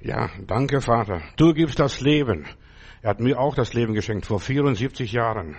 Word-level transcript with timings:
Ja, 0.00 0.30
danke 0.46 0.80
Vater. 0.80 1.22
Du 1.36 1.52
gibst 1.52 1.80
das 1.80 2.00
Leben. 2.00 2.46
Er 3.02 3.10
hat 3.10 3.20
mir 3.20 3.38
auch 3.38 3.56
das 3.56 3.74
Leben 3.74 3.94
geschenkt 3.94 4.26
vor 4.26 4.38
74 4.38 5.10
Jahren. 5.10 5.56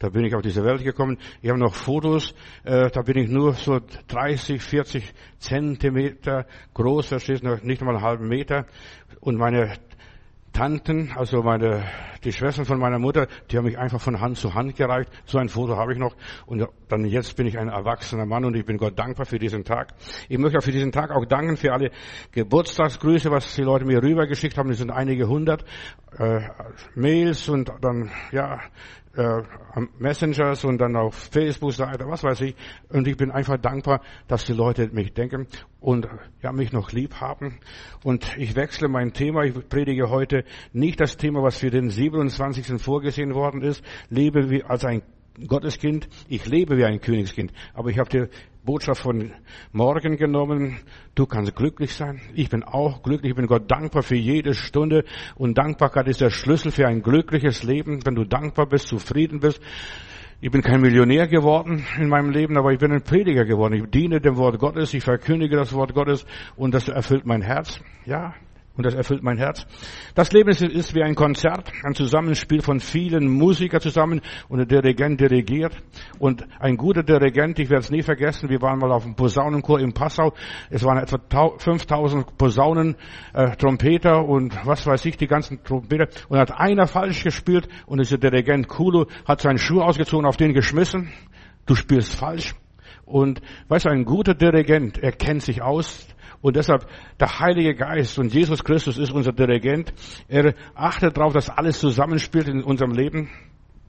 Da 0.00 0.08
bin 0.08 0.24
ich 0.24 0.34
auf 0.34 0.42
diese 0.42 0.64
Welt 0.64 0.82
gekommen. 0.82 1.16
Ich 1.42 1.48
habe 1.48 1.60
noch 1.60 1.76
Fotos, 1.76 2.34
äh, 2.64 2.90
da 2.90 3.02
bin 3.02 3.16
ich 3.18 3.28
nur 3.28 3.52
so 3.54 3.78
30, 4.08 4.60
40 4.60 5.14
Zentimeter 5.38 6.46
groß, 6.74 7.06
verstehst 7.06 7.44
du, 7.44 7.56
nicht 7.62 7.80
einmal 7.82 7.94
einen 7.96 8.04
halben 8.04 8.28
Meter. 8.28 8.66
Und 9.20 9.36
meine 9.36 9.76
Tanten, 10.52 11.12
also 11.16 11.42
meine, 11.42 11.84
die 12.24 12.32
Schwestern 12.32 12.64
von 12.64 12.78
meiner 12.78 12.98
Mutter, 12.98 13.26
die 13.50 13.56
haben 13.56 13.64
mich 13.64 13.78
einfach 13.78 14.00
von 14.00 14.20
Hand 14.20 14.36
zu 14.36 14.54
Hand 14.54 14.76
gereicht. 14.76 15.10
So 15.24 15.38
ein 15.38 15.48
Foto 15.48 15.76
habe 15.76 15.92
ich 15.92 15.98
noch. 15.98 16.14
Und 16.46 16.66
dann 16.88 17.04
jetzt 17.04 17.36
bin 17.36 17.46
ich 17.46 17.58
ein 17.58 17.68
erwachsener 17.68 18.26
Mann 18.26 18.44
und 18.44 18.54
ich 18.54 18.64
bin 18.64 18.76
Gott 18.76 18.98
dankbar 18.98 19.26
für 19.26 19.38
diesen 19.38 19.64
Tag. 19.64 19.94
Ich 20.28 20.38
möchte 20.38 20.58
auch 20.58 20.62
für 20.62 20.72
diesen 20.72 20.92
Tag 20.92 21.10
auch 21.10 21.24
danken 21.24 21.56
für 21.56 21.72
alle 21.72 21.90
Geburtstagsgrüße, 22.32 23.30
was 23.30 23.54
die 23.54 23.62
Leute 23.62 23.84
mir 23.84 24.02
rübergeschickt 24.02 24.58
haben. 24.58 24.68
Das 24.68 24.78
sind 24.78 24.90
einige 24.90 25.28
hundert 25.28 25.64
äh, 26.18 26.40
Mails 26.94 27.48
und 27.48 27.72
dann 27.80 28.10
ja 28.30 28.60
äh, 29.14 29.42
Messengers 29.98 30.64
und 30.64 30.78
dann 30.78 30.96
auf 30.96 31.14
Facebook-Seite, 31.14 32.06
was 32.06 32.24
weiß 32.24 32.40
ich. 32.42 32.54
Und 32.88 33.06
ich 33.06 33.16
bin 33.16 33.30
einfach 33.30 33.58
dankbar, 33.58 34.00
dass 34.28 34.44
die 34.44 34.52
Leute 34.52 34.88
mich 34.88 35.12
denken 35.12 35.46
und 35.80 36.08
ja, 36.42 36.52
mich 36.52 36.72
noch 36.72 36.92
lieb 36.92 37.20
haben. 37.20 37.58
Und 38.04 38.36
ich 38.38 38.56
wechsle 38.56 38.88
mein 38.88 39.12
Thema. 39.12 39.44
Ich 39.44 39.68
predige 39.68 40.10
heute 40.10 40.44
nicht 40.72 41.00
das 41.00 41.16
Thema, 41.16 41.42
was 41.42 41.58
für 41.58 41.70
den 41.70 41.90
27. 41.90 42.80
vorgesehen 42.80 43.34
worden 43.34 43.62
ist. 43.62 43.84
Lebe 44.08 44.50
wie 44.50 44.64
als 44.64 44.84
ein 44.84 45.02
Gotteskind. 45.46 46.08
Ich 46.28 46.46
lebe 46.46 46.76
wie 46.76 46.84
ein 46.84 47.00
Königskind. 47.00 47.52
Aber 47.74 47.90
ich 47.90 47.98
habe 47.98 48.08
die 48.08 48.26
Botschaft 48.64 49.02
von 49.02 49.32
morgen 49.72 50.16
genommen. 50.16 50.78
Du 51.14 51.26
kannst 51.26 51.54
glücklich 51.56 51.94
sein. 51.94 52.20
Ich 52.34 52.48
bin 52.50 52.62
auch 52.62 53.02
glücklich. 53.02 53.30
Ich 53.30 53.36
bin 53.36 53.46
Gott 53.46 53.70
dankbar 53.70 54.02
für 54.02 54.16
jede 54.16 54.54
Stunde. 54.54 55.04
Und 55.34 55.58
Dankbarkeit 55.58 56.08
ist 56.08 56.20
der 56.20 56.30
Schlüssel 56.30 56.70
für 56.70 56.86
ein 56.86 57.02
glückliches 57.02 57.62
Leben. 57.62 58.04
Wenn 58.04 58.14
du 58.14 58.24
dankbar 58.24 58.66
bist, 58.66 58.88
zufrieden 58.88 59.40
bist. 59.40 59.60
Ich 60.40 60.50
bin 60.50 60.62
kein 60.62 60.80
Millionär 60.80 61.28
geworden 61.28 61.86
in 61.98 62.08
meinem 62.08 62.30
Leben, 62.30 62.58
aber 62.58 62.72
ich 62.72 62.78
bin 62.78 62.90
ein 62.90 63.02
Prediger 63.02 63.44
geworden. 63.44 63.74
Ich 63.74 63.90
diene 63.90 64.20
dem 64.20 64.36
Wort 64.36 64.58
Gottes. 64.58 64.92
Ich 64.92 65.04
verkündige 65.04 65.56
das 65.56 65.72
Wort 65.72 65.94
Gottes. 65.94 66.26
Und 66.56 66.74
das 66.74 66.88
erfüllt 66.88 67.26
mein 67.26 67.42
Herz. 67.42 67.80
Ja, 68.04 68.34
und 68.76 68.86
das 68.86 68.94
erfüllt 68.94 69.22
mein 69.22 69.36
Herz. 69.36 69.66
Das 70.14 70.32
Leben 70.32 70.48
ist 70.48 70.94
wie 70.94 71.02
ein 71.02 71.14
Konzert, 71.14 71.70
ein 71.84 71.94
Zusammenspiel 71.94 72.62
von 72.62 72.80
vielen 72.80 73.28
Musikern 73.28 73.80
zusammen 73.80 74.20
und 74.48 74.58
der 74.58 74.80
Dirigent 74.80 75.20
dirigiert. 75.20 75.76
Und 76.18 76.46
ein 76.58 76.76
guter 76.76 77.02
Dirigent, 77.02 77.58
ich 77.58 77.68
werde 77.68 77.82
es 77.82 77.90
nie 77.90 78.02
vergessen, 78.02 78.48
wir 78.48 78.62
waren 78.62 78.78
mal 78.78 78.90
auf 78.90 79.04
dem 79.04 79.14
Posaunenchor 79.14 79.80
in 79.80 79.92
Passau. 79.92 80.32
Es 80.70 80.84
waren 80.84 80.98
etwa 80.98 81.18
5000 81.58 82.38
Posaunen, 82.38 82.96
äh, 83.34 83.56
Trompeter 83.56 84.24
und 84.24 84.58
was 84.64 84.86
weiß 84.86 85.04
ich, 85.04 85.16
die 85.16 85.26
ganzen 85.26 85.62
Trompeter. 85.62 86.08
Und 86.28 86.38
hat 86.38 86.52
einer 86.52 86.86
falsch 86.86 87.24
gespielt 87.24 87.68
und 87.86 88.00
dieser 88.00 88.18
Dirigent 88.18 88.68
Kulu 88.68 89.04
hat 89.26 89.42
seinen 89.42 89.58
Schuh 89.58 89.82
ausgezogen, 89.82 90.26
auf 90.26 90.36
den 90.36 90.54
geschmissen. 90.54 91.12
Du 91.66 91.74
spielst 91.74 92.14
falsch. 92.14 92.54
Und 93.04 93.42
weißt 93.68 93.84
du, 93.84 93.90
ein 93.90 94.04
guter 94.04 94.34
Dirigent, 94.34 94.96
er 94.98 95.12
kennt 95.12 95.42
sich 95.42 95.60
aus, 95.60 96.06
und 96.42 96.56
deshalb 96.56 96.86
der 97.20 97.38
Heilige 97.38 97.74
Geist 97.74 98.18
und 98.18 98.34
Jesus 98.34 98.62
Christus 98.62 98.98
ist 98.98 99.12
unser 99.12 99.32
Dirigent. 99.32 99.94
Er 100.28 100.54
achtet 100.74 101.16
darauf, 101.16 101.32
dass 101.32 101.48
alles 101.48 101.78
zusammenspielt 101.78 102.48
in 102.48 102.62
unserem 102.62 102.92
Leben. 102.92 103.30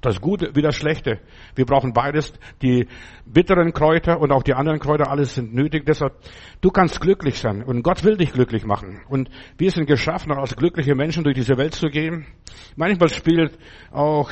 Das 0.01 0.19
Gute 0.19 0.53
wie 0.53 0.61
das 0.61 0.75
Schlechte. 0.75 1.19
Wir 1.55 1.65
brauchen 1.65 1.93
beides. 1.93 2.33
Die 2.61 2.87
bitteren 3.25 3.71
Kräuter 3.71 4.19
und 4.19 4.33
auch 4.33 4.43
die 4.43 4.53
anderen 4.53 4.79
Kräuter, 4.79 5.09
alles 5.09 5.33
sind 5.33 5.53
nötig. 5.53 5.85
Deshalb, 5.85 6.13
du 6.59 6.71
kannst 6.71 6.99
glücklich 6.99 7.39
sein. 7.39 7.63
Und 7.63 7.83
Gott 7.83 8.03
will 8.03 8.17
dich 8.17 8.33
glücklich 8.33 8.65
machen. 8.65 9.01
Und 9.07 9.29
wir 9.57 9.71
sind 9.71 9.85
geschaffen, 9.87 10.33
als 10.33 10.57
glückliche 10.57 10.93
Menschen 10.93 11.23
durch 11.23 11.35
diese 11.35 11.57
Welt 11.57 11.73
zu 11.73 11.87
gehen. 11.87 12.25
Manchmal 12.75 13.09
spielt 13.09 13.57
auch 13.91 14.29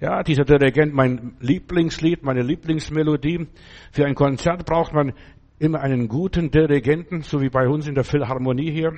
ja, 0.00 0.22
dieser 0.22 0.44
Dirigent 0.44 0.94
mein 0.94 1.36
Lieblingslied, 1.40 2.22
meine 2.22 2.42
Lieblingsmelodie. 2.42 3.46
Für 3.92 4.06
ein 4.06 4.14
Konzert 4.14 4.66
braucht 4.66 4.92
man 4.92 5.12
immer 5.58 5.80
einen 5.80 6.08
guten 6.08 6.50
Dirigenten, 6.50 7.22
so 7.22 7.40
wie 7.40 7.48
bei 7.48 7.68
uns 7.68 7.86
in 7.86 7.94
der 7.94 8.04
Philharmonie 8.04 8.70
hier, 8.70 8.92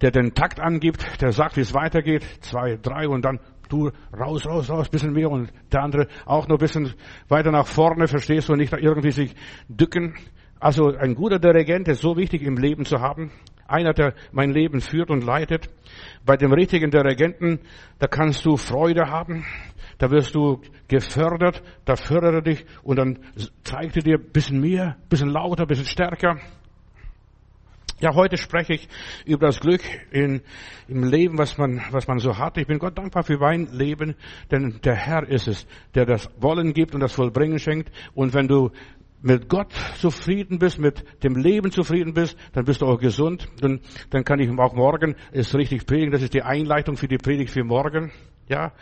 der 0.00 0.10
den 0.10 0.34
Takt 0.34 0.60
angibt, 0.60 1.20
der 1.20 1.32
sagt, 1.32 1.56
wie 1.56 1.60
es 1.60 1.74
weitergeht, 1.74 2.24
zwei, 2.40 2.76
drei 2.76 3.08
und 3.08 3.24
dann 3.24 3.40
du 3.68 3.90
raus, 4.18 4.46
raus, 4.46 4.70
raus, 4.70 4.88
bisschen 4.88 5.12
mehr 5.12 5.30
und 5.30 5.52
der 5.72 5.82
andere 5.82 6.08
auch 6.24 6.48
noch 6.48 6.56
ein 6.56 6.60
bisschen 6.60 6.94
weiter 7.28 7.50
nach 7.50 7.66
vorne, 7.66 8.08
verstehst 8.08 8.48
du, 8.48 8.54
nicht 8.54 8.72
irgendwie 8.72 9.10
sich 9.10 9.34
dücken. 9.68 10.14
Also 10.60 10.96
ein 10.96 11.14
guter 11.14 11.38
Dirigent 11.38 11.86
ist 11.88 12.00
so 12.00 12.16
wichtig 12.16 12.42
im 12.42 12.56
Leben 12.56 12.84
zu 12.84 13.00
haben. 13.00 13.30
Einer, 13.66 13.92
der 13.92 14.14
mein 14.32 14.50
Leben 14.50 14.80
führt 14.80 15.10
und 15.10 15.22
leitet. 15.22 15.68
Bei 16.24 16.36
dem 16.36 16.52
richtigen 16.52 16.90
Dirigenten, 16.90 17.60
da 17.98 18.06
kannst 18.06 18.44
du 18.46 18.56
Freude 18.56 19.10
haben 19.10 19.44
da 19.98 20.10
wirst 20.10 20.34
du 20.34 20.60
gefördert, 20.86 21.62
da 21.84 21.96
fördert 21.96 22.34
er 22.34 22.42
dich 22.42 22.64
und 22.82 22.96
dann 22.96 23.18
zeigt 23.64 23.96
er 23.96 24.02
dir 24.02 24.18
ein 24.18 24.32
bisschen 24.32 24.60
mehr, 24.60 24.96
ein 24.96 25.08
bisschen 25.08 25.28
lauter, 25.28 25.62
ein 25.62 25.68
bisschen 25.68 25.86
stärker. 25.86 26.38
Ja, 28.00 28.14
heute 28.14 28.36
spreche 28.36 28.74
ich 28.74 28.88
über 29.26 29.48
das 29.48 29.58
Glück 29.58 29.80
in, 30.12 30.40
im 30.86 31.02
Leben, 31.02 31.36
was 31.36 31.58
man, 31.58 31.82
was 31.90 32.06
man 32.06 32.20
so 32.20 32.38
hat. 32.38 32.56
Ich 32.56 32.68
bin 32.68 32.78
Gott 32.78 32.96
dankbar 32.96 33.24
für 33.24 33.38
mein 33.38 33.66
Leben, 33.72 34.14
denn 34.52 34.78
der 34.84 34.94
Herr 34.94 35.28
ist 35.28 35.48
es, 35.48 35.66
der 35.96 36.06
das 36.06 36.30
Wollen 36.38 36.74
gibt 36.74 36.94
und 36.94 37.00
das 37.00 37.12
Vollbringen 37.12 37.58
schenkt. 37.58 37.90
Und 38.14 38.34
wenn 38.34 38.46
du 38.46 38.70
mit 39.20 39.48
Gott 39.48 39.72
zufrieden 39.96 40.60
bist, 40.60 40.78
mit 40.78 41.02
dem 41.24 41.34
Leben 41.34 41.72
zufrieden 41.72 42.14
bist, 42.14 42.38
dann 42.52 42.64
bist 42.64 42.82
du 42.82 42.86
auch 42.86 43.00
gesund. 43.00 43.48
Dann, 43.60 43.80
dann 44.10 44.22
kann 44.22 44.38
ich 44.38 44.48
auch 44.48 44.74
morgen 44.74 45.16
es 45.32 45.56
richtig 45.56 45.84
predigen. 45.84 46.12
Das 46.12 46.22
ist 46.22 46.34
die 46.34 46.42
Einleitung 46.42 46.96
für 46.96 47.08
die 47.08 47.18
Predigt 47.18 47.50
für 47.50 47.64
morgen. 47.64 48.12
Ja, 48.48 48.72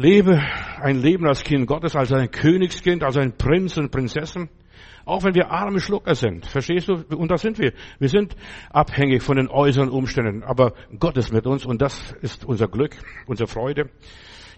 Lebe 0.00 0.40
ein 0.80 1.02
Leben 1.02 1.26
als 1.26 1.44
Kind 1.44 1.66
Gottes, 1.66 1.94
als 1.94 2.10
ein 2.10 2.30
Königskind, 2.30 3.04
als 3.04 3.18
ein 3.18 3.36
Prinz 3.36 3.76
und 3.76 3.90
Prinzessin. 3.90 4.48
Auch 5.04 5.24
wenn 5.24 5.34
wir 5.34 5.50
arme 5.50 5.78
Schlucker 5.78 6.14
sind. 6.14 6.46
Verstehst 6.46 6.88
du? 6.88 7.04
Und 7.14 7.30
das 7.30 7.42
sind 7.42 7.58
wir. 7.58 7.74
Wir 7.98 8.08
sind 8.08 8.34
abhängig 8.70 9.22
von 9.22 9.36
den 9.36 9.48
äußeren 9.48 9.90
Umständen. 9.90 10.42
Aber 10.42 10.72
Gott 10.98 11.18
ist 11.18 11.34
mit 11.34 11.46
uns 11.46 11.66
und 11.66 11.82
das 11.82 12.12
ist 12.22 12.46
unser 12.46 12.66
Glück, 12.68 12.96
unsere 13.26 13.46
Freude. 13.46 13.90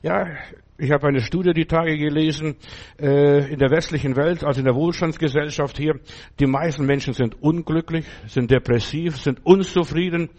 Ja, 0.00 0.28
ich 0.78 0.92
habe 0.92 1.08
eine 1.08 1.20
Studie 1.20 1.53
die 1.53 1.66
Tage 1.66 1.97
gelesen 1.97 2.54
äh, 3.00 3.53
in 3.53 3.59
der 3.59 3.70
westlichen 3.70 4.14
Welt, 4.16 4.44
also 4.44 4.60
in 4.60 4.64
der 4.64 4.76
Wohlstandsgesellschaft 4.76 5.76
hier. 5.76 5.98
Die 6.38 6.47
meisten 6.47 6.86
Menschen 6.86 7.14
sind 7.14 7.42
unglücklich, 7.42 8.06
sind 8.28 8.48
depressiv, 8.53 9.16
sind 9.16 9.44
unzufrieden. 9.44 10.30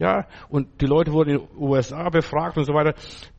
Ja, 0.00 0.26
und 0.48 0.80
die 0.80 0.86
Leute 0.86 1.12
wurden 1.12 1.28
in 1.28 1.38
den 1.40 1.48
USA 1.58 2.08
befragt 2.08 2.56
und 2.56 2.64
so 2.64 2.72
weiter. 2.72 2.94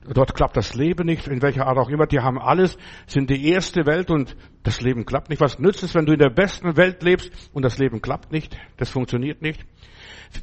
Dort 0.07 0.35
klappt 0.35 0.55
das 0.55 0.75
Leben 0.75 1.07
nicht, 1.07 1.27
in 1.27 1.41
welcher 1.41 1.65
Art 1.65 1.79
auch 1.79 1.89
immer. 1.89 2.05
Die 2.05 2.19
haben 2.19 2.37
alles, 2.37 2.77
sind 3.07 3.31
die 3.31 3.49
erste 3.49 3.87
Welt 3.87 4.11
und 4.11 4.37
das 4.61 4.79
Leben 4.79 5.03
klappt 5.07 5.31
nicht. 5.31 5.41
Was 5.41 5.57
nützt 5.57 5.81
es, 5.81 5.95
wenn 5.95 6.05
du 6.05 6.13
in 6.13 6.19
der 6.19 6.29
besten 6.29 6.77
Welt 6.77 7.01
lebst 7.01 7.31
und 7.51 7.65
das 7.65 7.79
Leben 7.79 7.99
klappt 7.99 8.31
nicht? 8.31 8.55
Das 8.77 8.91
funktioniert 8.91 9.41
nicht. 9.41 9.65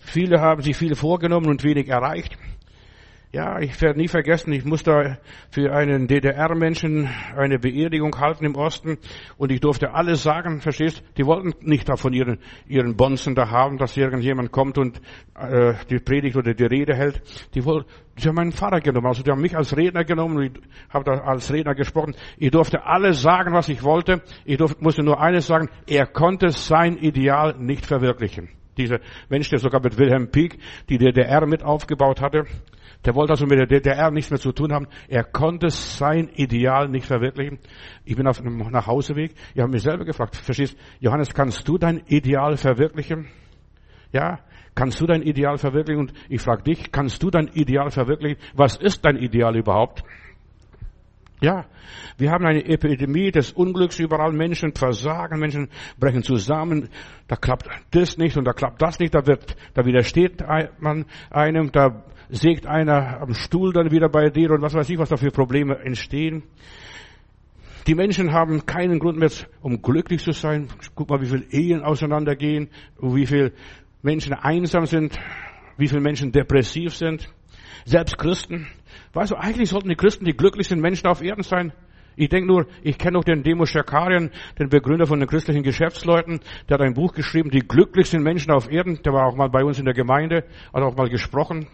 Viele 0.00 0.40
haben 0.40 0.60
sich 0.60 0.76
viel 0.76 0.96
vorgenommen 0.96 1.46
und 1.46 1.62
wenig 1.62 1.88
erreicht. 1.88 2.36
Ja, 3.30 3.60
ich 3.60 3.78
werde 3.82 3.98
nie 3.98 4.08
vergessen, 4.08 4.54
ich 4.54 4.64
musste 4.64 5.18
für 5.50 5.70
einen 5.70 6.08
DDR-Menschen 6.08 7.10
eine 7.36 7.58
Beerdigung 7.58 8.18
halten 8.18 8.46
im 8.46 8.54
Osten 8.54 8.96
und 9.36 9.52
ich 9.52 9.60
durfte 9.60 9.92
alles 9.92 10.22
sagen, 10.22 10.62
verstehst? 10.62 11.02
Die 11.18 11.26
wollten 11.26 11.52
nicht 11.60 11.90
davon 11.90 12.14
ihren, 12.14 12.38
ihren 12.66 12.96
Bonzen 12.96 13.34
da 13.34 13.50
haben, 13.50 13.76
dass 13.76 13.98
irgendjemand 13.98 14.50
kommt 14.50 14.78
und 14.78 15.02
äh, 15.38 15.74
die 15.90 15.98
Predigt 15.98 16.38
oder 16.38 16.54
die 16.54 16.64
Rede 16.64 16.94
hält. 16.94 17.20
Die 17.54 17.66
wollten, 17.66 17.90
sie 18.16 18.28
haben 18.28 18.36
meinen 18.36 18.52
Vater 18.52 18.80
genommen, 18.80 19.08
also 19.08 19.22
die 19.22 19.30
haben 19.30 19.42
mich 19.42 19.54
als 19.54 19.76
Redner 19.76 20.04
genommen 20.04 20.38
und 20.38 20.44
ich 20.44 20.62
habe 20.88 21.04
da 21.04 21.18
als 21.18 21.52
Redner 21.52 21.74
gesprochen. 21.74 22.14
Ich 22.38 22.50
durfte 22.50 22.86
alles 22.86 23.20
sagen, 23.20 23.52
was 23.52 23.68
ich 23.68 23.82
wollte. 23.82 24.22
Ich 24.46 24.56
durfte, 24.56 24.82
musste 24.82 25.02
nur 25.02 25.20
eines 25.20 25.46
sagen, 25.46 25.68
er 25.86 26.06
konnte 26.06 26.48
sein 26.48 26.96
Ideal 26.96 27.56
nicht 27.58 27.84
verwirklichen. 27.84 28.48
Dieser 28.78 29.00
Mensch, 29.28 29.50
der 29.50 29.58
sogar 29.58 29.82
mit 29.82 29.98
Wilhelm 29.98 30.30
Pieck 30.30 30.58
die 30.88 30.96
DDR 30.96 31.44
mit 31.46 31.62
aufgebaut 31.62 32.22
hatte, 32.22 32.46
der 33.04 33.14
wollte 33.14 33.32
also 33.32 33.46
mit 33.46 33.58
der 33.58 33.66
DDR 33.66 34.10
nichts 34.10 34.30
mehr 34.30 34.40
zu 34.40 34.52
tun 34.52 34.72
haben. 34.72 34.88
Er 35.08 35.24
konnte 35.24 35.70
sein 35.70 36.28
Ideal 36.34 36.88
nicht 36.88 37.06
verwirklichen. 37.06 37.58
Ich 38.04 38.16
bin 38.16 38.26
auf 38.26 38.40
einem 38.40 38.58
Nachhauseweg. 38.58 39.34
Ich 39.54 39.60
habe 39.60 39.70
mich 39.70 39.82
selber 39.82 40.04
gefragt, 40.04 40.36
verstehst, 40.36 40.76
Johannes, 40.98 41.32
kannst 41.32 41.66
du 41.68 41.78
dein 41.78 42.02
Ideal 42.06 42.56
verwirklichen? 42.56 43.28
Ja, 44.12 44.40
kannst 44.74 45.00
du 45.00 45.06
dein 45.06 45.22
Ideal 45.22 45.58
verwirklichen? 45.58 46.08
Und 46.08 46.12
ich 46.28 46.40
frage 46.40 46.64
dich, 46.64 46.90
kannst 46.90 47.22
du 47.22 47.30
dein 47.30 47.48
Ideal 47.48 47.90
verwirklichen? 47.90 48.38
Was 48.54 48.76
ist 48.76 49.04
dein 49.04 49.16
Ideal 49.16 49.56
überhaupt? 49.56 50.02
Ja, 51.40 51.66
wir 52.16 52.32
haben 52.32 52.44
eine 52.44 52.64
Epidemie 52.64 53.30
des 53.30 53.52
Unglücks 53.52 54.00
überall. 54.00 54.32
Menschen 54.32 54.74
versagen, 54.74 55.38
Menschen 55.38 55.68
brechen 55.98 56.24
zusammen. 56.24 56.88
Da 57.28 57.36
klappt 57.36 57.68
das 57.92 58.18
nicht 58.18 58.36
und 58.36 58.44
da 58.44 58.52
klappt 58.52 58.82
das 58.82 58.98
nicht. 58.98 59.14
Da 59.14 59.24
wird, 59.24 59.54
da 59.74 59.84
widersteht 59.84 60.42
man 60.80 61.04
einem, 61.30 61.70
da 61.70 62.02
sägt 62.28 62.66
einer 62.66 63.20
am 63.20 63.34
Stuhl 63.34 63.72
dann 63.72 63.90
wieder 63.90 64.08
bei 64.08 64.30
dir 64.30 64.50
und 64.50 64.62
was 64.62 64.74
weiß 64.74 64.88
ich, 64.90 64.98
was 64.98 65.08
da 65.08 65.16
für 65.16 65.30
Probleme 65.30 65.78
entstehen. 65.78 66.42
Die 67.86 67.94
Menschen 67.94 68.32
haben 68.32 68.66
keinen 68.66 68.98
Grund 68.98 69.18
mehr, 69.18 69.30
um 69.62 69.80
glücklich 69.80 70.22
zu 70.22 70.32
sein. 70.32 70.68
Guck 70.94 71.08
mal, 71.08 71.20
wie 71.22 71.26
viele 71.26 71.44
Ehen 71.50 71.82
auseinandergehen, 71.82 72.68
wie 73.00 73.26
viele 73.26 73.52
Menschen 74.02 74.34
einsam 74.34 74.84
sind. 74.86 75.18
wie 75.78 75.88
viele 75.88 76.00
Menschen 76.00 76.32
depressiv 76.32 76.94
sind. 76.94 77.32
Selbst 77.86 78.18
Christen. 78.18 78.66
Weißt 79.14 79.30
du, 79.30 79.36
eigentlich 79.36 79.70
sollten 79.70 79.88
die 79.88 79.94
Christen 79.94 80.26
die 80.26 80.36
glücklichsten 80.36 80.80
Menschen 80.80 81.06
auf 81.06 81.22
Erden 81.22 81.42
sein. 81.42 81.72
Ich 82.20 82.30
denke 82.30 82.48
nur, 82.48 82.66
ich 82.82 82.98
kenne 82.98 83.12
noch 83.12 83.22
den 83.22 83.44
Demo 83.44 83.64
Schakarian, 83.64 84.32
den 84.58 84.68
Begründer 84.68 85.06
von 85.06 85.20
den 85.20 85.28
christlichen 85.28 85.62
Geschäftsleuten. 85.62 86.40
Der 86.68 86.74
hat 86.74 86.80
ein 86.80 86.94
Buch 86.94 87.12
geschrieben, 87.12 87.48
die 87.48 87.60
glücklichsten 87.60 88.24
Menschen 88.24 88.50
auf 88.50 88.68
Erden. 88.68 89.00
Der 89.04 89.12
war 89.12 89.24
auch 89.24 89.36
mal 89.36 89.48
bei 89.48 89.62
uns 89.62 89.78
in 89.78 89.84
der 89.84 89.94
Gemeinde, 89.94 90.42
hat 90.74 90.82
auch 90.82 90.96
mal 90.96 91.08
gesprochen. 91.08 91.68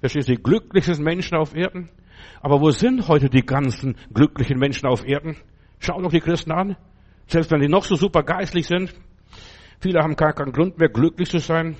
Das 0.00 0.14
ist 0.14 0.28
die 0.28 0.36
glücklichsten 0.36 1.02
Menschen 1.02 1.36
auf 1.36 1.56
Erden. 1.56 1.88
Aber 2.40 2.60
wo 2.60 2.70
sind 2.70 3.08
heute 3.08 3.28
die 3.28 3.44
ganzen 3.44 3.96
glücklichen 4.14 4.60
Menschen 4.60 4.86
auf 4.86 5.04
Erden? 5.04 5.36
Schau 5.80 6.00
doch 6.00 6.12
die 6.12 6.20
Christen 6.20 6.52
an. 6.52 6.76
Selbst 7.26 7.50
wenn 7.50 7.60
die 7.60 7.68
noch 7.68 7.82
so 7.82 7.96
super 7.96 8.22
geistlich 8.22 8.68
sind. 8.68 8.94
Viele 9.80 10.04
haben 10.04 10.14
gar 10.14 10.34
keinen 10.34 10.52
Grund 10.52 10.78
mehr, 10.78 10.88
glücklich 10.88 11.30
zu 11.30 11.38
sein. 11.38 11.74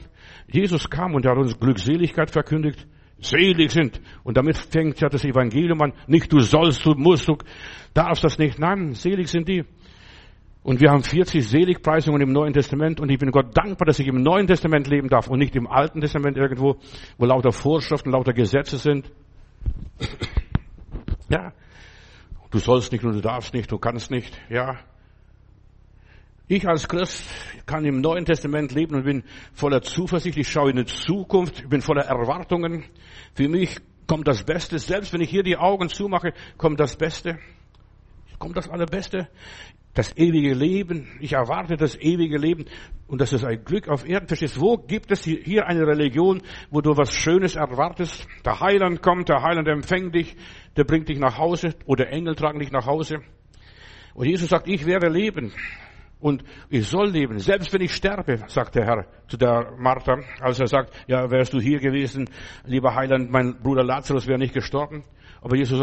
Jesus 0.48 0.90
kam 0.90 1.14
und 1.14 1.26
hat 1.26 1.38
uns 1.38 1.60
Glückseligkeit 1.60 2.32
verkündigt. 2.32 2.88
Selig 3.20 3.70
sind. 3.70 4.00
Und 4.24 4.36
damit 4.36 4.56
fängt 4.56 5.00
ja 5.00 5.08
das 5.08 5.24
Evangelium 5.24 5.80
an. 5.82 5.92
Nicht 6.06 6.32
du 6.32 6.40
sollst, 6.40 6.84
du 6.84 6.94
musst, 6.94 7.28
du 7.28 7.36
darfst 7.94 8.24
das 8.24 8.38
nicht. 8.38 8.58
Nein, 8.58 8.94
selig 8.94 9.28
sind 9.28 9.48
die. 9.48 9.64
Und 10.62 10.80
wir 10.80 10.90
haben 10.90 11.02
40 11.02 11.46
Seligpreisungen 11.46 12.20
im 12.20 12.32
Neuen 12.32 12.52
Testament 12.52 13.00
und 13.00 13.10
ich 13.10 13.18
bin 13.18 13.30
Gott 13.30 13.56
dankbar, 13.56 13.86
dass 13.86 13.98
ich 13.98 14.06
im 14.06 14.22
Neuen 14.22 14.46
Testament 14.46 14.88
leben 14.88 15.08
darf 15.08 15.28
und 15.28 15.38
nicht 15.38 15.56
im 15.56 15.66
Alten 15.66 16.02
Testament 16.02 16.36
irgendwo, 16.36 16.76
wo 17.16 17.24
lauter 17.24 17.50
Vorschriften, 17.50 18.10
lauter 18.10 18.34
Gesetze 18.34 18.76
sind. 18.76 19.10
Ja, 21.30 21.52
du 22.50 22.58
sollst 22.58 22.92
nicht 22.92 23.04
und 23.04 23.14
du 23.14 23.20
darfst 23.20 23.54
nicht, 23.54 23.72
du 23.72 23.78
kannst 23.78 24.10
nicht. 24.10 24.38
Ja, 24.50 24.80
ich 26.50 26.66
als 26.66 26.88
Christ 26.88 27.24
kann 27.64 27.84
im 27.84 28.00
Neuen 28.00 28.24
Testament 28.24 28.72
leben 28.72 28.96
und 28.96 29.04
bin 29.04 29.22
voller 29.52 29.82
Zuversicht. 29.82 30.36
Ich 30.36 30.48
schaue 30.48 30.70
in 30.70 30.78
die 30.78 30.84
Zukunft, 30.84 31.60
ich 31.60 31.68
bin 31.68 31.80
voller 31.80 32.02
Erwartungen. 32.02 32.84
Für 33.34 33.48
mich 33.48 33.76
kommt 34.08 34.26
das 34.26 34.42
Beste. 34.42 34.80
Selbst 34.80 35.12
wenn 35.12 35.20
ich 35.20 35.30
hier 35.30 35.44
die 35.44 35.56
Augen 35.56 35.88
zumache, 35.88 36.32
kommt 36.58 36.80
das 36.80 36.96
Beste. 36.96 37.38
Kommt 38.40 38.56
das 38.56 38.68
Allerbeste. 38.68 39.28
Das 39.94 40.16
ewige 40.16 40.52
Leben. 40.52 41.06
Ich 41.20 41.34
erwarte 41.34 41.76
das 41.76 41.94
ewige 41.94 42.36
Leben. 42.36 42.64
Und 43.06 43.20
das 43.20 43.32
ist 43.32 43.44
ein 43.44 43.62
Glück 43.64 43.88
auf 43.88 44.04
Erden. 44.04 44.26
Verstehst? 44.26 44.60
Wo 44.60 44.76
gibt 44.76 45.12
es 45.12 45.22
hier 45.22 45.68
eine 45.68 45.86
Religion, 45.86 46.42
wo 46.70 46.80
du 46.80 46.96
was 46.96 47.14
Schönes 47.14 47.54
erwartest? 47.54 48.26
Der 48.44 48.58
Heiland 48.58 49.02
kommt, 49.02 49.28
der 49.28 49.40
Heiland 49.44 49.68
empfängt 49.68 50.16
dich, 50.16 50.34
der 50.76 50.82
bringt 50.82 51.08
dich 51.08 51.20
nach 51.20 51.38
Hause 51.38 51.76
oder 51.86 52.08
Engel 52.08 52.34
tragen 52.34 52.58
dich 52.58 52.72
nach 52.72 52.86
Hause. 52.86 53.20
Und 54.14 54.26
Jesus 54.26 54.48
sagt, 54.48 54.66
ich 54.66 54.84
werde 54.84 55.08
leben. 55.08 55.52
Und 56.20 56.44
ich 56.68 56.86
soll 56.86 57.08
leben, 57.10 57.38
selbst 57.38 57.72
wenn 57.72 57.80
ich 57.80 57.94
sterbe, 57.94 58.42
sagt 58.46 58.74
der 58.74 58.84
Herr 58.84 59.06
zu 59.26 59.38
der 59.38 59.72
Martha, 59.78 60.18
als 60.40 60.60
er 60.60 60.66
sagt, 60.66 60.92
ja, 61.06 61.30
wärst 61.30 61.54
du 61.54 61.60
hier 61.60 61.80
gewesen, 61.80 62.28
lieber 62.64 62.94
Heiland, 62.94 63.30
mein 63.30 63.58
Bruder 63.62 63.82
Lazarus 63.82 64.26
wäre 64.26 64.38
nicht 64.38 64.52
gestorben. 64.52 65.04
Aber 65.40 65.56
Jesus 65.56 65.80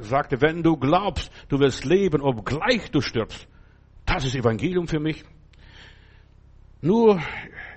sagte, 0.00 0.40
wenn 0.40 0.62
du 0.62 0.76
glaubst, 0.76 1.32
du 1.48 1.58
wirst 1.58 1.84
leben, 1.84 2.22
obgleich 2.22 2.90
du 2.92 3.00
stirbst. 3.00 3.48
Das 4.06 4.24
ist 4.24 4.36
Evangelium 4.36 4.86
für 4.86 5.00
mich. 5.00 5.24
Nur 6.84 7.22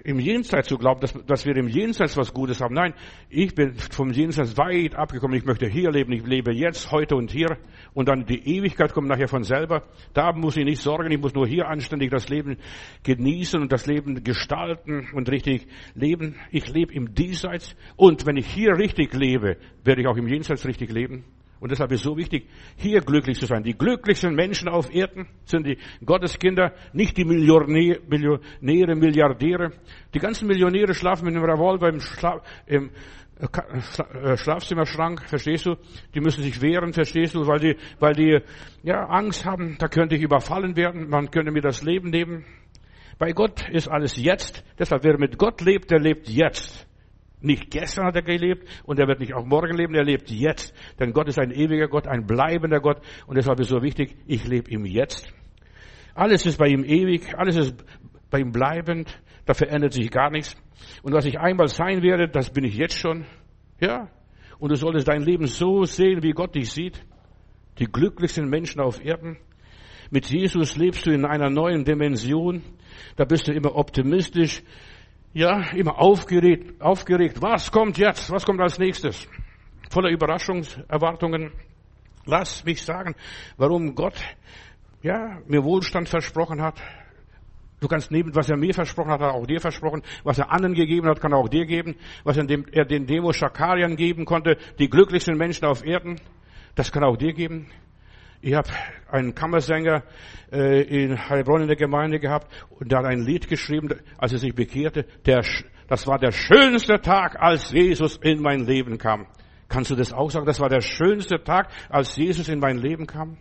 im 0.04 0.20
Jenseits 0.20 0.68
zu 0.68 0.80
glauben, 0.80 1.00
dass, 1.00 1.14
dass 1.26 1.46
wir 1.46 1.56
im 1.56 1.68
Jenseits 1.68 2.18
was 2.18 2.34
Gutes 2.34 2.60
haben. 2.60 2.74
Nein, 2.74 2.96
ich 3.30 3.54
bin 3.54 3.76
vom 3.76 4.12
Jenseits 4.12 4.58
weit 4.58 4.96
abgekommen. 4.96 5.38
Ich 5.38 5.46
möchte 5.46 5.68
hier 5.68 5.92
leben. 5.92 6.12
Ich 6.12 6.26
lebe 6.26 6.52
jetzt, 6.52 6.92
heute 6.92 7.16
und 7.16 7.32
hier. 7.32 7.58
Und 7.94 8.10
dann 8.10 8.26
die 8.26 8.58
Ewigkeit 8.58 8.94
kommt 8.94 9.08
nachher 9.08 9.28
von 9.28 9.44
selber. 9.44 9.84
Da 10.14 10.34
muss 10.34 10.58
ich 10.58 10.66
nicht 10.66 10.82
sorgen. 10.82 11.12
Ich 11.12 11.20
muss 11.20 11.36
nur 11.36 11.48
hier 11.48 11.68
anständig 11.68 12.10
das 12.10 12.30
Leben 12.30 12.58
genießen 13.04 13.62
und 13.62 13.72
das 13.72 13.86
Leben 13.86 14.24
gestalten 14.24 15.08
und 15.14 15.30
richtig 15.30 15.68
leben. 15.94 16.36
Ich 16.50 16.68
lebe 16.68 16.92
im 16.92 17.14
Diesseits. 17.14 17.76
Und 17.96 18.26
wenn 18.26 18.38
ich 18.38 18.48
hier 18.48 18.76
richtig 18.76 19.14
lebe, 19.14 19.58
werde 19.84 20.02
ich 20.02 20.08
auch 20.08 20.18
im 20.18 20.28
Jenseits 20.28 20.66
richtig 20.66 20.92
leben. 20.92 21.26
Und 21.60 21.72
deshalb 21.72 21.92
ist 21.92 22.02
es 22.02 22.04
so 22.04 22.18
wichtig, 22.18 22.48
hier 22.76 23.02
glücklich 23.02 23.40
zu 23.40 23.46
sein. 23.46 23.64
Die 23.64 23.78
glücklichsten 23.78 24.36
Menschen 24.36 24.68
auf 24.68 24.94
Erden 24.94 25.28
sind 25.46 25.66
die 25.66 25.78
Gotteskinder, 26.06 26.74
nicht 26.94 27.18
die 27.18 27.26
Millionäre, 27.26 28.96
Milliardäre. 28.96 29.72
Die 30.14 30.20
ganzen 30.20 30.48
Millionäre 30.48 30.94
schlafen 30.94 31.26
mit 31.26 31.36
einem 31.36 31.46
Revolver 31.46 31.90
im, 31.90 32.00
Schla 32.00 32.42
im 32.66 32.92
äh, 33.40 34.28
äh, 34.32 34.38
Schlafzimmerschrank, 34.38 35.28
verstehst 35.28 35.66
du? 35.66 35.76
Die 36.14 36.22
müssen 36.22 36.44
sich 36.44 36.62
wehren, 36.62 36.94
verstehst 36.94 37.36
du? 37.36 37.46
Weil 37.48 37.60
die, 37.60 37.76
weil 38.00 38.14
die, 38.14 38.40
ja, 38.84 39.06
Angst 39.06 39.46
haben, 39.46 39.78
da 39.80 39.88
könnte 39.88 40.16
ich 40.16 40.22
überfallen 40.22 40.76
werden, 40.76 41.10
man 41.10 41.32
könnte 41.32 41.52
mir 41.52 41.62
das 41.62 41.84
Leben 41.84 42.10
nehmen. 42.10 42.46
Bei 43.18 43.32
Gott 43.32 43.70
ist 43.70 43.88
alles 43.88 44.16
jetzt. 44.18 44.64
Deshalb, 44.78 45.04
wer 45.04 45.18
mit 45.18 45.38
Gott 45.38 45.62
lebt, 45.62 45.92
der 45.92 46.00
lebt 46.00 46.30
jetzt. 46.30 46.88
Nicht 47.46 47.70
gestern 47.70 48.06
hat 48.06 48.16
er 48.16 48.24
gelebt 48.24 48.68
und 48.86 49.00
er 49.00 49.08
wird 49.08 49.20
nicht 49.20 49.36
auch 49.36 49.46
morgen 49.46 49.78
leben, 49.78 49.94
er 49.94 50.04
lebt 50.04 50.32
jetzt. 50.32 50.74
Denn 51.00 51.14
Gott 51.14 51.28
ist 51.28 51.38
ein 51.38 51.52
ewiger 51.52 51.88
Gott, 51.88 52.08
ein 52.08 52.26
bleibender 52.26 52.80
Gott 52.80 53.02
und 53.28 53.38
deshalb 53.38 53.60
ist 53.60 53.68
es 53.68 53.72
so 53.72 53.84
wichtig, 53.84 54.16
ich 54.26 54.48
lebe 54.48 54.72
ihm 54.72 54.84
jetzt. 54.84 55.32
Alles 56.16 56.46
ist 56.48 56.58
bei 56.58 56.68
ihm 56.68 56.84
ewig, 56.84 57.38
alles 57.38 57.56
ist 57.56 57.86
bei 58.32 58.40
ihm 58.40 58.52
bleibend, 58.52 59.22
da 59.46 59.54
verändert 59.54 59.94
sich 59.94 60.10
gar 60.10 60.32
nichts. 60.32 60.56
Und 61.04 61.14
was 61.14 61.26
ich 61.26 61.40
einmal 61.40 61.68
sein 61.68 62.02
werde, 62.02 62.28
das 62.28 62.50
bin 62.50 62.64
ich 62.64 62.76
jetzt 62.76 62.98
schon. 62.98 63.26
Ja. 63.80 64.10
Und 64.58 64.72
du 64.72 64.76
solltest 64.76 65.08
dein 65.08 65.22
Leben 65.22 65.46
so 65.46 65.84
sehen, 65.84 66.24
wie 66.24 66.32
Gott 66.32 66.56
dich 66.56 66.72
sieht. 66.72 67.06
Die 67.78 67.86
glücklichsten 67.86 68.50
Menschen 68.50 68.82
auf 68.82 69.04
Erden. 69.06 69.38
Mit 70.10 70.32
Jesus 70.32 70.78
lebst 70.78 71.06
du 71.06 71.12
in 71.12 71.26
einer 71.26 71.52
neuen 71.52 71.84
Dimension. 71.84 72.64
Da 73.18 73.26
bist 73.26 73.48
du 73.48 73.54
immer 73.54 73.76
optimistisch 73.76 74.64
ja, 75.36 75.60
immer 75.72 76.00
aufgeregt, 76.00 76.82
aufgeregt. 76.82 77.42
Was 77.42 77.70
kommt 77.70 77.98
jetzt? 77.98 78.32
Was 78.32 78.46
kommt 78.46 78.62
als 78.62 78.80
nächstes? 78.80 79.28
Voller 79.90 80.10
Überraschungserwartungen. 80.10 81.52
Lass 82.26 82.64
mich 82.64 82.82
sagen, 82.82 83.16
warum 83.58 83.96
Gott, 83.96 84.16
ja, 85.04 85.42
mir 85.46 85.62
Wohlstand 85.66 86.08
versprochen 86.08 86.62
hat. 86.62 86.82
Du 87.82 87.90
kannst 87.90 88.12
neben, 88.12 88.34
was 88.34 88.50
er 88.50 88.56
mir 88.56 88.74
versprochen 88.74 89.12
hat, 89.12 89.20
hat 89.20 89.34
er 89.34 89.34
auch 89.34 89.46
dir 89.46 89.60
versprochen. 89.60 90.04
Was 90.24 90.40
er 90.40 90.52
anderen 90.54 90.74
gegeben 90.74 91.08
hat, 91.10 91.20
kann 91.20 91.34
er 91.34 91.38
auch 91.38 91.50
dir 91.50 91.66
geben. 91.66 91.96
Was 92.24 92.38
er, 92.38 92.46
dem, 92.46 92.66
er 92.72 92.86
den 92.86 93.06
Demo 93.06 93.34
Schakarian 93.34 93.98
geben 93.98 94.24
konnte, 94.24 94.58
die 94.80 94.90
glücklichsten 94.90 95.38
Menschen 95.38 95.66
auf 95.66 95.86
Erden, 95.86 96.16
das 96.76 96.94
kann 96.94 97.04
er 97.04 97.10
auch 97.10 97.18
dir 97.18 97.34
geben. 97.34 97.68
Ich 98.46 98.54
habe 98.54 98.70
einen 99.10 99.34
Kammersänger 99.34 100.04
äh, 100.52 100.84
in 100.84 101.18
Heilbronn 101.18 101.64
in 101.64 101.68
der 101.68 101.76
Gemeinde 101.76 102.20
gehabt 102.20 102.48
und 102.70 102.92
der 102.92 103.00
hat 103.00 103.06
ein 103.08 103.26
Lied 103.26 103.48
geschrieben, 103.48 103.90
als 104.20 104.34
er 104.34 104.38
sich 104.38 104.54
bekehrte. 104.54 105.08
Der, 105.26 105.44
das 105.88 106.06
war 106.06 106.20
der 106.20 106.32
schönste 106.32 107.02
Tag, 107.02 107.42
als 107.42 107.72
Jesus 107.72 108.18
in 108.18 108.44
mein 108.44 108.68
Leben 108.68 109.00
kam. 109.00 109.26
Kannst 109.68 109.90
du 109.90 109.96
das 109.96 110.14
auch 110.14 110.30
sagen? 110.30 110.46
Das 110.46 110.60
war 110.60 110.70
der 110.70 110.82
schönste 110.82 111.44
Tag, 111.44 111.70
als 111.90 112.18
Jesus 112.18 112.48
in 112.48 112.60
mein 112.60 112.78
Leben 112.78 113.08
kam. 113.08 113.40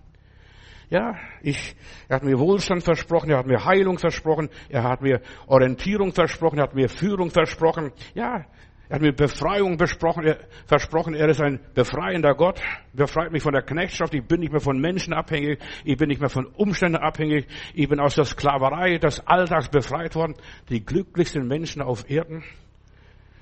Ja, 0.88 1.16
ich, 1.42 1.76
er 2.08 2.16
hat 2.16 2.22
mir 2.22 2.38
Wohlstand 2.38 2.82
versprochen, 2.82 3.28
er 3.28 3.36
hat 3.36 3.46
mir 3.46 3.62
Heilung 3.62 3.98
versprochen, 3.98 4.48
er 4.70 4.84
hat 4.84 5.02
mir 5.02 5.20
Orientierung 5.46 6.14
versprochen, 6.14 6.60
er 6.60 6.64
hat 6.64 6.74
mir 6.74 6.88
Führung 6.88 7.30
versprochen. 7.30 7.92
Ja, 8.14 8.46
er 8.88 8.96
hat 8.96 9.02
mir 9.02 9.12
Befreiung 9.12 9.78
besprochen, 9.78 10.24
er, 10.24 10.38
versprochen, 10.66 11.14
er 11.14 11.28
ist 11.28 11.40
ein 11.40 11.58
befreiender 11.74 12.34
Gott, 12.34 12.60
befreit 12.92 13.32
mich 13.32 13.42
von 13.42 13.52
der 13.52 13.62
Knechtschaft, 13.62 14.12
ich 14.12 14.22
bin 14.22 14.40
nicht 14.40 14.52
mehr 14.52 14.60
von 14.60 14.78
Menschen 14.78 15.14
abhängig, 15.14 15.58
ich 15.84 15.96
bin 15.96 16.08
nicht 16.08 16.20
mehr 16.20 16.28
von 16.28 16.46
Umständen 16.46 16.98
abhängig, 16.98 17.46
ich 17.72 17.88
bin 17.88 17.98
aus 17.98 18.14
der 18.14 18.26
Sklaverei 18.26 18.98
des 18.98 19.26
Alltags 19.26 19.68
befreit 19.68 20.14
worden, 20.14 20.34
die 20.68 20.84
glücklichsten 20.84 21.46
Menschen 21.48 21.80
auf 21.80 22.10
Erden. 22.10 22.44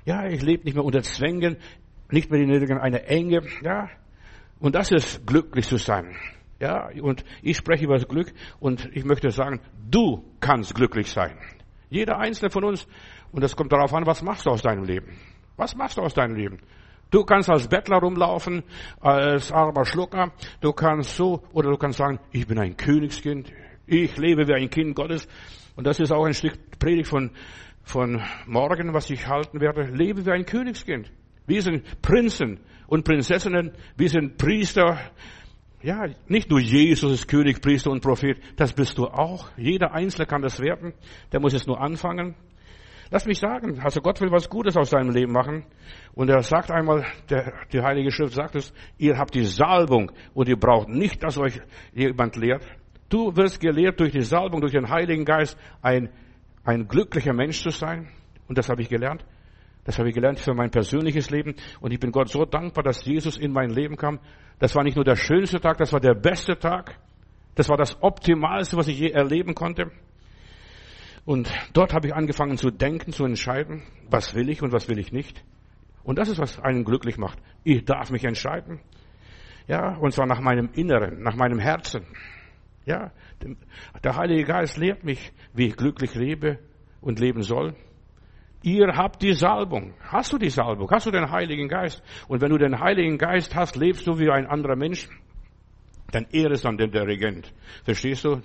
Ja, 0.05 0.25
ich 0.25 0.41
lebe 0.41 0.63
nicht 0.63 0.75
mehr 0.75 0.85
unter 0.85 1.03
Zwängen, 1.03 1.57
nicht 2.09 2.31
mehr 2.31 2.39
in 2.39 2.49
irgendeiner 2.49 3.05
Enge, 3.05 3.41
ja. 3.61 3.89
Und 4.59 4.75
das 4.75 4.91
ist 4.91 5.27
glücklich 5.27 5.67
zu 5.67 5.77
sein. 5.77 6.15
Ja, 6.59 6.89
und 7.01 7.25
ich 7.41 7.57
spreche 7.57 7.83
über 7.83 7.95
das 7.95 8.07
Glück 8.07 8.31
und 8.61 8.89
ich 8.93 9.03
möchte 9.03 9.29
sagen, 9.31 9.59
du 9.89 10.23
kannst 10.39 10.73
glücklich 10.73 11.11
sein. 11.11 11.37
Jeder 11.89 12.17
einzelne 12.17 12.49
von 12.49 12.63
uns. 12.63 12.87
Und 13.33 13.43
es 13.43 13.55
kommt 13.55 13.73
darauf 13.73 13.93
an, 13.93 14.05
was 14.05 14.21
machst 14.21 14.45
du 14.45 14.51
aus 14.51 14.61
deinem 14.61 14.83
Leben? 14.83 15.17
Was 15.57 15.75
machst 15.75 15.97
du 15.97 16.01
aus 16.01 16.13
deinem 16.13 16.35
Leben? 16.35 16.59
Du 17.11 17.23
kannst 17.23 17.47
als 17.47 17.67
Bettler 17.67 17.97
rumlaufen, 17.97 18.63
als 18.99 19.51
armer 19.51 19.85
Schlucker. 19.85 20.31
Du 20.61 20.73
kannst 20.73 21.15
so, 21.15 21.43
oder 21.53 21.69
du 21.69 21.77
kannst 21.77 21.99
sagen, 21.99 22.19
ich 22.31 22.47
bin 22.47 22.57
ein 22.57 22.75
Königskind. 22.75 23.51
Ich 23.85 24.17
lebe 24.17 24.47
wie 24.47 24.53
ein 24.53 24.69
Kind 24.69 24.95
Gottes. 24.95 25.27
Und 25.75 25.85
das 25.85 25.99
ist 25.99 26.11
auch 26.11 26.25
ein 26.25 26.33
Stück 26.33 26.57
Predigt 26.79 27.09
von, 27.09 27.29
von 27.83 28.19
morgen, 28.47 28.93
was 28.95 29.11
ich 29.11 29.27
halten 29.27 29.61
werde. 29.61 29.83
Lebe 29.83 30.25
wie 30.25 30.31
ein 30.31 30.45
Königskind. 30.45 31.11
Wir 31.45 31.61
sind 31.61 32.01
Prinzen 32.01 32.59
und 32.87 33.03
Prinzessinnen. 33.03 33.73
Wir 33.95 34.09
sind 34.09 34.37
Priester. 34.37 34.99
Ja, 35.83 36.05
nicht 36.27 36.49
nur 36.49 36.61
Jesus 36.61 37.11
ist 37.11 37.27
König, 37.27 37.61
Priester 37.61 37.91
und 37.91 38.01
Prophet. 38.01 38.39
Das 38.55 38.73
bist 38.73 38.97
du 38.97 39.05
auch. 39.05 39.49
Jeder 39.57 39.93
Einzelne 39.93 40.25
kann 40.25 40.41
das 40.41 40.59
werden. 40.59 40.93
Der 41.31 41.41
muss 41.41 41.53
es 41.53 41.67
nur 41.67 41.79
anfangen. 41.79 42.35
Lass 43.13 43.27
mich 43.27 43.37
sagen, 43.37 43.79
also 43.79 44.01
Gott 44.01 44.19
will 44.21 44.31
was 44.31 44.49
Gutes 44.49 44.75
aus 44.75 44.89
deinem 44.89 45.11
Leben 45.11 45.31
machen. 45.31 45.67
Und 46.15 46.31
er 46.31 46.41
sagt 46.41 46.71
einmal, 46.71 47.05
der, 47.29 47.53
die 47.71 47.79
Heilige 47.79 48.09
Schrift 48.09 48.33
sagt 48.33 48.55
es, 48.55 48.73
ihr 48.97 49.19
habt 49.19 49.35
die 49.35 49.43
Salbung 49.43 50.11
und 50.33 50.49
ihr 50.49 50.57
braucht 50.57 50.89
nicht, 50.89 51.21
dass 51.21 51.37
euch 51.37 51.61
jemand 51.93 52.35
lehrt. 52.37 52.65
Du 53.09 53.35
wirst 53.35 53.59
gelehrt 53.59 53.99
durch 53.99 54.13
die 54.13 54.23
Salbung, 54.23 54.61
durch 54.61 54.73
den 54.73 54.89
Heiligen 54.89 55.25
Geist, 55.25 55.59
ein, 55.83 56.09
ein 56.63 56.87
glücklicher 56.87 57.33
Mensch 57.33 57.61
zu 57.61 57.69
sein. 57.69 58.09
Und 58.47 58.57
das 58.57 58.67
habe 58.67 58.81
ich 58.81 58.89
gelernt. 58.89 59.23
Das 59.83 59.99
habe 59.99 60.09
ich 60.09 60.15
gelernt 60.15 60.39
für 60.39 60.55
mein 60.55 60.71
persönliches 60.71 61.29
Leben. 61.29 61.53
Und 61.81 61.93
ich 61.93 61.99
bin 61.99 62.11
Gott 62.11 62.29
so 62.29 62.45
dankbar, 62.45 62.83
dass 62.83 63.05
Jesus 63.05 63.37
in 63.37 63.53
mein 63.53 63.69
Leben 63.69 63.95
kam. 63.95 64.21
Das 64.57 64.73
war 64.73 64.83
nicht 64.83 64.95
nur 64.95 65.05
der 65.05 65.17
schönste 65.17 65.59
Tag, 65.59 65.77
das 65.77 65.93
war 65.93 65.99
der 65.99 66.15
beste 66.15 66.57
Tag. 66.57 66.97
Das 67.53 67.69
war 67.69 67.77
das 67.77 67.95
Optimalste, 68.01 68.75
was 68.75 68.87
ich 68.87 68.97
je 68.97 69.11
erleben 69.11 69.53
konnte. 69.53 69.91
Und 71.25 71.51
dort 71.73 71.93
habe 71.93 72.07
ich 72.07 72.13
angefangen 72.13 72.57
zu 72.57 72.69
denken, 72.69 73.13
zu 73.13 73.23
entscheiden, 73.23 73.83
was 74.09 74.35
will 74.35 74.49
ich 74.49 74.61
und 74.61 74.71
was 74.73 74.89
will 74.89 74.99
ich 74.99 75.11
nicht. 75.11 75.43
Und 76.03 76.19
das 76.19 76.27
ist, 76.27 76.39
was 76.39 76.59
einen 76.59 76.83
glücklich 76.83 77.17
macht. 77.17 77.39
Ich 77.63 77.85
darf 77.85 78.11
mich 78.11 78.25
entscheiden. 78.25 78.81
Ja, 79.67 79.95
und 79.95 80.11
zwar 80.11 80.25
nach 80.25 80.41
meinem 80.41 80.69
Inneren, 80.73 81.21
nach 81.23 81.35
meinem 81.35 81.59
Herzen. 81.59 82.05
Ja, 82.85 83.11
der 84.03 84.17
Heilige 84.17 84.43
Geist 84.43 84.77
lehrt 84.77 85.05
mich, 85.05 85.31
wie 85.53 85.67
ich 85.67 85.77
glücklich 85.77 86.13
lebe 86.15 86.59
und 86.99 87.19
leben 87.19 87.41
soll. 87.41 87.75
Ihr 88.61 88.87
habt 88.95 89.21
die 89.21 89.33
Salbung. 89.33 89.93
Hast 90.01 90.33
du 90.33 90.37
die 90.37 90.49
Salbung? 90.49 90.89
Hast 90.89 91.05
du 91.05 91.11
den 91.11 91.31
Heiligen 91.31 91.69
Geist? 91.69 92.03
Und 92.27 92.41
wenn 92.41 92.49
du 92.49 92.57
den 92.57 92.79
Heiligen 92.79 93.17
Geist 93.17 93.55
hast, 93.55 93.75
lebst 93.75 94.05
du 94.07 94.19
wie 94.19 94.29
ein 94.29 94.47
anderer 94.47 94.75
Mensch. 94.75 95.07
Dann 96.11 96.27
er 96.31 96.51
ist 96.51 96.65
dann 96.65 96.77
der 96.77 96.87
Dirigent. 96.87 97.53
Verstehst 97.83 98.25
du? 98.25 98.41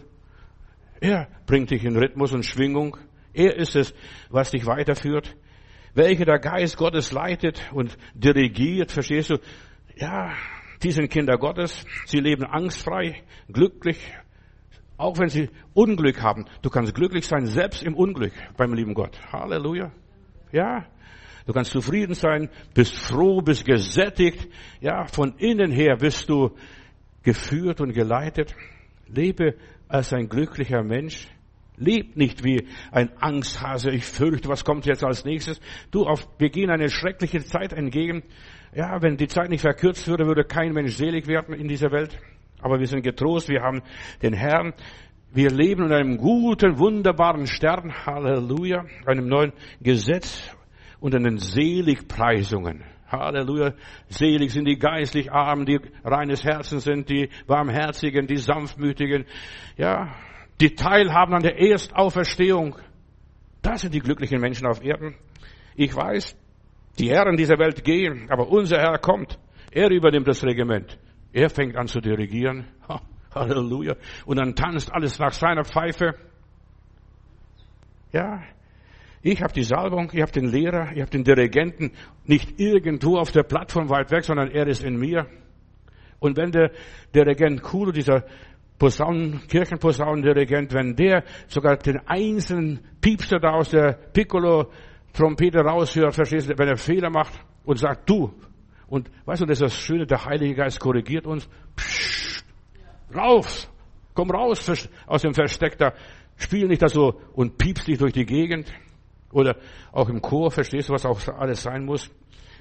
Er 1.00 1.28
bringt 1.46 1.70
dich 1.70 1.84
in 1.84 1.96
Rhythmus 1.96 2.32
und 2.32 2.44
Schwingung. 2.44 2.96
Er 3.32 3.56
ist 3.56 3.76
es, 3.76 3.94
was 4.30 4.50
dich 4.50 4.66
weiterführt. 4.66 5.36
Welche 5.94 6.24
der 6.24 6.38
Geist 6.38 6.76
Gottes 6.76 7.12
leitet 7.12 7.70
und 7.72 7.96
dirigiert, 8.14 8.92
verstehst 8.92 9.30
du? 9.30 9.38
Ja, 9.96 10.32
die 10.82 10.92
sind 10.92 11.10
Kinder 11.10 11.36
Gottes. 11.38 11.84
Sie 12.06 12.20
leben 12.20 12.44
angstfrei, 12.44 13.22
glücklich, 13.50 13.98
auch 14.96 15.18
wenn 15.18 15.28
sie 15.28 15.50
Unglück 15.74 16.22
haben. 16.22 16.46
Du 16.62 16.70
kannst 16.70 16.94
glücklich 16.94 17.26
sein, 17.26 17.46
selbst 17.46 17.82
im 17.82 17.94
Unglück 17.94 18.32
beim 18.56 18.74
lieben 18.74 18.94
Gott. 18.94 19.18
Halleluja. 19.32 19.92
Ja, 20.52 20.86
du 21.46 21.52
kannst 21.52 21.72
zufrieden 21.72 22.14
sein, 22.14 22.48
bist 22.74 22.96
froh, 22.96 23.40
bist 23.40 23.64
gesättigt. 23.64 24.48
Ja, 24.80 25.06
von 25.06 25.34
innen 25.38 25.70
her 25.70 25.96
bist 25.96 26.28
du 26.28 26.56
geführt 27.22 27.80
und 27.80 27.92
geleitet. 27.92 28.54
Lebe 29.06 29.54
als 29.88 30.12
ein 30.12 30.28
glücklicher 30.28 30.82
Mensch. 30.82 31.28
Leb 31.76 32.16
nicht 32.16 32.44
wie 32.44 32.66
ein 32.90 33.10
Angsthase. 33.20 33.90
Ich 33.90 34.04
fürchte, 34.04 34.48
was 34.48 34.64
kommt 34.64 34.84
jetzt 34.86 35.04
als 35.04 35.24
nächstes. 35.24 35.60
Du, 35.90 36.04
auf, 36.04 36.28
wir 36.38 36.50
gehen 36.50 36.70
eine 36.70 36.88
schreckliche 36.88 37.44
Zeit 37.44 37.72
entgegen. 37.72 38.24
Ja, 38.74 39.00
wenn 39.00 39.16
die 39.16 39.28
Zeit 39.28 39.48
nicht 39.48 39.60
verkürzt 39.60 40.08
würde, 40.08 40.26
würde 40.26 40.44
kein 40.44 40.72
Mensch 40.72 40.96
selig 40.96 41.26
werden 41.28 41.54
in 41.54 41.68
dieser 41.68 41.90
Welt. 41.92 42.18
Aber 42.60 42.80
wir 42.80 42.86
sind 42.86 43.02
getrost. 43.02 43.48
Wir 43.48 43.62
haben 43.62 43.82
den 44.22 44.34
Herrn. 44.34 44.74
Wir 45.32 45.50
leben 45.50 45.84
in 45.84 45.92
einem 45.92 46.16
guten, 46.16 46.78
wunderbaren 46.78 47.46
Stern, 47.46 47.92
Halleluja, 48.06 48.86
einem 49.06 49.28
neuen 49.28 49.52
Gesetz 49.80 50.50
und 51.00 51.14
in 51.14 51.22
den 51.22 51.38
Seligpreisungen. 51.38 52.82
Halleluja. 53.10 53.72
Selig 54.08 54.52
sind 54.52 54.66
die 54.66 54.78
geistlich 54.78 55.32
Armen, 55.32 55.66
die 55.66 55.80
reines 56.04 56.44
Herzen 56.44 56.80
sind, 56.80 57.08
die 57.08 57.30
warmherzigen, 57.46 58.26
die 58.26 58.36
sanftmütigen. 58.36 59.24
Ja, 59.76 60.14
die 60.60 60.74
teilhaben 60.74 61.34
an 61.34 61.42
der 61.42 61.58
Erstauferstehung. 61.58 62.76
Das 63.62 63.80
sind 63.80 63.94
die 63.94 64.00
glücklichen 64.00 64.40
Menschen 64.40 64.66
auf 64.66 64.84
Erden. 64.84 65.16
Ich 65.74 65.94
weiß, 65.94 66.36
die 66.98 67.10
Herren 67.10 67.36
dieser 67.36 67.58
Welt 67.58 67.84
gehen, 67.84 68.28
aber 68.30 68.48
unser 68.48 68.78
Herr 68.78 68.98
kommt. 68.98 69.38
Er 69.70 69.90
übernimmt 69.90 70.28
das 70.28 70.44
Regiment. 70.44 70.98
Er 71.32 71.50
fängt 71.50 71.76
an 71.76 71.86
zu 71.86 72.00
dirigieren. 72.00 72.66
Halleluja. 73.34 73.94
Und 74.26 74.38
dann 74.38 74.54
tanzt 74.54 74.92
alles 74.92 75.18
nach 75.18 75.32
seiner 75.32 75.64
Pfeife. 75.64 76.14
Ja, 78.12 78.42
ich 79.22 79.42
habe 79.42 79.52
die 79.52 79.64
Salbung, 79.64 80.10
ich 80.12 80.22
habe 80.22 80.32
den 80.32 80.46
Lehrer, 80.46 80.92
ich 80.94 81.00
habe 81.00 81.10
den 81.10 81.24
Dirigenten 81.24 81.92
nicht 82.24 82.60
irgendwo 82.60 83.18
auf 83.18 83.32
der 83.32 83.42
Plattform 83.42 83.88
weit 83.90 84.10
weg, 84.10 84.24
sondern 84.24 84.50
er 84.50 84.66
ist 84.66 84.84
in 84.84 84.96
mir. 84.96 85.26
Und 86.20 86.36
wenn 86.36 86.52
der 86.52 86.70
Dirigent 87.14 87.62
Kulo, 87.62 87.92
dieser 87.92 88.24
Posaunen, 88.78 89.40
Kirchenposaunendirigent, 89.48 90.72
wenn 90.72 90.94
der 90.94 91.24
sogar 91.48 91.76
den 91.76 92.00
einzelnen 92.06 92.80
Piepster 93.00 93.40
da 93.40 93.50
aus 93.50 93.70
der 93.70 93.92
Piccolo-Trompete 94.12 95.58
raushört, 95.58 96.14
verstehst 96.14 96.48
du, 96.48 96.58
wenn 96.58 96.68
er 96.68 96.76
Fehler 96.76 97.10
macht 97.10 97.32
und 97.64 97.78
sagt, 97.78 98.08
du, 98.08 98.32
und 98.86 99.10
weißt 99.26 99.42
du, 99.42 99.46
das 99.46 99.60
ist 99.60 99.62
das 99.62 99.78
Schöne, 99.78 100.06
der 100.06 100.24
Heilige 100.24 100.54
Geist 100.54 100.80
korrigiert 100.80 101.26
uns. 101.26 101.48
Psst, 101.76 102.44
raus, 103.14 103.70
komm 104.14 104.30
raus 104.30 104.88
aus 105.06 105.22
dem 105.22 105.34
Versteck 105.34 105.76
da. 105.76 105.92
Spiel 106.36 106.68
nicht 106.68 106.82
da 106.82 106.88
so 106.88 107.20
und 107.34 107.58
piepst 107.58 107.88
dich 107.88 107.98
durch 107.98 108.12
die 108.12 108.24
Gegend. 108.24 108.72
Oder 109.32 109.56
auch 109.92 110.08
im 110.08 110.22
Chor, 110.22 110.50
verstehst 110.50 110.88
du, 110.88 110.94
was 110.94 111.04
auch 111.04 111.20
alles 111.28 111.62
sein 111.62 111.84
muss? 111.84 112.10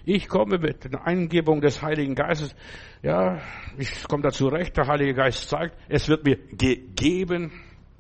Ich 0.06 0.28
komme 0.28 0.58
mit 0.58 0.92
der 0.92 1.06
Eingebung 1.06 1.60
des 1.60 1.82
Heiligen 1.82 2.16
Geistes. 2.16 2.56
Ja, 3.04 3.42
ich 3.78 4.04
komme 4.08 4.24
dazu 4.24 4.48
recht. 4.48 4.76
Der 4.78 4.88
Heilige 4.88 5.14
Geist 5.14 5.50
zeigt, 5.50 5.76
es 5.90 6.08
wird 6.08 6.24
mir 6.24 6.38
gegeben. 6.38 7.52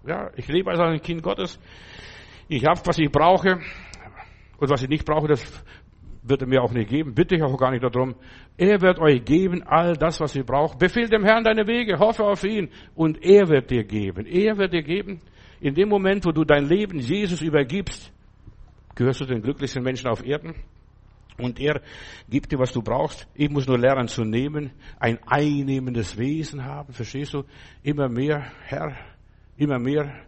Ja, 0.06 0.32
ich 0.38 0.48
lebe 0.48 0.72
als 0.72 0.80
ein 0.80 1.02
Kind 1.02 1.22
Gottes. 1.22 1.60
Ich 2.48 2.66
habe, 2.66 2.80
was 2.86 2.98
ich 2.98 3.12
brauche. 3.12 3.60
Und 4.58 4.70
was 4.70 4.82
ich 4.84 4.90
nicht 4.90 5.06
brauche, 5.06 5.28
das 5.28 5.64
wird 6.24 6.42
er 6.42 6.48
mir 6.48 6.62
auch 6.62 6.72
nicht 6.72 6.90
geben. 6.90 7.14
Bitte 7.14 7.36
ich 7.36 7.44
auch 7.44 7.58
gar 7.58 7.72
nicht 7.72 7.84
darum. 7.84 8.16
Er 8.58 8.82
wird 8.82 9.00
euch 9.00 9.24
geben 9.24 9.64
all 9.64 9.94
das, 9.94 10.20
was 10.20 10.36
ihr 10.36 10.46
braucht. 10.46 10.80
Befehl 10.80 11.10
dem 11.10 11.24
Herrn 11.24 11.44
deine 11.44 11.68
Wege, 11.68 12.00
hoffe 12.00 12.24
auf 12.24 12.44
ihn 12.44 12.70
und 12.96 13.22
er 13.24 13.50
wird 13.50 13.70
dir 13.70 13.84
geben. 13.84 14.26
Er 14.26 14.58
wird 14.58 14.74
dir 14.74 14.84
geben. 14.84 15.20
In 15.60 15.74
dem 15.74 15.90
Moment, 15.90 16.26
wo 16.26 16.32
du 16.32 16.44
dein 16.44 16.68
Leben 16.68 17.00
Jesus 17.00 17.42
übergibst, 17.42 18.14
gehörst 18.98 19.22
du 19.22 19.25
den 19.25 19.42
glücklichsten 19.42 19.84
Menschen 19.84 20.08
auf 20.08 20.25
Erden. 20.25 20.56
Und 21.38 21.60
er 21.60 21.82
gibt 22.27 22.51
dir, 22.51 22.58
was 22.58 22.74
du 22.74 22.82
brauchst. 22.82 23.27
Ich 23.36 23.50
muss 23.50 23.68
nur 23.68 23.77
lernen 23.77 24.08
zu 24.08 24.24
nehmen, 24.24 24.72
ein 25.00 25.20
einnehmendes 25.27 26.18
Wesen 26.18 26.66
haben. 26.66 26.94
Verstehst 26.94 27.36
du? 27.36 27.44
Immer 27.84 28.10
mehr, 28.10 28.51
Herr, 28.63 28.98
immer 29.56 29.77
mehr, 29.77 30.25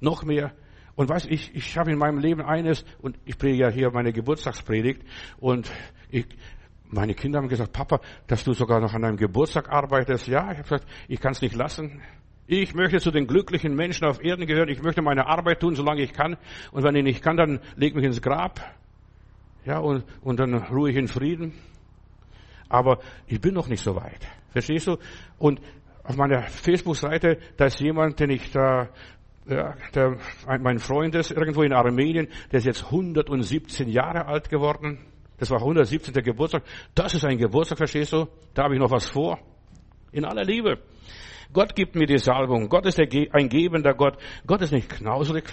noch 0.00 0.22
mehr. 0.22 0.52
Und 0.96 1.08
weißt, 1.08 1.30
ich, 1.30 1.54
ich 1.54 1.78
habe 1.78 1.92
in 1.92 1.98
meinem 1.98 2.18
Leben 2.18 2.42
eines, 2.42 2.84
und 3.00 3.16
ich 3.24 3.38
predige 3.38 3.62
ja 3.62 3.70
hier 3.70 3.90
meine 3.90 4.12
Geburtstagspredigt, 4.12 5.02
und 5.38 5.72
ich, 6.10 6.26
meine 6.90 7.14
Kinder 7.14 7.38
haben 7.38 7.48
gesagt, 7.48 7.72
Papa, 7.72 8.00
dass 8.26 8.44
du 8.44 8.52
sogar 8.52 8.80
noch 8.80 8.92
an 8.92 9.00
deinem 9.00 9.16
Geburtstag 9.16 9.70
arbeitest. 9.70 10.26
Ja, 10.26 10.50
ich 10.52 10.58
habe 10.58 10.62
gesagt, 10.62 10.86
ich 11.08 11.20
kann 11.20 11.32
es 11.32 11.40
nicht 11.40 11.54
lassen. 11.54 12.02
Ich 12.52 12.74
möchte 12.74 12.98
zu 12.98 13.12
den 13.12 13.28
glücklichen 13.28 13.76
Menschen 13.76 14.08
auf 14.08 14.24
Erden 14.24 14.44
gehören. 14.44 14.68
Ich 14.70 14.82
möchte 14.82 15.02
meine 15.02 15.28
Arbeit 15.28 15.60
tun, 15.60 15.76
solange 15.76 16.02
ich 16.02 16.12
kann. 16.12 16.36
Und 16.72 16.82
wenn 16.82 16.96
ich 16.96 17.04
nicht 17.04 17.22
kann, 17.22 17.36
dann 17.36 17.60
leg 17.76 17.94
mich 17.94 18.04
ins 18.04 18.20
Grab. 18.20 18.60
Ja, 19.64 19.78
und, 19.78 20.02
und 20.20 20.40
dann 20.40 20.54
ruhe 20.54 20.90
ich 20.90 20.96
in 20.96 21.06
Frieden. 21.06 21.52
Aber 22.68 22.98
ich 23.28 23.40
bin 23.40 23.54
noch 23.54 23.68
nicht 23.68 23.84
so 23.84 23.94
weit. 23.94 24.26
Verstehst 24.50 24.88
du? 24.88 24.96
Und 25.38 25.60
auf 26.02 26.16
meiner 26.16 26.42
Facebook-Seite, 26.42 27.38
da 27.56 27.66
ist 27.66 27.78
jemand, 27.78 28.18
den 28.18 28.30
ich 28.30 28.50
da 28.50 28.88
ja, 29.46 29.76
der, 29.94 30.18
mein 30.58 30.80
Freund 30.80 31.14
ist 31.14 31.30
irgendwo 31.30 31.62
in 31.62 31.72
Armenien, 31.72 32.26
der 32.50 32.58
ist 32.58 32.66
jetzt 32.66 32.86
117 32.86 33.88
Jahre 33.88 34.26
alt 34.26 34.50
geworden. 34.50 34.98
Das 35.38 35.50
war 35.50 35.58
117. 35.58 36.12
Geburtstag. 36.14 36.64
Das 36.96 37.14
ist 37.14 37.24
ein 37.24 37.38
Geburtstag, 37.38 37.78
verstehst 37.78 38.12
du? 38.12 38.26
Da 38.54 38.64
habe 38.64 38.74
ich 38.74 38.80
noch 38.80 38.90
was 38.90 39.08
vor. 39.08 39.38
In 40.10 40.24
aller 40.24 40.42
Liebe. 40.42 40.80
Gott 41.52 41.74
gibt 41.74 41.94
mir 41.94 42.06
die 42.06 42.18
Salbung. 42.18 42.68
Gott 42.68 42.86
ist 42.86 43.00
ein 43.00 43.48
gebender 43.48 43.94
Gott. 43.94 44.18
Gott 44.46 44.62
ist 44.62 44.72
nicht 44.72 44.88
knausrig. 44.88 45.44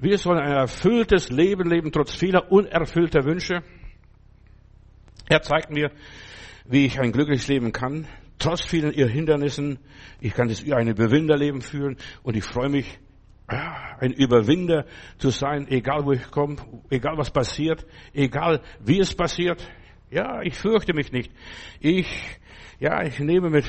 Wir 0.00 0.16
sollen 0.16 0.38
ein 0.38 0.52
erfülltes 0.52 1.28
Leben 1.28 1.68
leben, 1.68 1.90
trotz 1.92 2.14
vieler 2.14 2.50
unerfüllter 2.50 3.24
Wünsche. 3.24 3.62
Er 5.28 5.42
zeigt 5.42 5.70
mir, 5.70 5.90
wie 6.64 6.86
ich 6.86 7.00
ein 7.00 7.12
glückliches 7.12 7.48
Leben 7.48 7.72
kann, 7.72 8.06
trotz 8.38 8.62
vielen 8.62 8.92
Hindernissen. 8.92 9.78
Ich 10.20 10.34
kann 10.34 10.48
das 10.48 10.62
ein 10.70 10.94
Bewinderleben 10.94 11.60
führen 11.60 11.96
und 12.22 12.36
ich 12.36 12.44
freue 12.44 12.68
mich, 12.68 12.98
ein 13.48 14.12
Überwinder 14.12 14.84
zu 15.16 15.30
sein, 15.30 15.66
egal 15.68 16.04
wo 16.04 16.12
ich 16.12 16.30
komme, 16.30 16.56
egal 16.90 17.16
was 17.16 17.30
passiert, 17.30 17.86
egal 18.12 18.60
wie 18.80 19.00
es 19.00 19.14
passiert. 19.14 19.66
Ja, 20.10 20.42
ich 20.42 20.54
fürchte 20.54 20.94
mich 20.94 21.12
nicht. 21.12 21.32
Ich, 21.80 22.06
ja, 22.78 23.02
ich 23.02 23.18
nehme 23.18 23.50
mit 23.50 23.64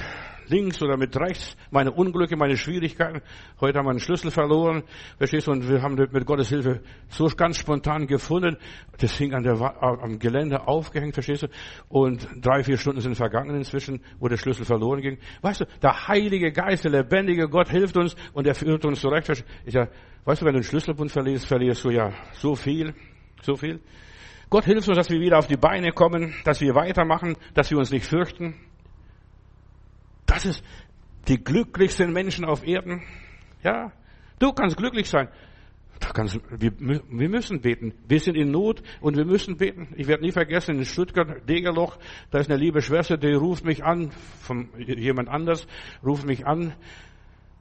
links 0.49 0.81
oder 0.81 0.97
mit 0.97 1.15
rechts, 1.17 1.55
meine 1.71 1.91
Unglücke, 1.91 2.35
meine 2.35 2.57
Schwierigkeiten. 2.57 3.21
Heute 3.59 3.79
haben 3.79 3.85
wir 3.85 3.91
einen 3.91 3.99
Schlüssel 3.99 4.31
verloren, 4.31 4.83
verstehst 5.17 5.47
du, 5.47 5.51
und 5.51 5.67
wir 5.67 5.81
haben 5.81 5.95
mit 5.95 6.25
Gottes 6.25 6.49
Hilfe 6.49 6.81
so 7.07 7.27
ganz 7.27 7.57
spontan 7.57 8.07
gefunden. 8.07 8.57
Das 8.99 9.17
hing 9.17 9.33
an 9.33 9.43
der, 9.43 9.59
am 9.81 10.19
Gelände 10.19 10.67
aufgehängt, 10.67 11.13
verstehst 11.13 11.43
du, 11.43 11.47
und 11.87 12.27
drei, 12.41 12.63
vier 12.63 12.77
Stunden 12.77 13.01
sind 13.01 13.15
vergangen 13.15 13.55
inzwischen, 13.55 14.01
wo 14.19 14.27
der 14.27 14.37
Schlüssel 14.37 14.65
verloren 14.65 15.01
ging. 15.01 15.17
Weißt 15.41 15.61
du, 15.61 15.65
der 15.81 16.07
Heilige 16.07 16.51
Geist, 16.51 16.83
der 16.83 16.91
lebendige 16.91 17.47
Gott 17.47 17.69
hilft 17.69 17.97
uns 17.97 18.15
und 18.33 18.47
er 18.47 18.55
führt 18.55 18.85
uns 18.85 19.01
zurecht. 19.01 19.43
Ich 19.65 19.73
sag, 19.73 19.91
weißt 20.25 20.41
du, 20.41 20.45
wenn 20.45 20.53
du 20.53 20.57
einen 20.57 20.63
Schlüsselbund 20.63 21.11
verlierst, 21.11 21.45
verlierst 21.45 21.83
du 21.83 21.89
ja 21.89 22.11
so 22.33 22.55
viel, 22.55 22.93
so 23.41 23.55
viel. 23.55 23.79
Gott 24.49 24.65
hilft 24.65 24.87
uns, 24.87 24.97
dass 24.97 25.09
wir 25.11 25.19
wieder 25.19 25.37
auf 25.37 25.45
die 25.45 25.57
Beine 25.57 25.91
kommen, 25.91 26.33
dass 26.43 26.59
wir 26.59 26.73
weitermachen, 26.73 27.37
dass 27.53 27.69
wir 27.69 27.77
uns 27.77 27.91
nicht 27.91 28.05
fürchten. 28.05 28.55
Das 30.29 30.45
ist 30.45 30.63
die 31.27 31.43
glücklichsten 31.43 32.13
Menschen 32.13 32.45
auf 32.45 32.65
Erden. 32.65 33.01
Ja, 33.63 33.91
du 34.37 34.53
kannst 34.53 34.77
glücklich 34.77 35.09
sein. 35.09 35.27
ganz, 36.13 36.39
wir, 36.51 36.71
wir 36.79 37.29
müssen 37.29 37.61
beten. 37.61 37.93
Wir 38.07 38.19
sind 38.19 38.35
in 38.35 38.51
Not 38.51 38.83
und 39.01 39.17
wir 39.17 39.25
müssen 39.25 39.57
beten. 39.57 39.87
Ich 39.97 40.07
werde 40.07 40.23
nie 40.23 40.31
vergessen, 40.31 40.77
in 40.77 40.85
Stuttgart, 40.85 41.49
Degerloch, 41.49 41.97
da 42.29 42.37
ist 42.37 42.49
eine 42.49 42.59
liebe 42.59 42.81
Schwester, 42.81 43.17
die 43.17 43.33
ruft 43.33 43.65
mich 43.65 43.83
an, 43.83 44.11
von 44.41 44.69
jemand 44.77 45.29
anders, 45.29 45.65
ruft 46.05 46.25
mich 46.25 46.45
an, 46.45 46.73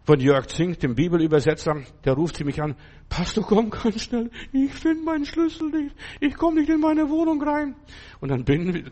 von 0.08 0.20
Jörg 0.20 0.46
Zink, 0.46 0.80
dem 0.80 0.94
Bibelübersetzer, 0.94 1.82
der 2.02 2.14
ruft 2.14 2.36
sie 2.36 2.44
mich 2.44 2.62
an, 2.62 2.76
Pastor, 3.10 3.44
komm 3.44 3.68
ganz 3.68 4.04
schnell, 4.04 4.30
ich 4.52 4.72
finde 4.72 5.04
meinen 5.04 5.26
Schlüssel 5.26 5.68
nicht, 5.68 5.94
ich 6.18 6.34
komme 6.34 6.60
nicht 6.60 6.70
in 6.70 6.80
meine 6.80 7.10
Wohnung 7.10 7.42
rein. 7.42 7.76
Und 8.18 8.30
dann 8.30 8.42
bin, 8.42 8.90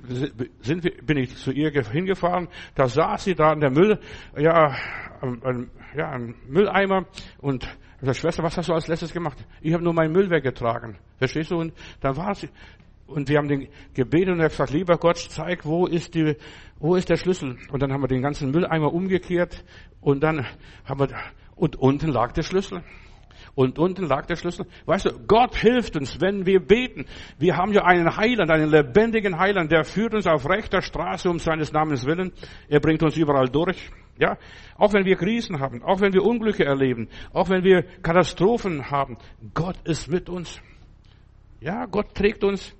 sind 0.60 1.06
bin 1.06 1.16
ich 1.16 1.34
zu 1.34 1.52
ihr 1.52 1.70
hingefahren, 1.70 2.48
da 2.74 2.86
saß 2.86 3.24
sie 3.24 3.34
da 3.34 3.54
in 3.54 3.60
der 3.60 3.70
Müll, 3.70 3.98
ja, 4.36 4.76
ein, 5.22 5.70
ja, 5.96 6.10
ein 6.10 6.34
Mülleimer 6.48 7.06
und 7.38 7.66
ich 8.02 8.18
Schwester, 8.18 8.42
was 8.42 8.58
hast 8.58 8.68
du 8.68 8.74
als 8.74 8.86
letztes 8.86 9.10
gemacht? 9.10 9.38
Ich 9.62 9.72
habe 9.72 9.82
nur 9.82 9.94
meinen 9.94 10.12
Müll 10.12 10.28
weggetragen. 10.28 10.98
Verstehst 11.16 11.50
du? 11.50 11.56
Und 11.56 11.72
dann 12.00 12.14
war 12.18 12.34
sie, 12.34 12.50
und 13.06 13.28
wir 13.28 13.38
haben 13.38 13.48
den 13.48 13.68
gebetet 13.94 14.30
und 14.30 14.40
er 14.40 14.46
hat 14.46 14.52
gesagt, 14.52 14.72
lieber 14.72 14.96
Gott, 14.98 15.18
zeig, 15.18 15.64
wo 15.64 15.86
ist 15.86 16.14
die, 16.14 16.36
wo 16.78 16.96
ist 16.96 17.08
der 17.08 17.16
Schlüssel? 17.16 17.56
Und 17.70 17.82
dann 17.82 17.92
haben 17.92 18.02
wir 18.02 18.08
den 18.08 18.22
ganzen 18.22 18.50
Mülleimer 18.50 18.92
umgekehrt 18.92 19.64
und 20.00 20.22
dann 20.22 20.46
haben 20.84 21.00
wir, 21.00 21.08
und 21.54 21.76
unten 21.76 22.08
lag 22.08 22.32
der 22.32 22.42
Schlüssel. 22.42 22.82
Und 23.54 23.78
unten 23.78 24.04
lag 24.04 24.26
der 24.26 24.36
Schlüssel. 24.36 24.66
Weißt 24.84 25.06
du, 25.06 25.18
Gott 25.26 25.56
hilft 25.56 25.96
uns, 25.96 26.20
wenn 26.20 26.44
wir 26.44 26.60
beten. 26.60 27.06
Wir 27.38 27.56
haben 27.56 27.72
ja 27.72 27.84
einen 27.84 28.14
Heiland, 28.14 28.50
einen 28.50 28.70
lebendigen 28.70 29.38
Heiland, 29.38 29.72
der 29.72 29.84
führt 29.84 30.14
uns 30.14 30.26
auf 30.26 30.46
rechter 30.46 30.82
Straße 30.82 31.30
um 31.30 31.38
seines 31.38 31.72
Namens 31.72 32.04
willen. 32.04 32.32
Er 32.68 32.80
bringt 32.80 33.02
uns 33.02 33.16
überall 33.16 33.48
durch. 33.48 33.90
Ja, 34.18 34.36
auch 34.76 34.92
wenn 34.92 35.04
wir 35.04 35.16
Krisen 35.16 35.58
haben, 35.60 35.82
auch 35.82 36.00
wenn 36.00 36.12
wir 36.12 36.22
Unglücke 36.22 36.64
erleben, 36.64 37.08
auch 37.32 37.48
wenn 37.48 37.64
wir 37.64 37.82
Katastrophen 38.02 38.90
haben, 38.90 39.16
Gott 39.54 39.76
ist 39.84 40.08
mit 40.08 40.28
uns. 40.28 40.60
Ja, 41.60 41.86
Gott 41.86 42.14
trägt 42.14 42.44
uns. 42.44 42.74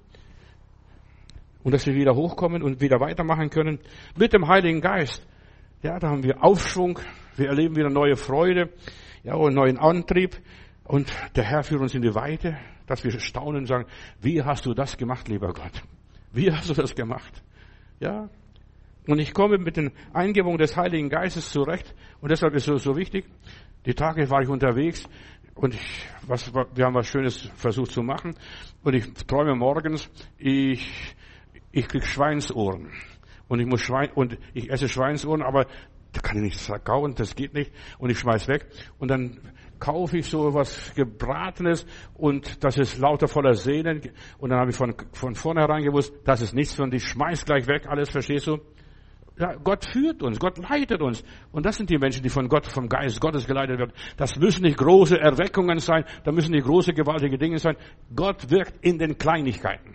Und 1.66 1.72
dass 1.72 1.84
wir 1.84 1.96
wieder 1.96 2.14
hochkommen 2.14 2.62
und 2.62 2.80
wieder 2.80 3.00
weitermachen 3.00 3.50
können 3.50 3.80
mit 4.16 4.32
dem 4.32 4.46
Heiligen 4.46 4.80
Geist. 4.80 5.26
Ja, 5.82 5.98
da 5.98 6.10
haben 6.10 6.22
wir 6.22 6.44
Aufschwung, 6.44 7.00
wir 7.34 7.48
erleben 7.48 7.74
wieder 7.74 7.90
neue 7.90 8.14
Freude, 8.14 8.70
ja, 9.24 9.34
und 9.34 9.54
neuen 9.54 9.76
Antrieb. 9.76 10.36
Und 10.84 11.12
der 11.34 11.42
Herr 11.42 11.64
führt 11.64 11.80
uns 11.80 11.92
in 11.92 12.02
die 12.02 12.14
Weite, 12.14 12.56
dass 12.86 13.02
wir 13.02 13.10
staunen 13.18 13.62
und 13.62 13.66
sagen, 13.66 13.86
wie 14.20 14.44
hast 14.44 14.64
du 14.64 14.74
das 14.74 14.96
gemacht, 14.96 15.26
lieber 15.26 15.52
Gott? 15.52 15.82
Wie 16.32 16.52
hast 16.52 16.70
du 16.70 16.74
das 16.74 16.94
gemacht? 16.94 17.42
Ja, 17.98 18.28
und 19.08 19.18
ich 19.18 19.34
komme 19.34 19.58
mit 19.58 19.76
den 19.76 19.90
Eingebungen 20.12 20.58
des 20.58 20.76
Heiligen 20.76 21.08
Geistes 21.08 21.50
zurecht. 21.50 21.96
Und 22.20 22.30
deshalb 22.30 22.54
ist 22.54 22.68
es 22.68 22.84
so 22.84 22.96
wichtig. 22.96 23.24
Die 23.86 23.94
Tage 23.94 24.30
war 24.30 24.40
ich 24.40 24.48
unterwegs 24.48 25.02
und 25.56 25.74
ich, 25.74 26.06
was, 26.28 26.54
wir 26.54 26.84
haben 26.84 26.94
was 26.94 27.08
Schönes 27.08 27.50
versucht 27.56 27.90
zu 27.90 28.04
machen. 28.04 28.36
Und 28.84 28.94
ich 28.94 29.12
träume 29.26 29.56
morgens, 29.56 30.08
ich, 30.38 31.16
ich 31.72 31.88
krieg 31.88 32.04
Schweinsohren. 32.04 32.90
Und 33.48 33.60
ich 33.60 33.66
muss 33.66 33.80
Schwein, 33.80 34.10
und 34.14 34.38
ich 34.54 34.70
esse 34.70 34.88
Schweinsohren, 34.88 35.42
aber 35.42 35.66
da 36.12 36.20
kann 36.20 36.36
ich 36.38 36.42
nicht 36.42 36.84
kauen, 36.84 37.14
das 37.14 37.34
geht 37.36 37.54
nicht. 37.54 37.72
Und 37.98 38.10
ich 38.10 38.18
schmeiß 38.18 38.48
weg. 38.48 38.66
Und 38.98 39.10
dann 39.10 39.38
kaufe 39.78 40.18
ich 40.18 40.26
so 40.26 40.54
was 40.54 40.94
Gebratenes 40.94 41.86
und 42.14 42.64
das 42.64 42.78
ist 42.78 42.98
lauter 42.98 43.28
voller 43.28 43.54
Sehnen. 43.54 44.00
Und 44.38 44.50
dann 44.50 44.58
habe 44.58 44.70
ich 44.70 44.76
von, 44.76 44.94
von 45.12 45.34
vornherein 45.34 45.82
gewusst, 45.82 46.14
das 46.24 46.40
ist 46.40 46.54
nichts 46.54 46.78
und 46.80 46.94
ich 46.94 47.04
schmeiß 47.04 47.44
gleich 47.44 47.66
weg, 47.66 47.86
alles, 47.86 48.10
verstehst 48.10 48.46
du? 48.46 48.58
Ja, 49.38 49.54
Gott 49.56 49.84
führt 49.84 50.22
uns, 50.22 50.38
Gott 50.38 50.56
leitet 50.56 51.02
uns. 51.02 51.22
Und 51.52 51.66
das 51.66 51.76
sind 51.76 51.90
die 51.90 51.98
Menschen, 51.98 52.22
die 52.22 52.30
von 52.30 52.48
Gott, 52.48 52.66
vom 52.66 52.88
Geist 52.88 53.20
Gottes 53.20 53.46
geleitet 53.46 53.78
werden. 53.78 53.92
Das 54.16 54.38
müssen 54.38 54.62
nicht 54.62 54.78
große 54.78 55.20
Erweckungen 55.20 55.78
sein, 55.78 56.04
da 56.24 56.32
müssen 56.32 56.52
nicht 56.52 56.64
große, 56.64 56.94
gewaltige 56.94 57.36
Dinge 57.36 57.58
sein. 57.58 57.76
Gott 58.14 58.50
wirkt 58.50 58.82
in 58.82 58.98
den 58.98 59.18
Kleinigkeiten. 59.18 59.94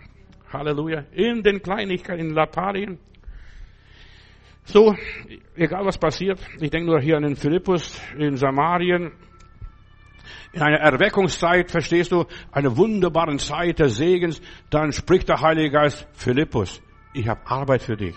Halleluja. 0.52 1.04
In 1.12 1.42
den 1.42 1.62
Kleinigkeiten, 1.62 2.28
in 2.28 2.34
Lappalien. 2.34 2.98
So, 4.64 4.94
egal 5.56 5.84
was 5.84 5.98
passiert, 5.98 6.38
ich 6.60 6.70
denke 6.70 6.86
nur 6.86 7.00
hier 7.00 7.16
an 7.16 7.24
den 7.24 7.34
Philippus 7.34 8.00
in 8.16 8.36
Samarien, 8.36 9.12
in 10.52 10.62
einer 10.62 10.78
Erweckungszeit, 10.78 11.70
verstehst 11.70 12.12
du, 12.12 12.26
eine 12.52 12.76
wunderbare 12.76 13.36
Zeit 13.38 13.80
des 13.80 13.96
Segens, 13.96 14.40
dann 14.70 14.92
spricht 14.92 15.28
der 15.28 15.40
Heilige 15.40 15.70
Geist, 15.70 16.06
Philippus, 16.12 16.80
ich 17.12 17.26
habe 17.26 17.40
Arbeit 17.44 17.82
für 17.82 17.96
dich. 17.96 18.14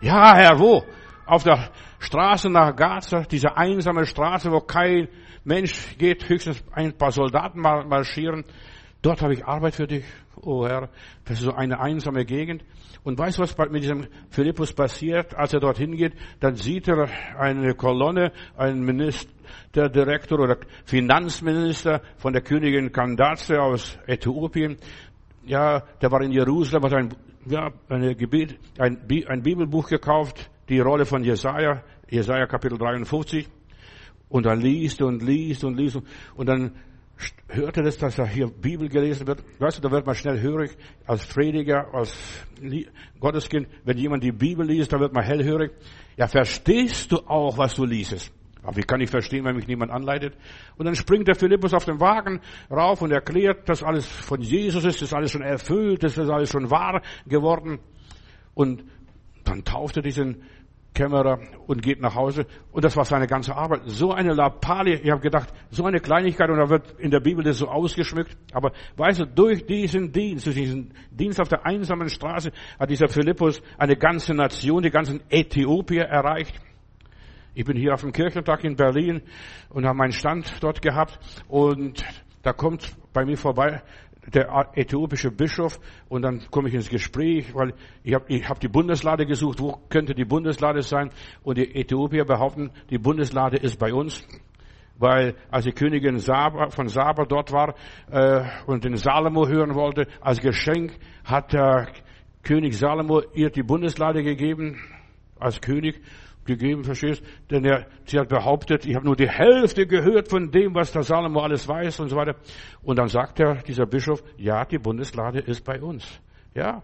Ja, 0.00 0.34
Herr, 0.34 0.58
wo? 0.58 0.82
Auf 1.26 1.44
der 1.44 1.70
Straße 1.98 2.48
nach 2.48 2.74
Gaza, 2.74 3.22
diese 3.30 3.56
einsame 3.56 4.06
Straße, 4.06 4.50
wo 4.50 4.60
kein 4.60 5.08
Mensch 5.44 5.96
geht, 5.98 6.28
höchstens 6.28 6.64
ein 6.72 6.96
paar 6.96 7.12
Soldaten 7.12 7.60
marschieren. 7.60 8.44
Dort 9.02 9.20
habe 9.20 9.34
ich 9.34 9.44
Arbeit 9.44 9.74
für 9.74 9.88
dich, 9.88 10.04
oh 10.36 10.66
Herr. 10.66 10.88
Das 11.24 11.38
ist 11.38 11.44
so 11.44 11.52
eine 11.52 11.80
einsame 11.80 12.24
Gegend. 12.24 12.64
Und 13.02 13.18
weißt 13.18 13.38
du, 13.38 13.42
was 13.42 13.56
mit 13.70 13.82
diesem 13.82 14.06
Philippus 14.30 14.72
passiert, 14.72 15.34
als 15.34 15.52
er 15.52 15.58
dorthin 15.58 15.96
geht? 15.96 16.14
Dann 16.38 16.54
sieht 16.54 16.86
er 16.86 17.08
eine 17.36 17.74
Kolonne, 17.74 18.30
einen 18.56 18.84
Minister, 18.84 19.88
Direktor 19.88 20.38
oder 20.38 20.56
Finanzminister 20.84 22.00
von 22.16 22.32
der 22.32 22.42
Königin 22.42 22.92
Candace 22.92 23.58
aus 23.58 23.98
Äthiopien. 24.06 24.76
Ja, 25.44 25.82
der 26.00 26.12
war 26.12 26.22
in 26.22 26.30
Jerusalem, 26.30 26.84
hat 26.84 26.94
ein 26.94 27.08
ja, 27.46 27.72
eine 27.88 28.14
Gebet, 28.14 28.58
ein, 28.78 28.98
ein 29.26 29.42
Bibelbuch 29.42 29.88
gekauft, 29.88 30.50
die 30.68 30.78
Rolle 30.78 31.06
von 31.06 31.24
Jesaja, 31.24 31.82
Jesaja 32.08 32.46
Kapitel 32.46 32.78
53. 32.78 33.48
Und 34.28 34.46
dann 34.46 34.60
liest 34.60 35.02
und 35.02 35.22
liest 35.22 35.64
und 35.64 35.76
liest. 35.76 36.00
Und 36.36 36.48
dann 36.48 36.72
hörte 37.48 37.82
das, 37.82 37.98
dass 37.98 38.16
da 38.16 38.26
hier 38.26 38.48
Bibel 38.48 38.88
gelesen 38.88 39.26
wird. 39.26 39.44
Weißt 39.58 39.78
du, 39.78 39.82
da 39.82 39.90
wird 39.90 40.06
man 40.06 40.14
schnell 40.14 40.40
hörig 40.40 40.76
als 41.06 41.26
Prediger, 41.26 41.92
als 41.94 42.16
Gotteskind. 43.20 43.68
Wenn 43.84 43.98
jemand 43.98 44.24
die 44.24 44.32
Bibel 44.32 44.66
liest, 44.66 44.92
da 44.92 45.00
wird 45.00 45.12
man 45.12 45.24
hellhörig. 45.24 45.72
Ja, 46.16 46.26
verstehst 46.26 47.12
du 47.12 47.18
auch, 47.18 47.58
was 47.58 47.74
du 47.74 47.84
liest? 47.84 48.32
Aber 48.62 48.76
wie 48.76 48.82
kann 48.82 49.00
ich 49.00 49.10
verstehen, 49.10 49.44
wenn 49.44 49.56
mich 49.56 49.66
niemand 49.66 49.90
anleitet? 49.90 50.34
Und 50.76 50.86
dann 50.86 50.94
springt 50.94 51.26
der 51.26 51.34
Philippus 51.34 51.74
auf 51.74 51.84
den 51.84 52.00
Wagen 52.00 52.40
rauf 52.70 53.02
und 53.02 53.10
erklärt, 53.10 53.68
dass 53.68 53.82
alles 53.82 54.06
von 54.06 54.40
Jesus 54.40 54.84
ist, 54.84 55.02
dass 55.02 55.12
alles 55.12 55.32
schon 55.32 55.42
erfüllt, 55.42 56.04
dass 56.04 56.14
das 56.14 56.28
alles 56.28 56.50
schon 56.50 56.70
wahr 56.70 57.02
geworden. 57.26 57.80
Und 58.54 58.84
dann 59.44 59.64
tauft 59.64 59.96
er 59.96 60.02
diesen 60.02 60.42
Kämmerer 60.94 61.40
und 61.66 61.82
geht 61.82 62.00
nach 62.00 62.14
Hause. 62.14 62.46
Und 62.70 62.84
das 62.84 62.96
war 62.96 63.04
seine 63.04 63.26
ganze 63.26 63.54
Arbeit. 63.56 63.82
So 63.86 64.12
eine 64.12 64.34
Lappalie, 64.34 65.00
ich 65.00 65.10
habe 65.10 65.20
gedacht, 65.20 65.52
so 65.70 65.84
eine 65.84 66.00
Kleinigkeit, 66.00 66.50
und 66.50 66.58
da 66.58 66.68
wird 66.68 66.98
in 66.98 67.10
der 67.10 67.20
Bibel 67.20 67.42
das 67.42 67.58
so 67.58 67.68
ausgeschmückt. 67.68 68.36
Aber 68.52 68.72
weißt 68.96 69.20
du, 69.20 69.26
durch 69.26 69.64
diesen 69.66 70.12
Dienst, 70.12 70.46
durch 70.46 70.56
diesen 70.56 70.92
Dienst 71.10 71.40
auf 71.40 71.48
der 71.48 71.64
einsamen 71.64 72.08
Straße, 72.08 72.52
hat 72.78 72.90
dieser 72.90 73.08
Philippus 73.08 73.62
eine 73.78 73.96
ganze 73.96 74.34
Nation, 74.34 74.82
die 74.82 74.90
ganzen 74.90 75.22
Äthiopier 75.30 76.02
erreicht. 76.02 76.60
Ich 77.54 77.64
bin 77.64 77.76
hier 77.76 77.92
auf 77.92 78.00
dem 78.00 78.12
Kirchentag 78.12 78.64
in 78.64 78.76
Berlin 78.76 79.22
und 79.68 79.84
habe 79.84 79.96
meinen 79.96 80.12
Stand 80.12 80.52
dort 80.60 80.80
gehabt 80.80 81.18
und 81.48 82.02
da 82.42 82.52
kommt 82.52 82.96
bei 83.12 83.24
mir 83.24 83.36
vorbei 83.36 83.82
der 84.26 84.70
äthiopische 84.74 85.30
Bischof 85.30 85.80
und 86.08 86.22
dann 86.22 86.42
komme 86.50 86.68
ich 86.68 86.74
ins 86.74 86.88
Gespräch, 86.88 87.54
weil 87.54 87.74
ich 88.04 88.14
habe 88.14 88.24
ich 88.28 88.48
hab 88.48 88.60
die 88.60 88.68
Bundeslade 88.68 89.26
gesucht, 89.26 89.60
wo 89.60 89.78
könnte 89.88 90.14
die 90.14 90.24
Bundeslade 90.24 90.82
sein? 90.82 91.10
Und 91.42 91.58
die 91.58 91.74
Äthiopier 91.74 92.24
behaupten, 92.24 92.70
die 92.90 92.98
Bundeslade 92.98 93.56
ist 93.56 93.78
bei 93.78 93.92
uns, 93.92 94.24
weil 94.98 95.34
als 95.50 95.64
die 95.64 95.72
Königin 95.72 96.18
Saba, 96.18 96.70
von 96.70 96.88
Saba 96.88 97.24
dort 97.24 97.52
war 97.52 97.74
äh, 98.10 98.44
und 98.66 98.84
den 98.84 98.96
Salomo 98.96 99.48
hören 99.48 99.74
wollte, 99.74 100.06
als 100.20 100.40
Geschenk 100.40 100.92
hat 101.24 101.52
der 101.52 101.88
König 102.44 102.78
Salomo 102.78 103.22
ihr 103.34 103.50
die 103.50 103.62
Bundeslade 103.62 104.22
gegeben 104.22 104.80
als 105.38 105.60
König 105.60 106.00
gegeben, 106.44 106.84
verstehst? 106.84 107.22
Denn 107.50 107.64
er, 107.64 107.86
sie 108.04 108.18
hat 108.18 108.28
behauptet, 108.28 108.86
ich 108.86 108.94
habe 108.94 109.06
nur 109.06 109.16
die 109.16 109.28
Hälfte 109.28 109.86
gehört 109.86 110.28
von 110.28 110.50
dem, 110.50 110.74
was 110.74 110.92
der 110.92 111.02
Salomo 111.02 111.40
alles 111.40 111.66
weiß 111.68 112.00
und 112.00 112.08
so 112.08 112.16
weiter. 112.16 112.36
Und 112.82 112.98
dann 112.98 113.08
sagt 113.08 113.40
er, 113.40 113.62
dieser 113.62 113.86
Bischof, 113.86 114.22
ja, 114.36 114.64
die 114.64 114.78
Bundeslade 114.78 115.40
ist 115.40 115.64
bei 115.64 115.80
uns. 115.80 116.20
Ja. 116.54 116.82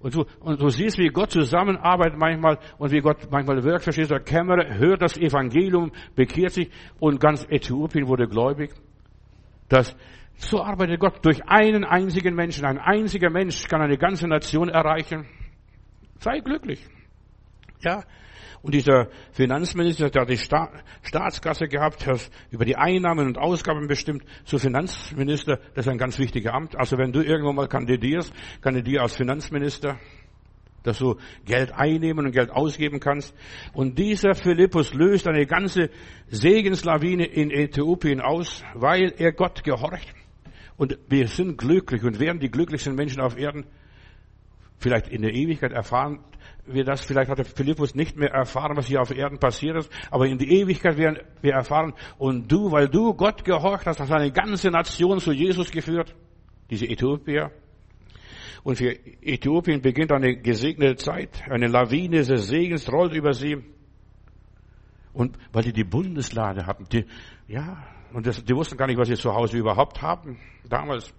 Und 0.00 0.14
du, 0.14 0.24
und 0.40 0.60
du 0.60 0.68
siehst, 0.68 0.98
wie 0.98 1.08
Gott 1.08 1.32
zusammenarbeitet 1.32 2.18
manchmal 2.18 2.58
und 2.78 2.92
wie 2.92 3.00
Gott 3.00 3.28
manchmal 3.30 3.64
wirkt, 3.64 3.82
verstehst 3.82 4.10
du? 4.10 4.14
Der 4.14 4.22
Kämmerer 4.22 4.78
hört 4.78 5.02
das 5.02 5.16
Evangelium, 5.16 5.90
bekehrt 6.14 6.52
sich 6.52 6.70
und 7.00 7.20
ganz 7.20 7.44
Äthiopien 7.50 8.06
wurde 8.06 8.28
gläubig. 8.28 8.70
Das, 9.68 9.96
so 10.36 10.62
arbeitet 10.62 11.00
Gott 11.00 11.24
durch 11.24 11.42
einen 11.48 11.84
einzigen 11.84 12.34
Menschen. 12.34 12.64
Ein 12.64 12.78
einziger 12.78 13.28
Mensch 13.28 13.66
kann 13.66 13.82
eine 13.82 13.98
ganze 13.98 14.28
Nation 14.28 14.68
erreichen. 14.68 15.26
Sei 16.20 16.38
glücklich. 16.40 16.86
Ja, 17.80 18.04
und 18.62 18.74
dieser 18.74 19.08
Finanzminister, 19.32 20.10
der 20.10 20.26
die 20.26 20.36
Sta 20.36 20.70
Staatskasse 21.02 21.68
gehabt, 21.68 22.06
hat 22.06 22.30
über 22.50 22.64
die 22.64 22.76
Einnahmen 22.76 23.26
und 23.26 23.38
Ausgaben 23.38 23.86
bestimmt. 23.86 24.24
Zu 24.44 24.58
Finanzminister, 24.58 25.58
das 25.74 25.86
ist 25.86 25.92
ein 25.92 25.98
ganz 25.98 26.18
wichtiger 26.18 26.54
Amt. 26.54 26.76
Also 26.76 26.98
wenn 26.98 27.12
du 27.12 27.22
irgendwann 27.22 27.54
mal 27.54 27.68
kandidierst, 27.68 28.32
kandidier 28.60 29.02
als 29.02 29.14
Finanzminister, 29.14 29.98
dass 30.82 30.98
du 30.98 31.16
Geld 31.44 31.72
einnehmen 31.72 32.26
und 32.26 32.32
Geld 32.32 32.50
ausgeben 32.50 32.98
kannst. 33.00 33.34
Und 33.74 33.98
dieser 33.98 34.34
Philippus 34.34 34.94
löst 34.94 35.28
eine 35.28 35.46
ganze 35.46 35.90
Segenslawine 36.28 37.26
in 37.26 37.50
Äthiopien 37.50 38.20
aus, 38.20 38.64
weil 38.74 39.12
er 39.18 39.32
Gott 39.32 39.64
gehorcht. 39.64 40.14
Und 40.76 40.98
wir 41.08 41.28
sind 41.28 41.58
glücklich 41.58 42.04
und 42.04 42.20
werden 42.20 42.38
die 42.38 42.50
glücklichsten 42.50 42.94
Menschen 42.94 43.20
auf 43.20 43.36
Erden. 43.36 43.66
Vielleicht 44.78 45.08
in 45.08 45.22
der 45.22 45.34
Ewigkeit 45.34 45.72
erfahren 45.72 46.20
wir 46.72 46.84
das. 46.84 47.00
Vielleicht 47.00 47.30
hat 47.30 47.38
der 47.38 47.44
Philippus 47.44 47.94
nicht 47.94 48.16
mehr 48.16 48.30
erfahren, 48.30 48.76
was 48.76 48.86
hier 48.86 49.00
auf 49.00 49.10
Erden 49.10 49.38
passiert 49.38 49.76
ist. 49.76 49.92
Aber 50.10 50.26
in 50.26 50.38
die 50.38 50.60
Ewigkeit 50.60 50.96
werden 50.96 51.18
wir 51.40 51.52
erfahren. 51.52 51.94
Und 52.18 52.50
du, 52.50 52.70
weil 52.70 52.88
du 52.88 53.14
Gott 53.14 53.44
gehorcht 53.44 53.86
hast, 53.86 54.00
hast 54.00 54.12
eine 54.12 54.32
ganze 54.32 54.70
Nation 54.70 55.20
zu 55.20 55.32
Jesus 55.32 55.70
geführt. 55.70 56.14
Diese 56.70 56.86
Äthiopier. 56.86 57.50
Und 58.62 58.76
für 58.76 58.90
Äthiopien 59.22 59.80
beginnt 59.80 60.12
eine 60.12 60.36
gesegnete 60.36 60.96
Zeit. 60.96 61.42
Eine 61.48 61.68
Lawine 61.68 62.22
des 62.22 62.48
Segens 62.48 62.90
rollt 62.92 63.14
über 63.14 63.32
sie. 63.32 63.58
Und 65.12 65.38
weil 65.52 65.64
die 65.64 65.72
die 65.72 65.84
Bundeslade 65.84 66.66
hatten, 66.66 66.84
die, 66.92 67.04
ja, 67.46 67.84
und 68.12 68.26
das, 68.26 68.44
die 68.44 68.54
wussten 68.54 68.76
gar 68.76 68.86
nicht, 68.86 68.98
was 68.98 69.08
sie 69.08 69.14
zu 69.14 69.34
Hause 69.34 69.58
überhaupt 69.58 70.00
haben, 70.00 70.38
damals. 70.68 71.12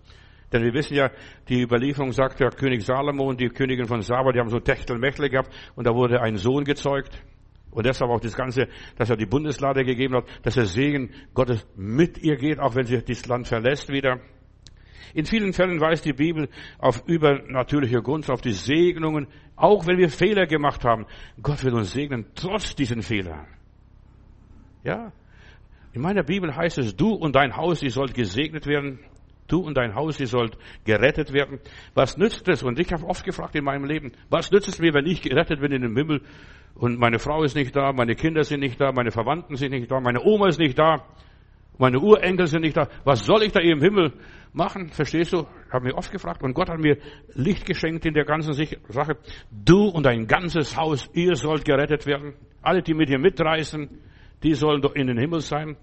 Denn 0.51 0.63
wir 0.63 0.73
wissen 0.73 0.95
ja, 0.95 1.11
die 1.47 1.61
Überlieferung 1.61 2.11
sagt 2.11 2.39
ja, 2.39 2.49
König 2.49 2.83
Salomo 2.83 3.29
und 3.29 3.39
die 3.39 3.49
Königin 3.49 3.85
von 3.85 4.01
Saba, 4.01 4.31
die 4.31 4.39
haben 4.39 4.49
so 4.49 4.59
Techtelmechtel 4.59 5.29
gehabt 5.29 5.51
und 5.75 5.85
da 5.85 5.93
wurde 5.93 6.21
ein 6.21 6.37
Sohn 6.37 6.63
gezeugt. 6.63 7.23
Und 7.71 7.85
deshalb 7.85 8.09
auch 8.09 8.19
das 8.19 8.35
Ganze, 8.35 8.67
dass 8.97 9.11
er 9.11 9.17
die 9.17 9.27
Bundeslade 9.27 9.85
gegeben 9.85 10.15
hat, 10.15 10.25
dass 10.41 10.55
der 10.55 10.65
Segen 10.65 11.11
Gottes 11.35 11.67
mit 11.75 12.17
ihr 12.17 12.35
geht, 12.35 12.59
auch 12.59 12.75
wenn 12.75 12.85
sie 12.85 12.99
das 13.03 13.27
Land 13.27 13.47
verlässt 13.47 13.89
wieder. 13.89 14.19
In 15.13 15.25
vielen 15.25 15.53
Fällen 15.53 15.79
weist 15.79 16.05
die 16.05 16.13
Bibel 16.13 16.49
auf 16.77 17.03
übernatürliche 17.07 18.01
Gunst, 18.01 18.29
auf 18.29 18.41
die 18.41 18.53
Segnungen, 18.53 19.27
auch 19.55 19.87
wenn 19.87 19.97
wir 19.97 20.09
Fehler 20.09 20.45
gemacht 20.45 20.83
haben. 20.83 21.05
Gott 21.41 21.63
will 21.63 21.73
uns 21.73 21.91
segnen, 21.91 22.25
trotz 22.35 22.75
diesen 22.75 23.01
Fehlern. 23.01 23.47
Ja. 24.83 25.11
In 25.93 26.01
meiner 26.01 26.23
Bibel 26.23 26.55
heißt 26.55 26.77
es, 26.77 26.95
du 26.95 27.13
und 27.13 27.35
dein 27.35 27.55
Haus, 27.55 27.81
ihr 27.81 27.91
sollt 27.91 28.13
gesegnet 28.13 28.67
werden. 28.67 28.99
Du 29.49 29.59
und 29.59 29.75
dein 29.75 29.95
Haus, 29.95 30.19
ihr 30.19 30.27
sollt 30.27 30.57
gerettet 30.85 31.33
werden. 31.33 31.59
Was 31.93 32.17
nützt 32.17 32.47
es? 32.47 32.63
Und 32.63 32.79
ich 32.79 32.93
habe 32.93 33.05
oft 33.05 33.25
gefragt 33.25 33.55
in 33.55 33.65
meinem 33.65 33.85
Leben, 33.85 34.13
was 34.29 34.51
nützt 34.51 34.69
es 34.69 34.79
mir, 34.79 34.93
wenn 34.93 35.05
ich 35.05 35.21
gerettet 35.21 35.59
bin 35.59 35.71
in 35.71 35.81
den 35.81 35.95
Himmel 35.95 36.21
und 36.75 36.97
meine 36.97 37.19
Frau 37.19 37.43
ist 37.43 37.55
nicht 37.55 37.75
da, 37.75 37.91
meine 37.91 38.15
Kinder 38.15 38.43
sind 38.43 38.61
nicht 38.61 38.79
da, 38.79 38.91
meine 38.91 39.11
Verwandten 39.11 39.55
sind 39.55 39.71
nicht 39.71 39.91
da, 39.91 39.99
meine 39.99 40.23
Oma 40.23 40.47
ist 40.47 40.59
nicht 40.59 40.79
da, 40.79 41.03
meine 41.79 41.99
Urenkel 41.99 42.45
sind 42.47 42.61
nicht 42.61 42.75
da. 42.75 42.89
Was 43.05 43.25
soll 43.25 43.43
ich 43.43 43.53
da 43.53 43.61
im 43.61 43.81
Himmel 43.81 44.13
machen? 44.51 44.89
Verstehst 44.89 45.31
du? 45.31 45.47
Ich 45.67 45.73
habe 45.73 45.85
mich 45.85 45.93
oft 45.93 46.11
gefragt. 46.11 46.43
Und 46.43 46.53
Gott 46.53 46.69
hat 46.69 46.77
mir 46.77 46.97
Licht 47.35 47.65
geschenkt 47.65 48.05
in 48.05 48.13
der 48.13 48.25
ganzen 48.25 48.53
Sache. 48.53 49.17
Du 49.49 49.87
und 49.87 50.05
dein 50.05 50.27
ganzes 50.27 50.75
Haus, 50.75 51.09
ihr 51.13 51.35
sollt 51.35 51.63
gerettet 51.63 52.05
werden. 52.05 52.33
Alle, 52.61 52.81
die 52.81 52.93
mit 52.93 53.07
dir 53.07 53.17
mitreisen, 53.17 54.01
die 54.43 54.55
sollen 54.55 54.81
doch 54.81 54.93
in 54.93 55.07
den 55.07 55.17
Himmel 55.17 55.39
sein. 55.39 55.77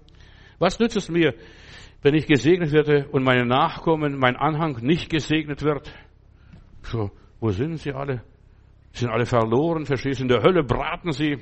Was 0.59 0.79
nützt 0.79 0.97
es 0.97 1.09
mir, 1.09 1.33
wenn 2.01 2.13
ich 2.13 2.27
gesegnet 2.27 2.71
werde 2.71 3.07
und 3.11 3.23
meine 3.23 3.45
Nachkommen, 3.45 4.17
mein 4.17 4.35
Anhang 4.35 4.77
nicht 4.81 5.09
gesegnet 5.09 5.63
wird? 5.63 5.91
So, 6.83 7.11
wo 7.39 7.51
sind 7.51 7.77
sie 7.77 7.91
alle? 7.91 8.23
Sind 8.93 9.09
alle 9.09 9.25
verloren, 9.25 9.85
verstehst 9.85 10.19
du? 10.19 10.23
In 10.23 10.29
der 10.29 10.41
Hölle 10.41 10.63
braten 10.63 11.11
sie. 11.11 11.37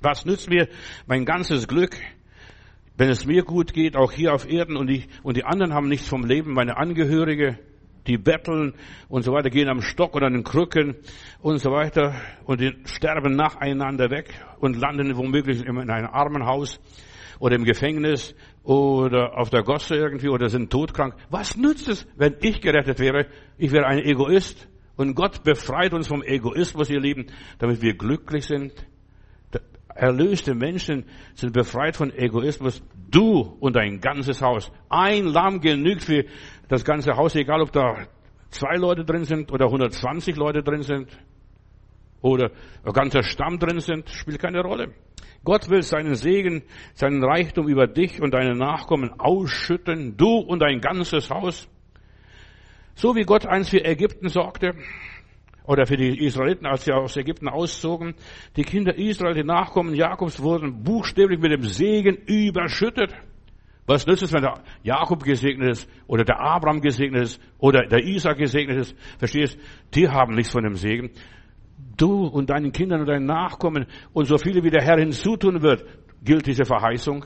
Was 0.00 0.24
nützt 0.24 0.48
mir 0.48 0.68
mein 1.06 1.24
ganzes 1.24 1.68
Glück, 1.68 1.96
wenn 2.96 3.08
es 3.08 3.26
mir 3.26 3.42
gut 3.42 3.72
geht, 3.72 3.96
auch 3.96 4.12
hier 4.12 4.32
auf 4.32 4.48
Erden 4.48 4.76
und 4.76 4.88
die, 4.88 5.04
und 5.22 5.36
die 5.36 5.44
anderen 5.44 5.72
haben 5.74 5.88
nichts 5.88 6.08
vom 6.08 6.24
Leben, 6.24 6.52
meine 6.52 6.76
Angehörige, 6.76 7.58
die 8.06 8.18
betteln 8.18 8.74
und 9.08 9.22
so 9.22 9.32
weiter, 9.32 9.50
gehen 9.50 9.68
am 9.68 9.80
Stock 9.80 10.14
oder 10.14 10.26
an 10.26 10.32
den 10.32 10.44
Krücken 10.44 10.96
und 11.40 11.58
so 11.58 11.70
weiter 11.70 12.14
und 12.44 12.60
die 12.60 12.72
sterben 12.84 13.36
nacheinander 13.36 14.10
weg 14.10 14.34
und 14.58 14.76
landen 14.76 15.16
womöglich 15.16 15.64
in 15.64 15.90
einem 15.90 16.06
Armenhaus 16.06 16.80
oder 17.38 17.56
im 17.56 17.64
Gefängnis 17.64 18.34
oder 18.64 19.38
auf 19.38 19.50
der 19.50 19.62
Gosse 19.62 19.96
irgendwie 19.96 20.28
oder 20.28 20.48
sind 20.48 20.70
todkrank. 20.70 21.14
Was 21.30 21.56
nützt 21.56 21.88
es, 21.88 22.06
wenn 22.16 22.36
ich 22.40 22.60
gerettet 22.60 22.98
wäre? 22.98 23.26
Ich 23.58 23.72
wäre 23.72 23.86
ein 23.86 23.98
Egoist 23.98 24.68
und 24.96 25.14
Gott 25.14 25.42
befreit 25.42 25.92
uns 25.92 26.06
vom 26.06 26.22
Egoismus, 26.22 26.90
ihr 26.90 27.00
Lieben, 27.00 27.26
damit 27.58 27.82
wir 27.82 27.94
glücklich 27.94 28.46
sind. 28.46 28.72
Erlöste 29.94 30.54
Menschen 30.54 31.04
sind 31.34 31.52
befreit 31.52 31.96
von 31.96 32.12
Egoismus. 32.12 32.82
Du 33.10 33.56
und 33.60 33.76
dein 33.76 34.00
ganzes 34.00 34.40
Haus. 34.40 34.72
Ein 34.88 35.26
Lamm 35.26 35.60
genügt 35.60 36.04
für 36.04 36.24
das 36.68 36.84
ganze 36.84 37.12
Haus, 37.16 37.34
egal 37.34 37.60
ob 37.60 37.72
da 37.72 38.06
zwei 38.48 38.76
Leute 38.76 39.04
drin 39.04 39.24
sind 39.24 39.52
oder 39.52 39.66
120 39.66 40.36
Leute 40.36 40.62
drin 40.62 40.82
sind 40.82 41.08
oder 42.22 42.50
ein 42.84 42.92
ganzer 42.92 43.22
Stamm 43.22 43.58
drin 43.58 43.80
sind, 43.80 44.08
spielt 44.08 44.40
keine 44.40 44.62
Rolle. 44.62 44.94
Gott 45.44 45.68
will 45.68 45.82
seinen 45.82 46.14
Segen, 46.14 46.62
seinen 46.94 47.22
Reichtum 47.22 47.68
über 47.68 47.86
dich 47.86 48.20
und 48.22 48.32
deine 48.32 48.54
Nachkommen 48.54 49.12
ausschütten, 49.18 50.16
du 50.16 50.38
und 50.38 50.60
dein 50.60 50.80
ganzes 50.80 51.30
Haus. 51.30 51.68
So 52.94 53.16
wie 53.16 53.22
Gott 53.22 53.46
einst 53.46 53.70
für 53.70 53.84
Ägypten 53.84 54.28
sorgte, 54.28 54.74
oder 55.64 55.86
für 55.86 55.96
die 55.96 56.24
Israeliten, 56.24 56.66
als 56.66 56.84
sie 56.84 56.92
aus 56.92 57.16
Ägypten 57.16 57.48
auszogen, 57.48 58.14
die 58.56 58.64
Kinder 58.64 58.96
Israel, 58.96 59.34
die 59.34 59.44
Nachkommen 59.44 59.94
Jakobs 59.94 60.42
wurden 60.42 60.82
buchstäblich 60.82 61.38
mit 61.38 61.52
dem 61.52 61.62
Segen 61.62 62.16
überschüttet. 62.26 63.14
Was 63.86 64.06
nützt 64.06 64.22
es, 64.22 64.32
wenn 64.32 64.42
der 64.42 64.62
Jakob 64.82 65.24
gesegnet 65.24 65.70
ist 65.70 65.90
oder 66.06 66.24
der 66.24 66.40
Abraham 66.40 66.80
gesegnet 66.80 67.22
ist 67.22 67.40
oder 67.58 67.86
der 67.86 68.04
Isaac 68.04 68.38
gesegnet 68.38 68.78
ist? 68.78 68.96
Verstehst? 69.18 69.58
Die 69.94 70.08
haben 70.08 70.34
nichts 70.34 70.52
von 70.52 70.62
dem 70.62 70.76
Segen. 70.76 71.10
Du 71.96 72.26
und 72.26 72.50
deinen 72.50 72.72
Kindern 72.72 73.00
und 73.00 73.08
deinen 73.08 73.26
Nachkommen 73.26 73.86
und 74.12 74.26
so 74.26 74.38
viele 74.38 74.62
wie 74.62 74.70
der 74.70 74.82
Herr 74.82 74.98
hinzutun 74.98 75.62
wird, 75.62 75.84
gilt 76.22 76.46
diese 76.46 76.64
Verheißung. 76.64 77.24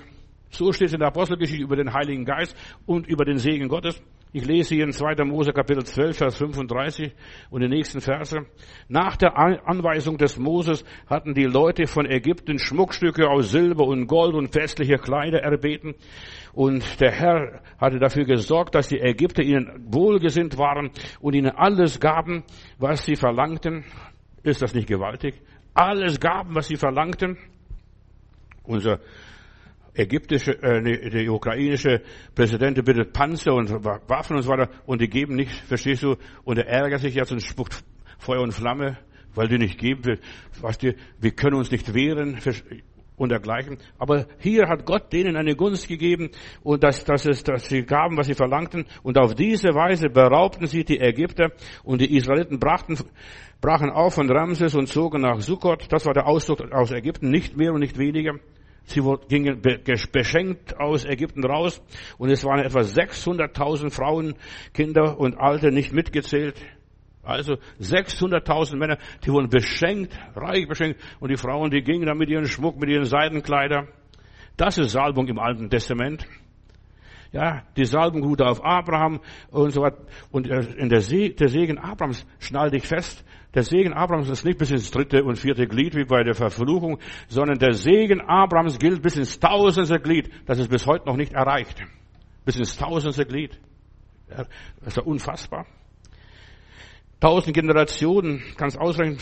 So 0.50 0.72
steht 0.72 0.88
es 0.88 0.94
in 0.94 1.00
der 1.00 1.08
Apostelgeschichte 1.08 1.62
über 1.62 1.76
den 1.76 1.92
Heiligen 1.92 2.24
Geist 2.24 2.56
und 2.86 3.06
über 3.06 3.24
den 3.24 3.38
Segen 3.38 3.68
Gottes. 3.68 4.00
Ich 4.32 4.44
lese 4.44 4.74
hier 4.74 4.84
in 4.84 4.92
2. 4.92 5.24
Mose 5.24 5.52
Kapitel 5.52 5.84
12, 5.84 6.16
Vers 6.16 6.36
35 6.36 7.12
und 7.50 7.62
die 7.62 7.68
nächsten 7.68 8.00
Verse. 8.00 8.44
Nach 8.88 9.16
der 9.16 9.38
Anweisung 9.38 10.18
des 10.18 10.38
Moses 10.38 10.84
hatten 11.06 11.32
die 11.32 11.44
Leute 11.44 11.86
von 11.86 12.04
Ägypten 12.04 12.58
Schmuckstücke 12.58 13.28
aus 13.28 13.50
Silber 13.50 13.86
und 13.86 14.06
Gold 14.06 14.34
und 14.34 14.52
festliche 14.52 14.98
Kleider 14.98 15.40
erbeten. 15.40 15.94
Und 16.52 17.00
der 17.00 17.12
Herr 17.12 17.62
hatte 17.78 17.98
dafür 17.98 18.24
gesorgt, 18.24 18.74
dass 18.74 18.88
die 18.88 19.00
Ägypter 19.00 19.42
ihnen 19.42 19.86
wohlgesinnt 19.88 20.58
waren 20.58 20.90
und 21.20 21.34
ihnen 21.34 21.52
alles 21.52 21.98
gaben, 22.00 22.44
was 22.78 23.04
sie 23.04 23.16
verlangten. 23.16 23.84
Ist 24.46 24.62
das 24.62 24.74
nicht 24.74 24.86
gewaltig? 24.86 25.34
Alles 25.74 26.20
gaben, 26.20 26.54
was 26.54 26.68
sie 26.68 26.76
verlangten. 26.76 27.36
Unser 28.62 29.00
ägyptische, 29.92 30.52
äh, 30.62 31.10
der 31.10 31.32
ukrainische 31.32 32.00
Präsident 32.32 32.82
bittet 32.84 33.12
Panzer 33.12 33.54
und 33.54 33.70
Waffen 33.84 34.36
und 34.36 34.42
so 34.42 34.50
weiter 34.50 34.70
und 34.86 35.00
die 35.00 35.08
geben 35.08 35.34
nicht, 35.34 35.50
verstehst 35.50 36.04
du? 36.04 36.14
Und 36.44 36.58
er 36.58 36.68
ärgert 36.68 37.00
sich 37.00 37.16
jetzt 37.16 37.32
und 37.32 37.42
spuckt 37.42 37.82
Feuer 38.18 38.40
und 38.40 38.52
Flamme, 38.52 38.98
weil 39.34 39.48
die 39.48 39.58
nicht 39.58 39.78
geben. 39.78 40.20
Weißt 40.60 40.80
du, 40.84 40.94
wir 41.18 41.30
können 41.32 41.56
uns 41.56 41.72
nicht 41.72 41.92
wehren 41.92 42.38
und 43.16 43.30
dergleichen. 43.30 43.78
Aber 43.98 44.26
hier 44.38 44.68
hat 44.68 44.84
Gott 44.84 45.12
denen 45.12 45.36
eine 45.36 45.56
Gunst 45.56 45.88
gegeben 45.88 46.30
und 46.62 46.82
dass, 46.82 47.04
dass, 47.04 47.26
es, 47.26 47.42
dass 47.42 47.68
sie 47.68 47.82
gaben, 47.82 48.16
was 48.16 48.26
sie 48.26 48.34
verlangten. 48.34 48.86
Und 49.02 49.18
auf 49.18 49.34
diese 49.34 49.74
Weise 49.74 50.08
beraubten 50.08 50.66
sie 50.66 50.84
die 50.84 51.00
Ägypter 51.00 51.52
und 51.84 52.00
die 52.00 52.16
Israeliten 52.16 52.58
brachten, 52.58 52.98
brachen 53.60 53.90
auf 53.90 54.14
von 54.14 54.30
Ramses 54.30 54.74
und 54.74 54.88
zogen 54.88 55.22
nach 55.22 55.40
Sukkot. 55.40 55.86
Das 55.90 56.06
war 56.06 56.14
der 56.14 56.26
Auszug 56.26 56.60
aus 56.72 56.92
Ägypten, 56.92 57.30
nicht 57.30 57.56
mehr 57.56 57.72
und 57.72 57.80
nicht 57.80 57.98
weniger. 57.98 58.34
Sie 58.88 59.02
gingen 59.28 59.60
beschenkt 60.12 60.78
aus 60.78 61.04
Ägypten 61.04 61.44
raus 61.44 61.82
und 62.18 62.30
es 62.30 62.44
waren 62.44 62.60
etwa 62.60 62.80
600.000 62.80 63.90
Frauen, 63.90 64.34
Kinder 64.74 65.18
und 65.18 65.36
Alte 65.38 65.72
nicht 65.72 65.92
mitgezählt. 65.92 66.54
Also 67.26 67.54
600.000 67.80 68.76
Männer, 68.76 68.98
die 69.24 69.30
wurden 69.30 69.48
beschenkt, 69.48 70.16
reich 70.36 70.68
beschenkt 70.68 71.00
und 71.18 71.30
die 71.30 71.36
Frauen, 71.36 71.70
die 71.70 71.82
gingen 71.82 72.06
dann 72.06 72.18
mit 72.18 72.30
ihren 72.30 72.46
Schmuck, 72.46 72.78
mit 72.78 72.88
ihren 72.88 73.04
Seidenkleider. 73.04 73.88
Das 74.56 74.78
ist 74.78 74.92
Salbung 74.92 75.26
im 75.26 75.38
Alten 75.38 75.68
Testament. 75.68 76.26
Ja, 77.32 77.64
die 77.76 77.84
Salbung 77.84 78.22
ruht 78.22 78.40
auf 78.40 78.64
Abraham 78.64 79.20
und 79.50 79.70
so 79.70 79.82
weiter. 79.82 79.98
Und 80.30 80.46
in 80.46 80.88
der, 80.88 81.00
See, 81.00 81.30
der 81.30 81.48
Segen 81.48 81.78
Abrahams 81.78 82.24
schnall 82.38 82.70
dich 82.70 82.86
fest. 82.86 83.24
Der 83.54 83.64
Segen 83.64 83.92
Abrahams 83.92 84.28
ist 84.28 84.44
nicht 84.44 84.58
bis 84.58 84.70
ins 84.70 84.90
dritte 84.90 85.24
und 85.24 85.36
vierte 85.36 85.66
Glied 85.66 85.96
wie 85.96 86.04
bei 86.04 86.22
der 86.22 86.34
Verfluchung, 86.34 86.98
sondern 87.26 87.58
der 87.58 87.72
Segen 87.72 88.20
Abrahams 88.20 88.78
gilt 88.78 89.02
bis 89.02 89.16
ins 89.16 89.40
tausendste 89.40 89.98
Glied. 89.98 90.30
Das 90.46 90.58
ist 90.58 90.70
bis 90.70 90.86
heute 90.86 91.06
noch 91.06 91.16
nicht 91.16 91.32
erreicht. 91.32 91.82
Bis 92.44 92.56
ins 92.56 92.76
tausendste 92.76 93.26
Glied. 93.26 93.58
Das 94.28 94.46
ist 94.86 94.96
ja 94.96 95.02
unfassbar. 95.02 95.66
Tausend 97.26 97.54
Generationen, 97.54 98.40
kannst 98.56 98.78
ausrechnen, 98.78 99.18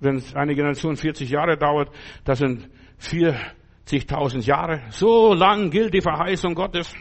wenn 0.00 0.22
eine 0.32 0.54
Generation 0.54 0.96
40 0.96 1.28
Jahre 1.28 1.58
dauert, 1.58 1.90
das 2.24 2.38
sind 2.38 2.70
40.000 3.02 4.46
Jahre. 4.46 4.80
So 4.88 5.34
lang 5.34 5.68
gilt 5.68 5.92
die 5.92 6.00
Verheißung 6.00 6.54
Gottes. 6.54 6.94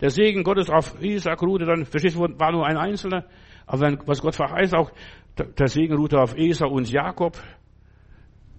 Der 0.00 0.10
Segen 0.10 0.44
Gottes 0.44 0.70
auf 0.70 1.02
Isaac 1.02 1.42
ruhte 1.42 1.64
dann, 1.64 1.84
verstehst 1.84 2.14
du, 2.14 2.20
war 2.20 2.52
nur 2.52 2.64
ein 2.64 2.76
Einzelner. 2.76 3.24
Aber 3.66 3.80
wenn, 3.80 3.98
was 4.06 4.22
Gott 4.22 4.36
verheißt, 4.36 4.72
auch 4.72 4.92
der 5.36 5.66
Segen 5.66 5.96
ruhte 5.96 6.20
auf 6.20 6.36
Esau 6.36 6.68
und 6.68 6.88
Jakob. 6.88 7.36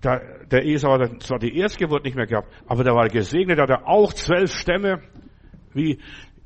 Der, 0.03 0.45
der 0.47 0.65
Esau 0.65 0.99
hat 0.99 1.23
zwar 1.23 1.39
die 1.39 1.55
Erstgeburt 1.57 2.03
nicht 2.03 2.17
mehr 2.17 2.27
gehabt, 2.27 2.49
aber 2.67 2.83
der 2.83 2.95
war 2.95 3.07
gesegnet, 3.07 3.61
hat 3.61 3.69
er 3.69 3.87
auch 3.87 4.11
zwölf 4.11 4.53
Stämme, 4.53 5.01
wie 5.73 5.99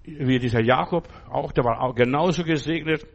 wie 0.05 0.39
dieser 0.39 0.61
Jakob, 0.61 1.07
auch, 1.29 1.51
der 1.51 1.63
war 1.63 1.81
auch 1.81 1.95
genauso 1.95 2.43
gesegnet. 2.43 3.05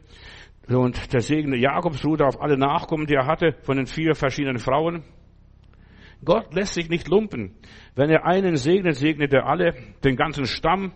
Und 0.75 1.11
der 1.11 1.21
Segen 1.21 1.53
Jakobs 1.53 2.05
ruhte 2.05 2.25
auf 2.25 2.41
alle 2.41 2.57
Nachkommen, 2.57 3.05
die 3.05 3.15
er 3.15 3.25
hatte, 3.25 3.55
von 3.63 3.77
den 3.77 3.87
vier 3.87 4.15
verschiedenen 4.15 4.57
Frauen. 4.57 5.03
Gott 6.23 6.53
lässt 6.53 6.75
sich 6.75 6.89
nicht 6.89 7.07
lumpen. 7.07 7.55
Wenn 7.95 8.09
er 8.09 8.25
einen 8.25 8.55
segnet, 8.55 8.95
segnet 8.95 9.33
er 9.33 9.47
alle, 9.47 9.73
den 10.03 10.15
ganzen 10.15 10.45
Stamm, 10.45 10.93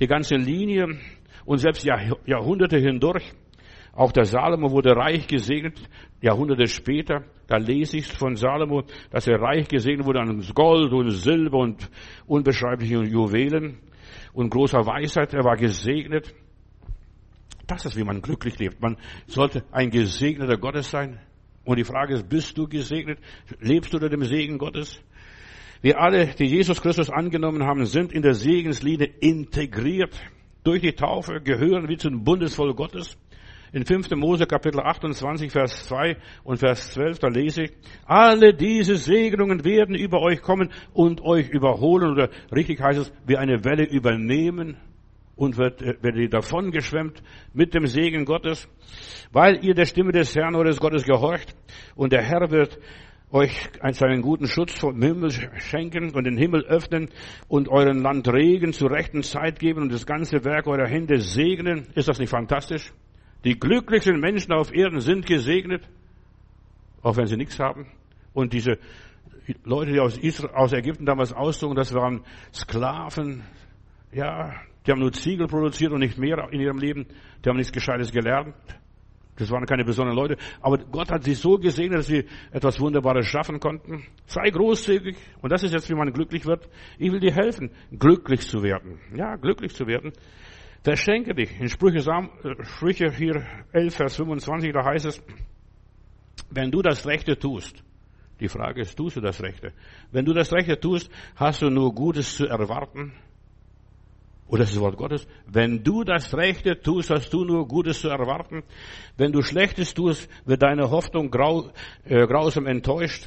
die 0.00 0.08
ganze 0.08 0.34
Linie 0.34 0.98
und 1.44 1.58
selbst 1.58 1.84
Jahrhunderte 1.84 2.78
hindurch. 2.78 3.32
Auch 3.92 4.10
der 4.10 4.24
Salomo 4.24 4.72
wurde 4.72 4.96
reich 4.96 5.28
gesegnet, 5.28 5.80
Jahrhunderte 6.20 6.66
später. 6.66 7.22
Da 7.46 7.58
lese 7.58 7.98
ich 7.98 8.08
von 8.08 8.34
Salomo, 8.34 8.82
dass 9.10 9.28
er 9.28 9.40
reich 9.40 9.68
gesegnet 9.68 10.06
wurde 10.06 10.20
an 10.20 10.44
Gold 10.52 10.92
und 10.92 11.10
Silber 11.10 11.58
und 11.58 11.88
unbeschreiblichen 12.26 13.04
Juwelen 13.04 13.78
und 14.32 14.50
großer 14.50 14.84
Weisheit. 14.84 15.32
Er 15.32 15.44
war 15.44 15.56
gesegnet. 15.56 16.34
Das 17.66 17.86
ist, 17.86 17.96
wie 17.96 18.04
man 18.04 18.20
glücklich 18.20 18.58
lebt. 18.58 18.80
Man 18.80 18.96
sollte 19.26 19.64
ein 19.72 19.90
gesegneter 19.90 20.56
Gottes 20.56 20.90
sein. 20.90 21.20
Und 21.64 21.78
die 21.78 21.84
Frage 21.84 22.14
ist, 22.14 22.28
bist 22.28 22.58
du 22.58 22.68
gesegnet? 22.68 23.18
Lebst 23.60 23.92
du 23.92 23.96
unter 23.96 24.10
dem 24.10 24.24
Segen 24.24 24.58
Gottes? 24.58 25.00
Wir 25.80 26.00
alle, 26.00 26.26
die 26.26 26.46
Jesus 26.46 26.80
Christus 26.80 27.10
angenommen 27.10 27.64
haben, 27.64 27.84
sind 27.86 28.12
in 28.12 28.22
der 28.22 28.34
Segenslinie 28.34 29.06
integriert. 29.20 30.14
Durch 30.62 30.80
die 30.80 30.92
Taufe 30.92 31.40
gehören 31.42 31.88
wir 31.88 31.98
zum 31.98 32.24
Bundesvolk 32.24 32.76
Gottes. 32.76 33.16
In 33.72 33.84
5. 33.84 34.10
Mose 34.12 34.46
Kapitel 34.46 34.80
28, 34.80 35.50
Vers 35.50 35.86
2 35.88 36.16
und 36.44 36.58
Vers 36.58 36.92
12, 36.92 37.18
da 37.18 37.28
lese 37.28 37.64
ich, 37.64 37.72
alle 38.06 38.54
diese 38.54 38.96
Segnungen 38.96 39.64
werden 39.64 39.96
über 39.96 40.20
euch 40.20 40.42
kommen 40.42 40.70
und 40.92 41.20
euch 41.22 41.48
überholen, 41.48 42.12
oder 42.12 42.30
richtig 42.54 42.80
heißt 42.80 43.00
es, 43.00 43.12
wie 43.26 43.36
eine 43.36 43.64
Welle 43.64 43.84
übernehmen 43.84 44.76
und 45.36 45.56
wird, 45.56 45.82
äh, 45.82 45.96
werdet 46.00 46.22
ihr 46.22 46.28
davon 46.30 46.70
geschwemmt 46.70 47.22
mit 47.52 47.74
dem 47.74 47.86
Segen 47.86 48.24
Gottes, 48.24 48.68
weil 49.32 49.64
ihr 49.64 49.74
der 49.74 49.86
Stimme 49.86 50.12
des 50.12 50.34
Herrn 50.34 50.54
oder 50.54 50.70
des 50.70 50.80
Gottes 50.80 51.04
gehorcht 51.04 51.54
und 51.94 52.12
der 52.12 52.22
Herr 52.22 52.50
wird 52.50 52.78
euch 53.30 53.68
seinen 53.92 54.22
guten 54.22 54.46
Schutz 54.46 54.78
vom 54.78 55.02
Himmel 55.02 55.32
schenken 55.58 56.14
und 56.14 56.24
den 56.24 56.36
Himmel 56.36 56.64
öffnen 56.66 57.08
und 57.48 57.68
euren 57.68 58.00
Land 58.00 58.28
Regen 58.28 58.72
zur 58.72 58.92
rechten 58.92 59.24
Zeit 59.24 59.58
geben 59.58 59.82
und 59.82 59.92
das 59.92 60.06
ganze 60.06 60.44
Werk 60.44 60.68
eurer 60.68 60.86
Hände 60.86 61.18
segnen. 61.18 61.88
Ist 61.96 62.06
das 62.06 62.20
nicht 62.20 62.30
fantastisch? 62.30 62.92
Die 63.42 63.58
glücklichsten 63.58 64.20
Menschen 64.20 64.52
auf 64.52 64.72
Erden 64.72 65.00
sind 65.00 65.26
gesegnet, 65.26 65.82
auch 67.02 67.16
wenn 67.16 67.26
sie 67.26 67.36
nichts 67.36 67.58
haben. 67.58 67.86
Und 68.34 68.52
diese 68.52 68.78
Leute, 69.64 69.92
die 69.92 70.00
aus, 70.00 70.16
Israel, 70.16 70.54
aus 70.54 70.72
Ägypten 70.72 71.04
damals 71.04 71.32
auszogen, 71.32 71.74
das 71.76 71.92
waren 71.92 72.22
Sklaven, 72.52 73.42
ja, 74.12 74.54
die 74.86 74.90
haben 74.90 75.00
nur 75.00 75.12
Ziegel 75.12 75.46
produziert 75.46 75.92
und 75.92 76.00
nicht 76.00 76.18
mehr 76.18 76.48
in 76.50 76.60
ihrem 76.60 76.78
Leben. 76.78 77.06
Die 77.44 77.48
haben 77.48 77.56
nichts 77.56 77.72
Gescheites 77.72 78.12
gelernt. 78.12 78.54
Das 79.36 79.50
waren 79.50 79.66
keine 79.66 79.84
besonderen 79.84 80.16
Leute. 80.16 80.36
Aber 80.60 80.78
Gott 80.78 81.10
hat 81.10 81.24
sie 81.24 81.34
so 81.34 81.58
gesegnet, 81.58 82.00
dass 82.00 82.06
sie 82.06 82.24
etwas 82.52 82.78
Wunderbares 82.78 83.26
schaffen 83.26 83.58
konnten. 83.58 84.04
Sei 84.26 84.48
großzügig. 84.50 85.16
Und 85.40 85.50
das 85.50 85.62
ist 85.62 85.72
jetzt, 85.72 85.90
wie 85.90 85.94
man 85.94 86.12
glücklich 86.12 86.46
wird. 86.46 86.68
Ich 86.98 87.10
will 87.10 87.18
dir 87.18 87.32
helfen, 87.34 87.70
glücklich 87.98 88.42
zu 88.42 88.62
werden. 88.62 89.00
Ja, 89.14 89.36
glücklich 89.36 89.74
zu 89.74 89.86
werden. 89.86 90.12
Verschenke 90.84 91.34
dich. 91.34 91.58
In 91.58 91.68
Sprüche, 91.68 91.98
äh, 91.98 92.64
Sprüche 92.64 93.10
4, 93.10 93.44
11, 93.72 93.94
Vers 93.94 94.16
25, 94.16 94.72
da 94.72 94.84
heißt 94.84 95.06
es, 95.06 95.24
wenn 96.50 96.70
du 96.70 96.82
das 96.82 97.06
Rechte 97.06 97.38
tust, 97.38 97.82
die 98.38 98.48
Frage 98.48 98.82
ist, 98.82 98.96
tust 98.96 99.16
du 99.16 99.20
das 99.20 99.42
Rechte? 99.42 99.72
Wenn 100.12 100.24
du 100.24 100.34
das 100.34 100.52
Rechte 100.52 100.78
tust, 100.78 101.10
hast 101.36 101.62
du 101.62 101.70
nur 101.70 101.94
Gutes 101.94 102.36
zu 102.36 102.46
erwarten. 102.46 103.14
Oder 104.54 104.62
das 104.62 104.70
ist 104.70 104.76
das 104.76 104.82
Wort 104.82 104.96
Gottes. 104.96 105.26
Wenn 105.48 105.82
du 105.82 106.04
das 106.04 106.32
Rechte 106.32 106.80
tust, 106.80 107.10
hast 107.10 107.32
du 107.32 107.44
nur 107.44 107.66
Gutes 107.66 108.00
zu 108.00 108.08
erwarten. 108.08 108.62
Wenn 109.16 109.32
du 109.32 109.42
Schlechtes 109.42 109.94
tust, 109.94 110.30
wird 110.44 110.62
deine 110.62 110.92
Hoffnung 110.92 111.28
grau, 111.28 111.72
äh, 112.04 112.24
grausam 112.28 112.66
enttäuscht. 112.66 113.26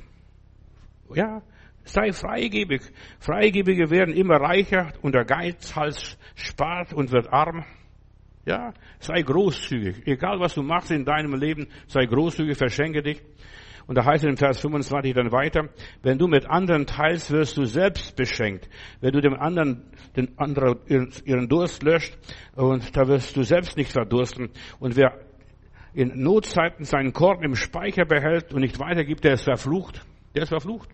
Ja, 1.13 1.41
sei 1.83 2.13
freigebig. 2.13 2.81
Freigebige 3.19 3.89
werden 3.89 4.15
immer 4.15 4.35
reicher 4.35 4.93
und 5.01 5.15
der 5.15 5.25
Geizhals 5.25 6.17
spart 6.33 6.93
und 6.93 7.11
wird 7.11 7.27
arm. 7.27 7.65
Ja, 8.45 8.73
sei 8.99 9.21
großzügig. 9.21 10.07
Egal 10.07 10.39
was 10.39 10.53
du 10.53 10.63
machst 10.63 10.91
in 10.91 11.03
deinem 11.03 11.33
Leben, 11.33 11.67
sei 11.87 12.05
großzügig, 12.05 12.57
verschenke 12.57 13.03
dich. 13.03 13.21
Und 13.87 13.97
da 13.97 14.05
heißt 14.05 14.25
es 14.25 14.29
in 14.29 14.37
Vers 14.37 14.59
25 14.59 15.13
dann 15.13 15.31
weiter, 15.31 15.69
wenn 16.03 16.17
du 16.17 16.27
mit 16.27 16.45
anderen 16.45 16.85
teilst, 16.85 17.31
wirst 17.31 17.55
du 17.55 17.63
selbst 17.63 18.15
beschenkt. 18.17 18.69
Wenn 18.99 19.13
du 19.13 19.21
dem 19.21 19.33
anderen, 19.33 19.85
den 20.15 20.37
anderen 20.37 20.79
ihren 20.87 21.47
Durst 21.47 21.83
löscht, 21.83 22.17
und 22.55 22.95
da 22.95 23.07
wirst 23.07 23.35
du 23.37 23.43
selbst 23.43 23.77
nicht 23.77 23.93
verdursten. 23.93 24.49
Und 24.79 24.97
wer 24.97 25.17
in 25.93 26.21
Notzeiten 26.21 26.83
seinen 26.83 27.13
Korb 27.13 27.43
im 27.43 27.55
Speicher 27.55 28.05
behält 28.05 28.53
und 28.53 28.61
nicht 28.61 28.77
weitergibt, 28.79 29.23
der 29.23 29.33
ist 29.33 29.43
verflucht. 29.43 30.05
Der 30.35 30.43
ist 30.43 30.49
verflucht. 30.49 30.89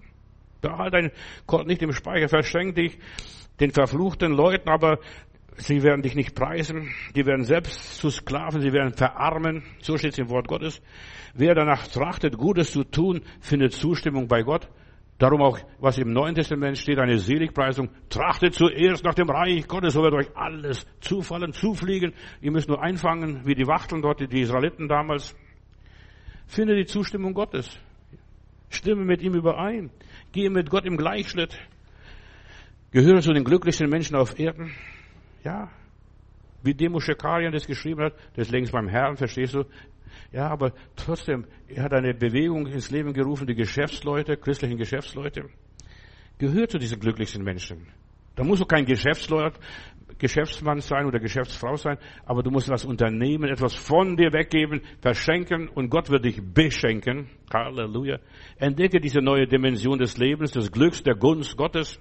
Behalt 0.61 0.93
deinen 0.93 1.11
Korb 1.45 1.67
nicht 1.67 1.81
im 1.81 1.91
Speicher, 1.91 2.29
verschenk 2.29 2.75
dich 2.75 2.97
den 3.59 3.71
verfluchten 3.71 4.31
Leuten, 4.31 4.69
aber 4.69 4.99
sie 5.57 5.83
werden 5.83 6.01
dich 6.03 6.15
nicht 6.15 6.35
preisen, 6.35 6.93
die 7.15 7.25
werden 7.25 7.43
selbst 7.43 7.97
zu 7.97 8.09
Sklaven, 8.09 8.61
sie 8.61 8.71
werden 8.71 8.93
verarmen, 8.93 9.63
so 9.79 9.97
steht 9.97 10.13
es 10.13 10.19
im 10.19 10.29
Wort 10.29 10.47
Gottes. 10.47 10.81
Wer 11.33 11.55
danach 11.55 11.87
trachtet, 11.87 12.37
Gutes 12.37 12.71
zu 12.71 12.83
tun, 12.83 13.21
findet 13.39 13.73
Zustimmung 13.73 14.27
bei 14.27 14.43
Gott. 14.43 14.69
Darum 15.17 15.41
auch, 15.41 15.59
was 15.79 15.97
im 15.97 16.11
Neuen 16.11 16.35
Testament 16.35 16.77
steht, 16.77 16.99
eine 16.99 17.17
Seligpreisung. 17.17 17.89
Trachtet 18.09 18.55
zuerst 18.55 19.03
nach 19.03 19.13
dem 19.13 19.29
Reich 19.29 19.67
Gottes, 19.67 19.93
so 19.93 20.01
wird 20.03 20.13
euch 20.13 20.35
alles 20.35 20.85
zufallen, 20.99 21.53
zufliegen. 21.53 22.13
Ihr 22.41 22.51
müsst 22.51 22.67
nur 22.67 22.81
einfangen, 22.81 23.45
wie 23.45 23.55
die 23.55 23.67
Wachteln 23.67 24.01
dort, 24.01 24.19
die 24.19 24.41
Israeliten 24.41 24.87
damals. 24.87 25.35
Finde 26.45 26.75
die 26.75 26.85
Zustimmung 26.85 27.33
Gottes. 27.33 27.79
Stimme 28.69 29.05
mit 29.05 29.21
ihm 29.21 29.33
überein. 29.33 29.91
Gehe 30.31 30.49
mit 30.49 30.69
Gott 30.69 30.85
im 30.85 30.97
Gleichschritt. 30.97 31.57
Gehöre 32.91 33.21
zu 33.21 33.33
den 33.33 33.43
glücklichsten 33.43 33.89
Menschen 33.89 34.15
auf 34.15 34.37
Erden. 34.37 34.71
Ja. 35.43 35.71
Wie 36.63 36.73
Demo 36.73 36.99
Shekarian 36.99 37.51
das 37.51 37.67
geschrieben 37.67 38.01
hat, 38.01 38.13
das 38.35 38.49
längst 38.49 38.71
beim 38.71 38.87
Herrn, 38.87 39.17
verstehst 39.17 39.53
du? 39.53 39.65
Ja, 40.31 40.47
aber 40.47 40.73
trotzdem, 40.95 41.45
er 41.67 41.83
hat 41.83 41.93
eine 41.93 42.13
Bewegung 42.13 42.67
ins 42.67 42.91
Leben 42.91 43.13
gerufen, 43.13 43.47
die 43.47 43.55
Geschäftsleute, 43.55 44.37
christlichen 44.37 44.77
Geschäftsleute, 44.77 45.49
gehört 46.37 46.71
zu 46.71 46.77
diesen 46.77 46.99
glücklichsten 46.99 47.43
Menschen. 47.43 47.87
Da 48.35 48.43
musst 48.43 48.61
du 48.61 48.65
kein 48.65 48.85
Geschäftsleut, 48.85 49.53
Geschäftsmann 50.17 50.79
sein 50.79 51.05
oder 51.05 51.19
Geschäftsfrau 51.19 51.75
sein, 51.75 51.97
aber 52.25 52.43
du 52.43 52.49
musst 52.49 52.69
was 52.69 52.85
unternehmen, 52.85 53.49
etwas 53.49 53.75
von 53.75 54.15
dir 54.15 54.31
weggeben, 54.31 54.81
verschenken 55.01 55.67
und 55.67 55.89
Gott 55.89 56.09
wird 56.09 56.25
dich 56.25 56.41
beschenken. 56.41 57.29
Halleluja. 57.53 58.19
Entdecke 58.57 58.99
diese 58.99 59.19
neue 59.19 59.47
Dimension 59.47 59.99
des 59.99 60.17
Lebens, 60.17 60.51
des 60.51 60.71
Glücks, 60.71 61.03
der 61.03 61.15
Gunst 61.15 61.57
Gottes 61.57 61.99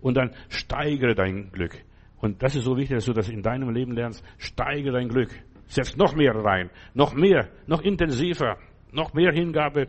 und 0.00 0.16
dann 0.16 0.34
steigere 0.48 1.14
dein 1.14 1.50
Glück. 1.50 1.76
Und 2.18 2.42
das 2.42 2.56
ist 2.56 2.64
so 2.64 2.76
wichtig, 2.76 2.96
dass 2.96 3.06
du 3.06 3.12
das 3.12 3.28
in 3.28 3.42
deinem 3.42 3.70
Leben 3.70 3.92
lernst. 3.92 4.24
Steigere 4.38 4.92
dein 4.92 5.08
Glück. 5.08 5.30
Setz 5.66 5.96
noch 5.96 6.14
mehr 6.14 6.34
rein, 6.34 6.70
noch 6.94 7.14
mehr, 7.14 7.48
noch 7.66 7.82
intensiver, 7.82 8.58
noch 8.92 9.14
mehr 9.14 9.32
Hingabe. 9.32 9.88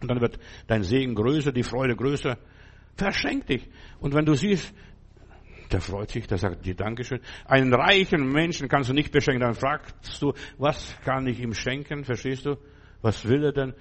Und 0.00 0.08
dann 0.08 0.20
wird 0.20 0.38
dein 0.66 0.82
Segen 0.82 1.14
größer, 1.14 1.52
die 1.52 1.64
Freude 1.64 1.96
größer. 1.96 2.38
Verschenk 2.96 3.46
dich. 3.46 3.68
Und 4.00 4.14
wenn 4.14 4.24
du 4.24 4.34
siehst, 4.34 4.74
der 5.72 5.80
freut 5.80 6.10
sich, 6.10 6.26
der 6.26 6.38
sagt 6.38 6.64
dir 6.64 6.74
Dankeschön. 6.74 7.20
Einen 7.44 7.74
reichen 7.74 8.30
Menschen 8.30 8.68
kannst 8.68 8.90
du 8.90 8.94
nicht 8.94 9.12
beschenken. 9.12 9.40
Dann 9.40 9.54
fragst 9.54 10.22
du, 10.22 10.32
was 10.56 10.98
kann 11.04 11.26
ich 11.26 11.40
ihm 11.40 11.52
schenken? 11.52 12.04
Verstehst 12.04 12.46
du? 12.46 12.56
Was 13.02 13.28
will 13.28 13.44
er 13.44 13.52
denn? 13.52 13.74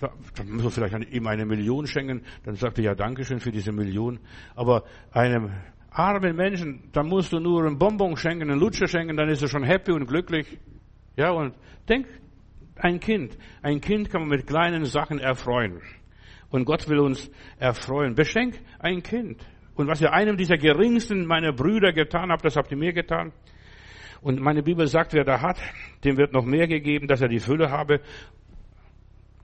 Dann 0.00 0.50
muss 0.50 0.62
man 0.62 0.70
vielleicht 0.72 1.12
ihm 1.12 1.26
eine 1.26 1.46
Million 1.46 1.86
schenken. 1.86 2.22
Dann 2.44 2.54
sagt 2.54 2.78
er 2.78 2.84
ja 2.84 2.94
Dankeschön 2.94 3.40
für 3.40 3.52
diese 3.52 3.72
Million. 3.72 4.18
Aber 4.54 4.84
einem 5.12 5.52
armen 5.98 6.36
Menschen, 6.36 6.90
da 6.92 7.02
musst 7.02 7.32
du 7.32 7.40
nur 7.40 7.64
einen 7.64 7.78
Bonbon 7.78 8.16
schenken, 8.16 8.50
einen 8.50 8.60
Lutscher 8.60 8.86
schenken, 8.86 9.16
dann 9.16 9.28
ist 9.28 9.42
er 9.42 9.48
schon 9.48 9.64
happy 9.64 9.92
und 9.92 10.06
glücklich. 10.06 10.58
Ja, 11.16 11.30
und 11.30 11.54
denk, 11.88 12.06
ein 12.76 13.00
Kind, 13.00 13.36
ein 13.62 13.80
Kind 13.80 14.10
kann 14.10 14.20
man 14.20 14.30
mit 14.30 14.46
kleinen 14.46 14.84
Sachen 14.84 15.18
erfreuen. 15.18 15.80
Und 16.50 16.66
Gott 16.66 16.88
will 16.88 16.98
uns 17.00 17.30
erfreuen. 17.58 18.14
Beschenk 18.14 18.60
ein 18.78 19.02
Kind. 19.02 19.44
Und 19.74 19.88
was 19.88 20.00
ihr 20.00 20.12
einem 20.12 20.36
dieser 20.36 20.58
geringsten 20.58 21.26
meiner 21.26 21.52
Brüder 21.52 21.92
getan 21.92 22.30
habt, 22.30 22.44
das 22.44 22.56
habt 22.56 22.70
ihr 22.70 22.76
mir 22.76 22.92
getan. 22.92 23.32
Und 24.20 24.40
meine 24.40 24.62
Bibel 24.62 24.86
sagt, 24.86 25.12
wer 25.14 25.24
da 25.24 25.40
hat, 25.40 25.60
dem 26.04 26.16
wird 26.16 26.32
noch 26.32 26.44
mehr 26.44 26.66
gegeben, 26.66 27.06
dass 27.08 27.20
er 27.20 27.28
die 27.28 27.38
Fülle 27.38 27.70
habe. 27.70 28.00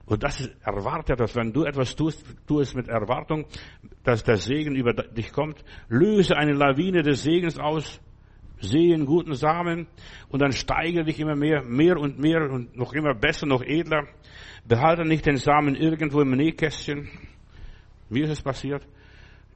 Und 0.05 0.23
das 0.23 0.49
erwartet, 0.63 1.19
dass 1.19 1.35
wenn 1.35 1.53
du 1.53 1.63
etwas 1.63 1.95
tust, 1.95 2.25
tu 2.45 2.59
es 2.59 2.73
mit 2.73 2.89
Erwartung, 2.89 3.45
dass 4.03 4.23
der 4.23 4.37
Segen 4.37 4.75
über 4.75 4.93
dich 4.93 5.31
kommt. 5.31 5.63
Löse 5.87 6.35
eine 6.35 6.51
Lawine 6.53 7.03
des 7.03 7.23
Segens 7.23 7.57
aus, 7.57 8.01
sehen 8.59 9.05
guten 9.05 9.33
Samen 9.33 9.87
und 10.29 10.41
dann 10.41 10.51
steigere 10.51 11.05
dich 11.05 11.19
immer 11.19 11.35
mehr, 11.35 11.63
mehr 11.63 11.97
und 11.97 12.19
mehr 12.19 12.49
und 12.49 12.75
noch 12.75 12.93
immer 12.93 13.13
besser, 13.13 13.45
noch 13.45 13.61
edler. 13.61 14.07
Behalte 14.65 15.05
nicht 15.05 15.25
den 15.25 15.37
Samen 15.37 15.75
irgendwo 15.75 16.21
im 16.21 16.31
Nähkästchen. 16.31 17.09
Wie 18.09 18.21
ist 18.21 18.29
es 18.29 18.41
passiert? 18.41 18.85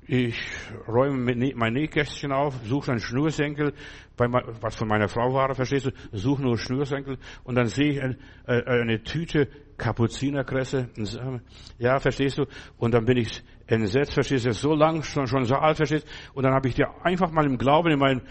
Ich 0.10 0.40
räume 0.88 1.36
mein 1.56 1.74
Nähkästchen 1.74 2.32
auf, 2.32 2.56
suche 2.64 2.92
einen 2.92 3.02
Schnürsenkel, 3.02 3.74
was 4.16 4.76
von 4.76 4.88
meiner 4.88 5.10
Frau 5.10 5.34
war, 5.34 5.54
verstehst 5.54 5.88
du, 5.88 5.92
suche 6.14 6.42
nur 6.42 6.58
Schnürsenkel 6.58 7.18
und 7.44 7.56
dann 7.56 7.68
sehe 7.68 7.92
ich 7.92 7.98
äh, 7.98 8.64
eine 8.66 9.04
Tüte 9.04 9.50
Kapuzinerkresse. 9.78 10.90
Ja, 11.78 12.00
verstehst 12.00 12.38
du? 12.38 12.46
Und 12.78 12.94
dann 12.94 13.06
bin 13.06 13.18
ich 13.18 13.44
entsetzt, 13.68 14.14
verstehst 14.14 14.46
du, 14.46 14.54
so 14.54 14.74
lang, 14.74 15.04
schon, 15.04 15.28
schon 15.28 15.44
so 15.44 15.56
alt, 15.56 15.78
verstehst 15.78 16.08
du? 16.08 16.38
Und 16.38 16.44
dann 16.44 16.54
habe 16.54 16.70
ich 16.70 16.76
dir 16.76 16.88
einfach 17.04 17.32
mal 17.32 17.46
im 17.46 17.58
Glauben 17.58 17.92
in 17.92 18.00
meinen 18.00 18.22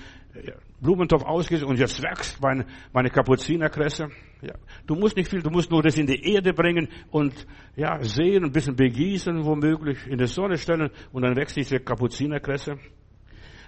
Blumentopf 0.80 1.24
ausgesetzt 1.24 1.68
und 1.68 1.78
jetzt 1.78 2.02
wächst 2.02 2.40
meine, 2.42 2.66
meine 2.92 3.10
Kapuzinerkresse. 3.10 4.08
Ja, 4.42 4.54
du 4.86 4.94
musst 4.94 5.16
nicht 5.16 5.30
viel, 5.30 5.42
du 5.42 5.50
musst 5.50 5.70
nur 5.70 5.82
das 5.82 5.96
in 5.96 6.06
die 6.06 6.34
Erde 6.34 6.52
bringen 6.52 6.88
und 7.10 7.46
ja, 7.74 7.98
sehen, 8.02 8.44
ein 8.44 8.52
bisschen 8.52 8.76
begießen, 8.76 9.44
womöglich 9.44 10.06
in 10.06 10.18
die 10.18 10.26
Sonne 10.26 10.58
stellen 10.58 10.90
und 11.12 11.22
dann 11.22 11.36
wächst 11.36 11.56
diese 11.56 11.80
Kapuzinerkresse. 11.80 12.78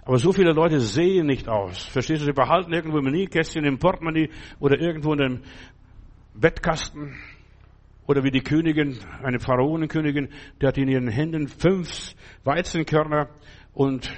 Aber 0.03 0.19
so 0.19 0.33
viele 0.33 0.53
Leute 0.53 0.81
sehen 0.81 1.27
nicht 1.27 1.49
aus. 1.49 1.85
Verstehst 1.85 2.23
du? 2.23 2.27
Sie 2.27 2.33
behalten 2.33 2.73
irgendwo 2.73 2.99
im 2.99 3.11
Nähkästchen, 3.11 3.65
im 3.65 3.79
Portemonnaie 3.79 4.31
oder 4.59 4.81
irgendwo 4.81 5.13
in 5.13 5.21
einem 5.21 5.41
Bettkasten. 6.35 7.15
Oder 8.07 8.25
wie 8.25 8.31
die 8.31 8.41
Königin, 8.41 8.99
eine 9.23 9.39
Pharaonenkönigin, 9.39 10.31
die 10.63 10.67
hat 10.67 10.79
in 10.79 10.89
ihren 10.89 11.09
Händen 11.09 11.47
fünf 11.47 12.15
Weizenkörner 12.43 13.29
und 13.75 14.11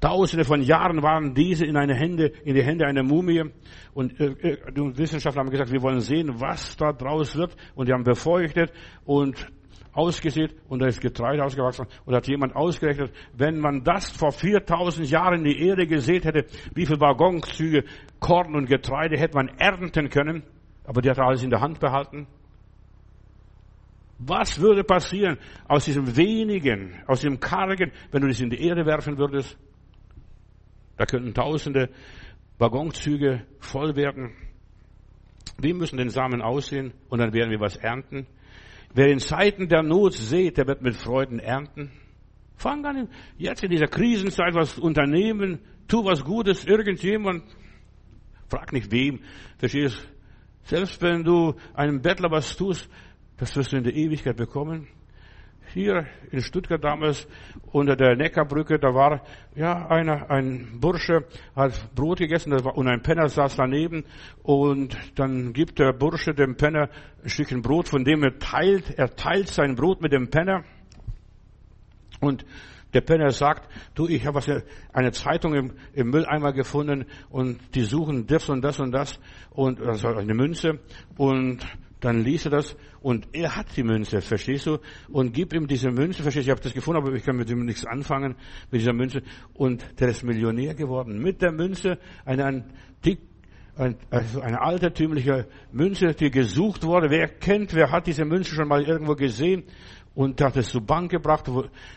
Tausende 0.00 0.44
von 0.44 0.62
Jahren 0.62 1.02
waren 1.02 1.34
diese 1.34 1.66
in 1.66 1.76
eine 1.76 1.94
Hände, 1.94 2.32
in 2.44 2.54
die 2.54 2.62
Hände 2.62 2.86
einer 2.86 3.02
Mumie. 3.02 3.44
Und 3.92 4.18
äh, 4.18 4.28
äh, 4.28 4.72
die 4.72 4.96
Wissenschaftler 4.96 5.42
haben 5.42 5.50
gesagt, 5.50 5.70
wir 5.70 5.82
wollen 5.82 6.00
sehen, 6.00 6.40
was 6.40 6.76
da 6.76 6.92
draus 6.92 7.36
wird. 7.36 7.54
Und 7.74 7.88
die 7.88 7.92
haben 7.92 8.04
befeuchtet 8.04 8.72
und 9.04 9.46
ausgesät 9.92 10.54
und 10.68 10.80
da 10.80 10.86
ist 10.86 11.00
Getreide 11.00 11.44
ausgewachsen. 11.44 11.86
Und 12.06 12.14
hat 12.14 12.26
jemand 12.28 12.56
ausgerechnet, 12.56 13.12
wenn 13.36 13.58
man 13.58 13.84
das 13.84 14.10
vor 14.10 14.32
4000 14.32 15.10
Jahren 15.10 15.44
in 15.44 15.44
die 15.44 15.66
Erde 15.66 15.86
gesät 15.86 16.24
hätte, 16.24 16.46
wie 16.74 16.86
viele 16.86 17.00
Waggonzüge 17.00 17.84
Korn 18.20 18.54
und 18.54 18.66
Getreide 18.66 19.18
hätte 19.18 19.36
man 19.36 19.48
ernten 19.58 20.08
können. 20.08 20.44
Aber 20.84 21.02
die 21.02 21.10
hat 21.10 21.18
alles 21.18 21.42
in 21.42 21.50
der 21.50 21.60
Hand 21.60 21.78
behalten. 21.78 22.26
Was 24.18 24.60
würde 24.60 24.84
passieren 24.84 25.38
aus 25.66 25.86
diesem 25.86 26.16
wenigen, 26.16 27.02
aus 27.06 27.20
dem 27.20 27.40
kargen, 27.40 27.90
wenn 28.10 28.22
du 28.22 28.28
das 28.28 28.40
in 28.40 28.50
die 28.50 28.62
Erde 28.66 28.84
werfen 28.84 29.16
würdest? 29.16 29.58
Da 31.00 31.06
könnten 31.06 31.32
tausende 31.32 31.88
Waggonzüge 32.58 33.46
voll 33.58 33.96
werden. 33.96 34.34
Wie 35.56 35.72
müssen 35.72 35.96
den 35.96 36.10
Samen 36.10 36.42
aussehen? 36.42 36.92
Und 37.08 37.20
dann 37.20 37.32
werden 37.32 37.50
wir 37.50 37.58
was 37.58 37.76
ernten. 37.76 38.26
Wer 38.92 39.06
in 39.06 39.18
Zeiten 39.18 39.66
der 39.70 39.82
Not 39.82 40.12
sät, 40.12 40.58
der 40.58 40.66
wird 40.66 40.82
mit 40.82 40.94
Freuden 40.94 41.38
ernten. 41.38 41.90
Fang 42.56 42.84
an, 42.84 43.08
jetzt 43.38 43.64
in 43.64 43.70
dieser 43.70 43.86
Krisenzeit 43.86 44.54
was 44.54 44.78
unternehmen. 44.78 45.60
Tu 45.88 46.04
was 46.04 46.22
Gutes, 46.22 46.66
irgendjemand. 46.66 47.44
Frag 48.50 48.74
nicht 48.74 48.92
wem. 48.92 49.20
Verstehst? 49.56 50.06
Selbst 50.64 51.00
wenn 51.00 51.24
du 51.24 51.54
einem 51.72 52.02
Bettler 52.02 52.30
was 52.30 52.54
tust, 52.58 52.90
das 53.38 53.56
wirst 53.56 53.72
du 53.72 53.78
in 53.78 53.84
der 53.84 53.94
Ewigkeit 53.94 54.36
bekommen 54.36 54.86
hier 55.72 56.06
in 56.30 56.40
Stuttgart 56.40 56.82
damals 56.82 57.26
unter 57.72 57.96
der 57.96 58.16
Neckarbrücke, 58.16 58.78
da 58.78 58.94
war 58.94 59.22
ja 59.54 59.88
einer, 59.88 60.30
ein 60.30 60.80
Bursche, 60.80 61.24
hat 61.54 61.94
Brot 61.94 62.18
gegessen 62.18 62.52
und 62.52 62.88
ein 62.88 63.02
Penner 63.02 63.28
saß 63.28 63.56
daneben 63.56 64.04
und 64.42 64.96
dann 65.16 65.52
gibt 65.52 65.78
der 65.78 65.92
Bursche 65.92 66.34
dem 66.34 66.56
Penner 66.56 66.88
ein 67.22 67.28
Stückchen 67.28 67.62
Brot, 67.62 67.88
von 67.88 68.04
dem 68.04 68.22
er 68.22 68.38
teilt, 68.38 68.98
er 68.98 69.14
teilt 69.14 69.48
sein 69.48 69.74
Brot 69.74 70.00
mit 70.00 70.12
dem 70.12 70.30
Penner. 70.30 70.64
Und 72.20 72.44
der 72.92 73.00
Penner 73.02 73.30
sagt, 73.30 73.68
du, 73.94 74.08
ich 74.08 74.26
habe 74.26 74.40
eine 74.92 75.12
Zeitung 75.12 75.54
im, 75.54 75.72
im, 75.94 76.10
Mülleimer 76.10 76.52
gefunden 76.52 77.06
und 77.30 77.58
die 77.74 77.82
suchen 77.82 78.26
das 78.26 78.48
und 78.48 78.62
das 78.62 78.80
und 78.80 78.92
das 78.92 79.20
und 79.50 79.80
also 79.80 80.08
eine 80.08 80.34
Münze 80.34 80.80
und 81.16 81.60
dann 82.00 82.24
liest 82.24 82.46
er 82.46 82.50
das 82.50 82.76
und 83.02 83.28
er 83.32 83.56
hat 83.56 83.76
die 83.76 83.82
Münze, 83.82 84.20
verstehst 84.20 84.66
du? 84.66 84.78
Und 85.08 85.32
gib 85.32 85.52
ihm 85.52 85.66
diese 85.66 85.90
Münze, 85.90 86.22
verstehst 86.22 86.46
du? 86.46 86.50
Ich 86.50 86.56
habe 86.56 86.62
das 86.62 86.74
gefunden, 86.74 87.02
aber 87.02 87.14
ich 87.14 87.24
kann 87.24 87.36
mit 87.36 87.50
ihm 87.50 87.64
nichts 87.64 87.84
anfangen, 87.86 88.36
mit 88.70 88.80
dieser 88.80 88.92
Münze. 88.92 89.22
Und 89.54 89.84
der 90.00 90.08
ist 90.08 90.24
Millionär 90.24 90.74
geworden. 90.74 91.18
Mit 91.18 91.42
der 91.42 91.52
Münze 91.52 91.98
eine 92.24 92.44
antik, 92.44 93.20
also 94.10 94.40
eine 94.40 94.60
altertümliche 94.60 95.46
Münze, 95.72 96.14
die 96.14 96.30
gesucht 96.30 96.84
wurde. 96.84 97.10
Wer 97.10 97.28
kennt, 97.28 97.74
wer 97.74 97.90
hat 97.90 98.06
diese 98.06 98.24
Münze 98.24 98.54
schon 98.54 98.68
mal 98.68 98.82
irgendwo 98.82 99.14
gesehen? 99.14 99.64
Und 100.14 100.40
hat 100.40 100.56
es 100.56 100.70
zur 100.70 100.80
Bank 100.80 101.10
gebracht, 101.10 101.48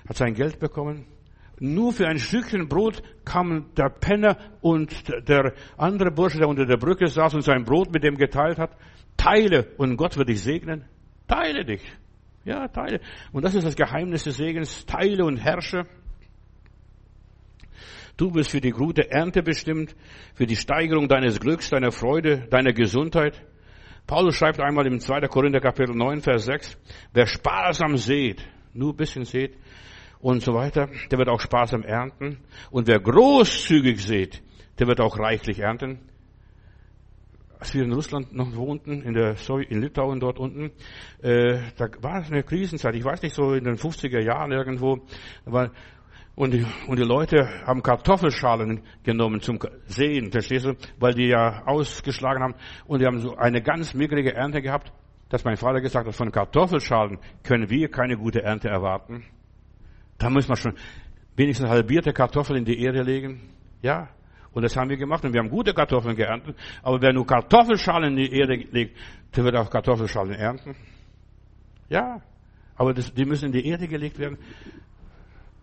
hat 0.07 0.17
sein 0.17 0.33
Geld 0.33 0.59
bekommen. 0.59 1.05
Nur 1.59 1.93
für 1.93 2.07
ein 2.07 2.19
Stückchen 2.19 2.67
Brot 2.67 3.01
kam 3.25 3.67
der 3.75 3.89
Penner 3.89 4.37
und 4.61 4.91
der 5.27 5.53
andere 5.77 6.11
Bursche, 6.11 6.37
der 6.39 6.47
unter 6.47 6.65
der 6.65 6.77
Brücke 6.77 7.07
saß 7.07 7.35
und 7.35 7.41
sein 7.41 7.63
Brot 7.63 7.91
mit 7.91 8.03
dem 8.03 8.17
geteilt 8.17 8.57
hat. 8.57 8.75
Teile 9.23 9.67
und 9.77 9.95
Gott 9.95 10.17
wird 10.17 10.27
dich 10.27 10.41
segnen. 10.41 10.83
Teile 11.29 11.63
dich. 11.63 11.81
Ja, 12.43 12.67
teile. 12.67 12.99
Und 13.31 13.45
das 13.45 13.55
ist 13.55 13.65
das 13.65 13.77
Geheimnis 13.77 14.25
des 14.25 14.35
Segens. 14.35 14.85
Teile 14.85 15.23
und 15.23 15.37
herrsche. 15.37 15.85
Du 18.17 18.31
bist 18.31 18.51
für 18.51 18.59
die 18.59 18.71
gute 18.71 19.09
Ernte 19.09 19.41
bestimmt, 19.41 19.95
für 20.35 20.45
die 20.45 20.57
Steigerung 20.57 21.07
deines 21.07 21.39
Glücks, 21.39 21.69
deiner 21.69 21.93
Freude, 21.93 22.47
deiner 22.49 22.73
Gesundheit. 22.73 23.41
Paulus 24.05 24.35
schreibt 24.35 24.59
einmal 24.59 24.85
im 24.87 24.99
2. 24.99 25.21
Korinther 25.29 25.61
Kapitel 25.61 25.95
9, 25.95 26.19
Vers 26.19 26.43
6, 26.43 26.77
wer 27.13 27.25
sparsam 27.25 27.95
sät, 27.95 28.45
nur 28.73 28.91
ein 28.91 28.97
bisschen 28.97 29.23
sät 29.23 29.55
und 30.19 30.41
so 30.41 30.53
weiter, 30.53 30.89
der 31.09 31.17
wird 31.17 31.29
auch 31.29 31.39
sparsam 31.39 31.83
ernten. 31.83 32.39
Und 32.71 32.87
wer 32.87 32.99
großzügig 32.99 34.03
sät, 34.03 34.43
der 34.79 34.87
wird 34.87 34.99
auch 34.99 35.17
reichlich 35.17 35.59
ernten 35.59 35.99
als 37.63 37.73
wir 37.73 37.85
in 37.85 37.93
Russland 37.93 38.33
noch 38.33 38.53
wohnten, 38.57 39.01
in 39.03 39.13
der 39.13 39.35
in 39.69 39.81
Litauen 39.81 40.19
dort 40.19 40.37
unten, 40.37 40.71
äh, 41.21 41.59
da 41.77 41.87
war 42.01 42.19
es 42.19 42.29
eine 42.29 42.43
Krisenzeit. 42.43 42.93
Ich 42.93 43.05
weiß 43.05 43.21
nicht, 43.21 43.33
so 43.33 43.53
in 43.53 43.63
den 43.63 43.77
50er 43.77 44.19
Jahren 44.19 44.51
irgendwo. 44.51 44.99
War, 45.45 45.71
und 46.35 46.53
die, 46.53 46.65
und 46.87 46.99
die 46.99 47.05
Leute 47.05 47.47
haben 47.65 47.81
Kartoffelschalen 47.81 48.81
genommen 49.03 49.39
zum 49.39 49.59
Sehen, 49.85 50.29
verstehst 50.29 50.65
du? 50.65 50.73
Weil 50.99 51.13
die 51.13 51.27
ja 51.27 51.63
ausgeschlagen 51.65 52.43
haben. 52.43 52.55
Und 52.85 52.99
die 52.99 53.05
haben 53.05 53.19
so 53.19 53.37
eine 53.37 53.61
ganz 53.61 53.93
mickrige 53.93 54.33
Ernte 54.33 54.61
gehabt, 54.61 54.91
dass 55.29 55.45
mein 55.45 55.55
Vater 55.55 55.79
gesagt 55.79 56.05
hat, 56.05 56.15
von 56.15 56.33
Kartoffelschalen 56.33 57.17
können 57.43 57.69
wir 57.69 57.89
keine 57.89 58.17
gute 58.17 58.43
Ernte 58.43 58.67
erwarten. 58.67 59.23
Da 60.17 60.29
muss 60.29 60.49
man 60.49 60.57
schon 60.57 60.73
wenigstens 61.37 61.69
halbierte 61.69 62.11
Kartoffeln 62.11 62.59
in 62.59 62.65
die 62.65 62.83
Erde 62.83 63.03
legen. 63.03 63.39
Ja, 63.81 64.09
und 64.53 64.63
das 64.63 64.75
haben 64.75 64.89
wir 64.89 64.97
gemacht 64.97 65.25
und 65.25 65.33
wir 65.33 65.39
haben 65.39 65.49
gute 65.49 65.73
Kartoffeln 65.73 66.15
geerntet. 66.15 66.55
Aber 66.81 67.01
wer 67.01 67.13
nur 67.13 67.25
Kartoffelschalen 67.25 68.11
in 68.11 68.15
die 68.17 68.33
Erde 68.33 68.55
legt, 68.71 68.97
der 69.35 69.43
wird 69.43 69.55
auch 69.55 69.69
Kartoffelschalen 69.69 70.33
ernten. 70.33 70.75
Ja, 71.89 72.21
aber 72.75 72.93
das, 72.93 73.13
die 73.13 73.25
müssen 73.25 73.47
in 73.47 73.51
die 73.51 73.67
Erde 73.67 73.87
gelegt 73.87 74.19
werden. 74.19 74.37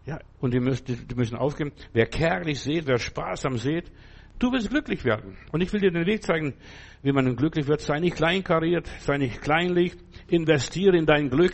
Ja, 0.07 0.19
und 0.41 0.53
die 0.55 0.61
müssen, 0.61 1.07
die 1.09 1.15
müssen 1.15 1.37
aufgeben. 1.37 1.73
Wer 1.93 2.07
kärglich 2.07 2.61
sät, 2.61 2.87
wer 2.87 2.99
sparsam 2.99 3.59
sät, 3.59 3.91
du 4.39 4.51
wirst 4.51 4.71
glücklich 4.71 5.05
werden. 5.05 5.37
Und 5.53 5.61
ich 5.61 5.73
will 5.73 5.81
dir 5.81 5.93
den 5.93 6.07
Weg 6.07 6.25
zeigen, 6.25 6.55
wie 7.03 7.13
man 7.13 7.37
glücklich 7.37 7.69
wird. 7.69 7.81
Sei 7.81 8.01
nicht 8.01 8.17
kleinkariert, 8.17 8.89
sei 9.01 9.19
nicht 9.19 9.41
kleinlich. 9.41 9.97
Investiere 10.29 10.97
in 10.97 11.07
dein 11.07 11.31
Glück. 11.31 11.53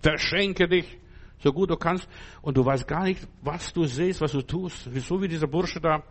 Verschenke 0.00 0.68
dich 0.68 0.98
so 1.38 1.52
gut 1.52 1.70
du 1.70 1.76
kannst. 1.76 2.08
Und 2.40 2.56
du 2.56 2.64
weißt 2.64 2.86
gar 2.86 3.04
nicht, 3.04 3.26
was 3.42 3.72
du 3.72 3.84
siehst, 3.84 4.20
was 4.20 4.32
du 4.32 4.42
tust. 4.42 4.88
So 5.00 5.20
wie 5.20 5.28
dieser 5.28 5.48
Bursche 5.48 5.80
da 5.80 6.02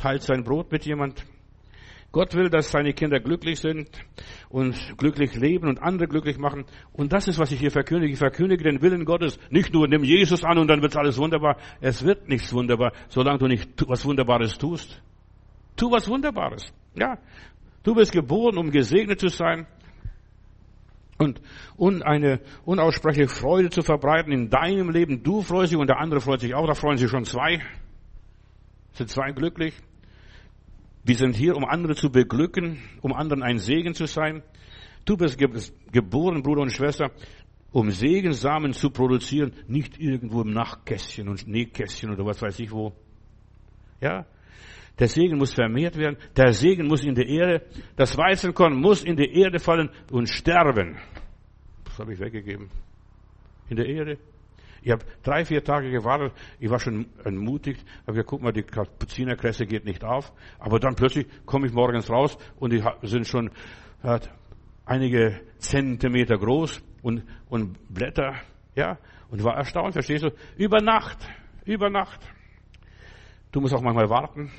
teilt 0.00 0.22
sein 0.22 0.44
Brot 0.44 0.72
mit 0.72 0.84
jemand. 0.86 1.24
Gott 2.12 2.34
will, 2.34 2.50
dass 2.50 2.72
seine 2.72 2.92
Kinder 2.92 3.20
glücklich 3.20 3.60
sind 3.60 3.88
und 4.48 4.74
glücklich 4.98 5.36
leben 5.36 5.68
und 5.68 5.80
andere 5.80 6.08
glücklich 6.08 6.38
machen. 6.38 6.64
Und 6.92 7.12
das 7.12 7.28
ist, 7.28 7.38
was 7.38 7.52
ich 7.52 7.60
hier 7.60 7.70
verkündige. 7.70 8.12
Ich 8.12 8.18
verkündige 8.18 8.64
den 8.64 8.82
Willen 8.82 9.04
Gottes. 9.04 9.38
Nicht 9.48 9.72
nur 9.72 9.86
nimm 9.86 10.02
Jesus 10.02 10.42
an 10.42 10.58
und 10.58 10.66
dann 10.66 10.82
wird 10.82 10.96
alles 10.96 11.18
wunderbar. 11.18 11.56
Es 11.80 12.04
wird 12.04 12.28
nichts 12.28 12.52
wunderbar, 12.52 12.92
solange 13.08 13.38
du 13.38 13.46
nicht 13.46 13.68
was 13.86 14.04
Wunderbares 14.04 14.58
tust. 14.58 15.00
Tu 15.76 15.88
was 15.88 16.08
Wunderbares. 16.08 16.72
Ja. 16.96 17.18
Du 17.84 17.94
bist 17.94 18.10
geboren, 18.10 18.58
um 18.58 18.70
gesegnet 18.70 19.20
zu 19.20 19.28
sein 19.28 19.66
und, 21.16 21.40
und 21.76 22.02
eine 22.02 22.40
unaussprechliche 22.64 23.28
Freude 23.28 23.70
zu 23.70 23.82
verbreiten 23.82 24.32
in 24.32 24.50
deinem 24.50 24.90
Leben. 24.90 25.22
Du 25.22 25.42
freust 25.42 25.70
dich 25.70 25.78
und 25.78 25.86
der 25.86 26.00
andere 26.00 26.20
freut 26.20 26.40
sich 26.40 26.54
auch. 26.54 26.66
Da 26.66 26.74
freuen 26.74 26.96
sich 26.96 27.08
schon 27.08 27.24
zwei. 27.24 27.62
Sind 28.94 29.10
zwei 29.10 29.30
glücklich. 29.30 29.74
Wir 31.02 31.16
sind 31.16 31.36
hier, 31.36 31.56
um 31.56 31.64
andere 31.64 31.94
zu 31.94 32.10
beglücken, 32.10 32.78
um 33.00 33.12
anderen 33.12 33.42
ein 33.42 33.58
Segen 33.58 33.94
zu 33.94 34.06
sein. 34.06 34.42
Du 35.04 35.16
bist 35.16 35.38
geboren, 35.92 36.42
Bruder 36.42 36.62
und 36.62 36.72
Schwester, 36.72 37.10
um 37.72 37.90
Segensamen 37.90 38.72
zu 38.72 38.90
produzieren, 38.90 39.52
nicht 39.66 39.98
irgendwo 39.98 40.42
im 40.42 40.52
Nachtkästchen 40.52 41.28
und 41.28 41.46
Nähkästchen 41.46 42.10
oder 42.10 42.24
was 42.26 42.42
weiß 42.42 42.58
ich 42.60 42.70
wo. 42.70 42.92
Ja, 44.00 44.26
der 44.98 45.08
Segen 45.08 45.38
muss 45.38 45.54
vermehrt 45.54 45.96
werden. 45.96 46.18
Der 46.36 46.52
Segen 46.52 46.86
muss 46.86 47.04
in 47.04 47.14
die 47.14 47.26
Erde, 47.26 47.62
das 47.96 48.16
Weizenkorn 48.18 48.74
muss 48.74 49.02
in 49.02 49.16
die 49.16 49.32
Erde 49.40 49.58
fallen 49.58 49.88
und 50.10 50.28
sterben. 50.28 50.98
Das 51.84 51.98
habe 51.98 52.12
ich 52.12 52.20
weggegeben. 52.20 52.68
In 53.70 53.76
der 53.76 53.86
Erde. 53.86 54.18
Ich 54.82 54.90
habe 54.90 55.04
drei, 55.22 55.44
vier 55.44 55.62
Tage 55.62 55.90
gewartet. 55.90 56.32
Ich 56.58 56.70
war 56.70 56.78
schon 56.78 57.06
entmutigt. 57.24 57.84
Aber 58.04 58.14
gesagt, 58.14 58.28
guck 58.28 58.42
mal, 58.42 58.52
die 58.52 58.62
Kapuzinerkresse 58.62 59.66
geht 59.66 59.84
nicht 59.84 60.04
auf. 60.04 60.32
Aber 60.58 60.78
dann 60.78 60.94
plötzlich 60.94 61.26
komme 61.44 61.66
ich 61.66 61.72
morgens 61.72 62.08
raus 62.10 62.38
und 62.58 62.72
die 62.72 62.82
sind 63.02 63.26
schon 63.26 63.50
äh, 64.02 64.18
einige 64.86 65.40
Zentimeter 65.58 66.38
groß 66.38 66.82
und, 67.02 67.24
und 67.48 67.76
Blätter. 67.92 68.34
Ja, 68.74 68.98
und 69.30 69.44
war 69.44 69.56
erstaunt, 69.56 69.92
verstehst 69.92 70.24
du? 70.24 70.30
Über 70.56 70.80
Nacht, 70.80 71.18
über 71.64 71.90
Nacht. 71.90 72.20
Du 73.52 73.60
musst 73.60 73.74
auch 73.74 73.82
manchmal 73.82 74.08
warten. 74.08 74.50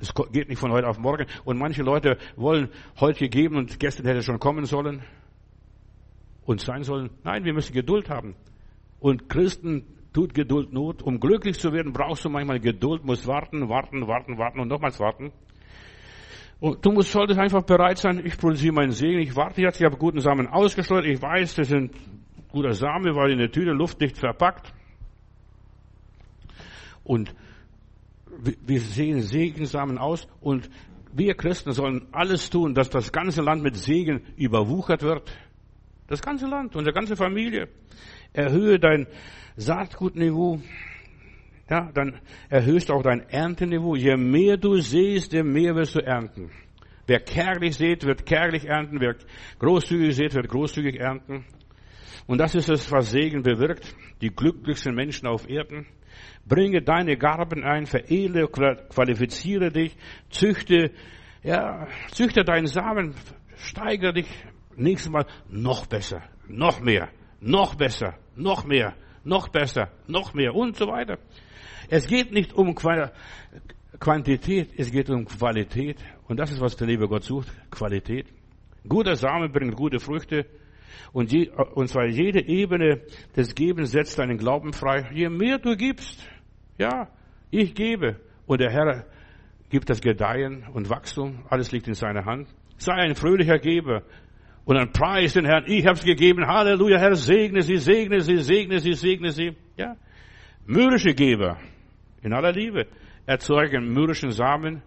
Es 0.00 0.14
geht 0.32 0.48
nicht 0.48 0.58
von 0.58 0.72
heute 0.72 0.86
auf 0.86 0.98
morgen. 0.98 1.26
Und 1.44 1.58
manche 1.58 1.82
Leute 1.82 2.18
wollen 2.36 2.68
heute 3.00 3.20
gegeben 3.20 3.56
und 3.56 3.80
gestern 3.80 4.06
hätte 4.06 4.22
schon 4.22 4.38
kommen 4.38 4.64
sollen 4.64 5.02
und 6.44 6.60
sein 6.60 6.82
sollen. 6.82 7.10
Nein, 7.24 7.44
wir 7.44 7.52
müssen 7.52 7.72
Geduld 7.72 8.08
haben. 8.08 8.36
Und 9.00 9.28
Christen 9.28 9.84
tut 10.12 10.34
Geduld 10.34 10.72
Not. 10.72 11.02
Um 11.02 11.20
glücklich 11.20 11.58
zu 11.58 11.72
werden, 11.72 11.92
brauchst 11.92 12.24
du 12.24 12.28
manchmal 12.28 12.60
Geduld, 12.60 13.04
musst 13.04 13.26
warten, 13.26 13.68
warten, 13.68 14.06
warten, 14.06 14.38
warten 14.38 14.60
und 14.60 14.68
nochmals 14.68 14.98
warten. 14.98 15.32
Und 16.60 16.84
du 16.84 16.90
musst, 16.90 17.12
solltest 17.12 17.38
einfach 17.38 17.62
bereit 17.62 17.98
sein, 17.98 18.20
ich 18.24 18.36
produziere 18.36 18.74
meinen 18.74 18.90
Segen, 18.90 19.20
ich 19.20 19.36
warte 19.36 19.62
jetzt, 19.62 19.80
ich 19.80 19.86
habe 19.86 19.96
guten 19.96 20.20
Samen 20.20 20.48
ausgestreut, 20.48 21.04
ich 21.04 21.22
weiß, 21.22 21.54
das 21.54 21.68
sind 21.68 21.92
guter 22.48 22.72
Same, 22.72 23.14
weil 23.14 23.30
in 23.30 23.38
der 23.38 23.52
Tüte 23.52 23.70
luftdicht 23.70 24.18
verpackt. 24.18 24.72
Und 27.04 27.32
wir 28.66 28.80
sehen 28.80 29.20
Segensamen 29.20 29.98
aus 29.98 30.26
und 30.40 30.68
wir 31.12 31.34
Christen 31.34 31.72
sollen 31.72 32.06
alles 32.12 32.50
tun, 32.50 32.74
dass 32.74 32.90
das 32.90 33.12
ganze 33.12 33.40
Land 33.40 33.62
mit 33.62 33.76
Segen 33.76 34.22
überwuchert 34.36 35.02
wird. 35.02 35.30
Das 36.08 36.22
ganze 36.22 36.46
Land, 36.46 36.74
unsere 36.74 36.94
ganze 36.94 37.16
Familie. 37.16 37.68
Erhöhe 38.32 38.78
dein 38.78 39.06
Saatgutniveau. 39.56 40.60
Ja, 41.70 41.90
dann 41.92 42.20
erhöhst 42.48 42.90
auch 42.90 43.02
dein 43.02 43.28
Ernteniveau. 43.28 43.94
Je 43.94 44.16
mehr 44.16 44.56
du 44.56 44.76
siehst, 44.76 45.32
je 45.32 45.42
mehr 45.42 45.74
wirst 45.74 45.96
du 45.96 46.00
ernten. 46.00 46.50
Wer 47.06 47.20
kärglich 47.20 47.76
sät, 47.76 48.04
wird 48.04 48.26
kärglich 48.26 48.66
ernten. 48.66 49.00
Wer 49.00 49.16
großzügig 49.58 50.14
sät, 50.14 50.34
wird 50.34 50.48
großzügig 50.48 51.00
ernten. 51.00 51.44
Und 52.26 52.38
das 52.38 52.54
ist 52.54 52.68
es, 52.68 52.92
was 52.92 53.10
Segen 53.10 53.42
bewirkt. 53.42 53.94
Die 54.20 54.30
glücklichsten 54.30 54.94
Menschen 54.94 55.26
auf 55.26 55.48
Erden. 55.48 55.86
Bringe 56.46 56.82
deine 56.82 57.16
Garben 57.16 57.64
ein, 57.64 57.86
veredle, 57.86 58.48
qualifiziere 58.48 59.70
dich, 59.70 59.96
züchte, 60.30 60.90
ja, 61.42 61.86
züchte 62.10 62.42
deinen 62.42 62.66
Samen, 62.66 63.14
steigere 63.56 64.14
dich, 64.14 64.28
nächstes 64.76 65.10
Mal 65.10 65.26
noch 65.48 65.86
besser, 65.86 66.22
noch 66.48 66.80
mehr, 66.80 67.08
noch 67.40 67.74
besser, 67.74 68.14
noch 68.36 68.64
mehr, 68.64 68.94
noch 69.24 69.48
besser, 69.48 69.90
noch 70.06 70.34
mehr 70.34 70.54
und 70.54 70.76
so 70.76 70.86
weiter. 70.86 71.18
Es 71.88 72.06
geht 72.06 72.32
nicht 72.32 72.52
um 72.52 72.74
Quantität, 73.98 74.70
es 74.76 74.90
geht 74.90 75.08
um 75.10 75.24
Qualität. 75.24 75.96
Und 76.26 76.38
das 76.38 76.50
ist, 76.50 76.60
was 76.60 76.76
der 76.76 76.86
liebe 76.86 77.08
Gott 77.08 77.24
sucht, 77.24 77.48
Qualität. 77.70 78.26
Guter 78.86 79.16
Same 79.16 79.48
bringt 79.48 79.74
gute 79.74 79.98
Früchte. 79.98 80.46
Und, 81.12 81.32
je, 81.32 81.50
und 81.74 81.88
zwar 81.88 82.06
jede 82.06 82.46
Ebene 82.46 83.00
des 83.34 83.54
Gebens 83.54 83.92
setzt 83.92 84.18
deinen 84.18 84.36
Glauben 84.36 84.72
frei. 84.72 85.08
Je 85.12 85.28
mehr 85.28 85.58
du 85.58 85.76
gibst, 85.76 86.28
ja, 86.76 87.08
ich 87.50 87.74
gebe. 87.74 88.20
Und 88.46 88.60
der 88.60 88.70
Herr 88.70 89.06
gibt 89.70 89.88
das 89.90 90.00
Gedeihen 90.00 90.66
und 90.72 90.90
Wachstum. 90.90 91.44
Alles 91.48 91.72
liegt 91.72 91.88
in 91.88 91.94
seiner 91.94 92.24
Hand. 92.24 92.48
Sei 92.76 92.92
ein 92.92 93.14
fröhlicher 93.14 93.58
Geber. 93.58 94.02
Und 94.68 94.74
dann 94.74 94.92
preis 94.92 95.32
den 95.32 95.46
Herrn, 95.46 95.64
ich 95.66 95.86
habe 95.86 95.94
es 95.94 96.04
gegeben, 96.04 96.46
Halleluja, 96.46 96.98
Herr, 96.98 97.14
segne 97.14 97.62
sie, 97.62 97.78
segne 97.78 98.20
sie, 98.20 98.36
segne 98.36 98.80
sie, 98.80 98.92
segne 98.92 99.32
sie. 99.32 99.56
Ja. 99.78 99.96
Mürrische 100.66 101.14
Geber, 101.14 101.56
in 102.20 102.34
aller 102.34 102.52
Liebe, 102.52 102.86
erzeugen 103.24 103.90
mürrischen 103.94 104.30
Samen. 104.30 104.82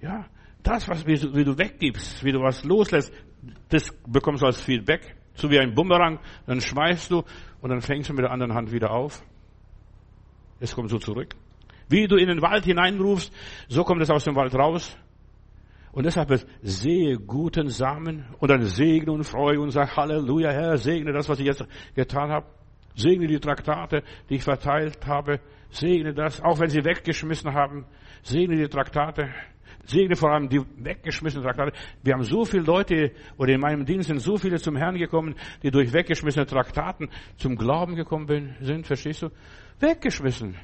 Ja, 0.00 0.26
das, 0.62 0.88
was 0.88 1.04
wie 1.08 1.20
wie 1.34 1.42
du 1.42 1.58
weggibst, 1.58 2.22
wie 2.22 2.30
du 2.30 2.40
was 2.40 2.62
loslässt, 2.62 3.12
das 3.68 3.90
bekommst 4.06 4.42
du 4.42 4.46
als 4.46 4.62
Feedback. 4.62 5.16
So 5.34 5.50
wie 5.50 5.58
ein 5.58 5.74
Bumerang, 5.74 6.20
dann 6.46 6.60
schmeißt 6.60 7.10
du 7.10 7.24
und 7.62 7.70
dann 7.70 7.80
fängst 7.80 8.10
du 8.10 8.14
mit 8.14 8.22
der 8.22 8.30
anderen 8.30 8.54
Hand 8.54 8.70
wieder 8.70 8.92
auf. 8.92 9.24
Es 10.60 10.72
kommt 10.72 10.90
so 10.90 11.00
zurück. 11.00 11.34
Wie 11.88 12.06
du 12.06 12.14
in 12.14 12.28
den 12.28 12.42
Wald 12.42 12.64
hineinrufst, 12.64 13.34
so 13.66 13.82
kommt 13.82 14.02
es 14.02 14.10
aus 14.10 14.22
dem 14.22 14.36
Wald 14.36 14.54
raus. 14.54 14.96
Und 15.94 16.06
deshalb 16.06 16.44
sehe 16.60 17.18
guten 17.18 17.68
Samen 17.68 18.24
und 18.40 18.50
dann 18.50 18.62
segne 18.62 19.12
und 19.12 19.22
freue 19.22 19.60
und 19.60 19.70
sag 19.70 19.96
Halleluja, 19.96 20.50
Herr, 20.50 20.76
segne 20.76 21.12
das, 21.12 21.28
was 21.28 21.38
ich 21.38 21.46
jetzt 21.46 21.64
getan 21.94 22.30
habe. 22.30 22.46
Segne 22.96 23.28
die 23.28 23.38
Traktate, 23.38 24.02
die 24.28 24.34
ich 24.34 24.42
verteilt 24.42 24.98
habe. 25.06 25.38
Segne 25.70 26.12
das, 26.12 26.40
auch 26.42 26.58
wenn 26.58 26.68
sie 26.68 26.84
weggeschmissen 26.84 27.54
haben. 27.54 27.86
Segne 28.24 28.56
die 28.56 28.68
Traktate. 28.68 29.32
Segne 29.84 30.16
vor 30.16 30.32
allem 30.32 30.48
die 30.48 30.60
weggeschmissenen 30.78 31.44
Traktate. 31.44 31.72
Wir 32.02 32.14
haben 32.14 32.24
so 32.24 32.44
viele 32.44 32.64
Leute, 32.64 33.12
oder 33.36 33.52
in 33.52 33.60
meinem 33.60 33.84
Dienst 33.84 34.08
sind 34.08 34.18
so 34.18 34.36
viele 34.36 34.58
zum 34.58 34.74
Herrn 34.74 34.96
gekommen, 34.96 35.36
die 35.62 35.70
durch 35.70 35.92
weggeschmissene 35.92 36.46
Traktaten 36.46 37.08
zum 37.36 37.54
Glauben 37.54 37.94
gekommen 37.94 38.56
sind. 38.60 38.84
Verstehst 38.84 39.22
du? 39.22 39.28
Weggeschmissen. 39.78 40.56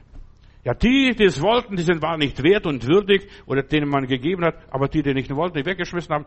Ja, 0.62 0.74
die, 0.74 1.14
die 1.16 1.24
es 1.24 1.40
wollten, 1.40 1.76
die 1.76 1.82
sind, 1.82 2.02
waren 2.02 2.18
nicht 2.18 2.42
wert 2.42 2.66
und 2.66 2.86
würdig 2.86 3.28
oder 3.46 3.62
denen 3.62 3.88
man 3.88 4.06
gegeben 4.06 4.44
hat, 4.44 4.56
aber 4.70 4.88
die, 4.88 5.02
die 5.02 5.14
nicht 5.14 5.34
wollten, 5.34 5.56
die 5.58 5.64
weggeschmissen 5.64 6.14
haben, 6.14 6.26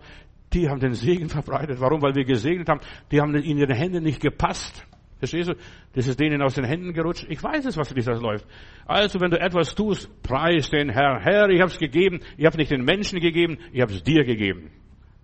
die 0.54 0.70
haben 0.70 0.80
den 0.80 0.94
Segen 0.94 1.30
verbreitet. 1.30 1.80
Warum? 1.80 2.02
Weil 2.02 2.16
wir 2.16 2.26
gesegnet 2.26 2.70
haben. 2.70 2.82
Die 3.12 3.22
haben 3.22 3.36
in 3.36 3.58
ihre 3.58 3.76
Hände 3.76 4.02
nicht 4.02 4.22
gepasst. 4.22 4.88
Verstehst 5.20 5.50
du? 5.50 5.54
Das 5.94 6.08
ist 6.08 6.20
denen 6.20 6.42
aus 6.42 6.56
den 6.56 6.66
Händen 6.66 6.94
gerutscht. 6.94 7.26
Ich 7.30 7.42
weiß 7.42 7.66
es, 7.66 7.78
was 7.78 7.88
für 7.88 7.96
das 7.96 8.22
läuft. 8.22 8.46
Also, 8.86 9.22
wenn 9.22 9.32
du 9.32 9.40
etwas 9.40 9.74
tust, 9.74 10.10
preis 10.22 10.70
den 10.70 10.90
Herrn. 10.90 11.22
Herr, 11.22 11.50
ich 11.50 11.62
habe 11.62 11.72
es 11.72 11.78
gegeben. 11.78 12.20
Ich 12.38 12.46
habe 12.46 12.58
nicht 12.58 12.72
den 12.72 12.84
Menschen 12.84 13.20
gegeben, 13.20 13.58
ich 13.72 13.82
habe 13.82 13.94
es 13.94 14.04
dir 14.04 14.24
gegeben. 14.24 14.72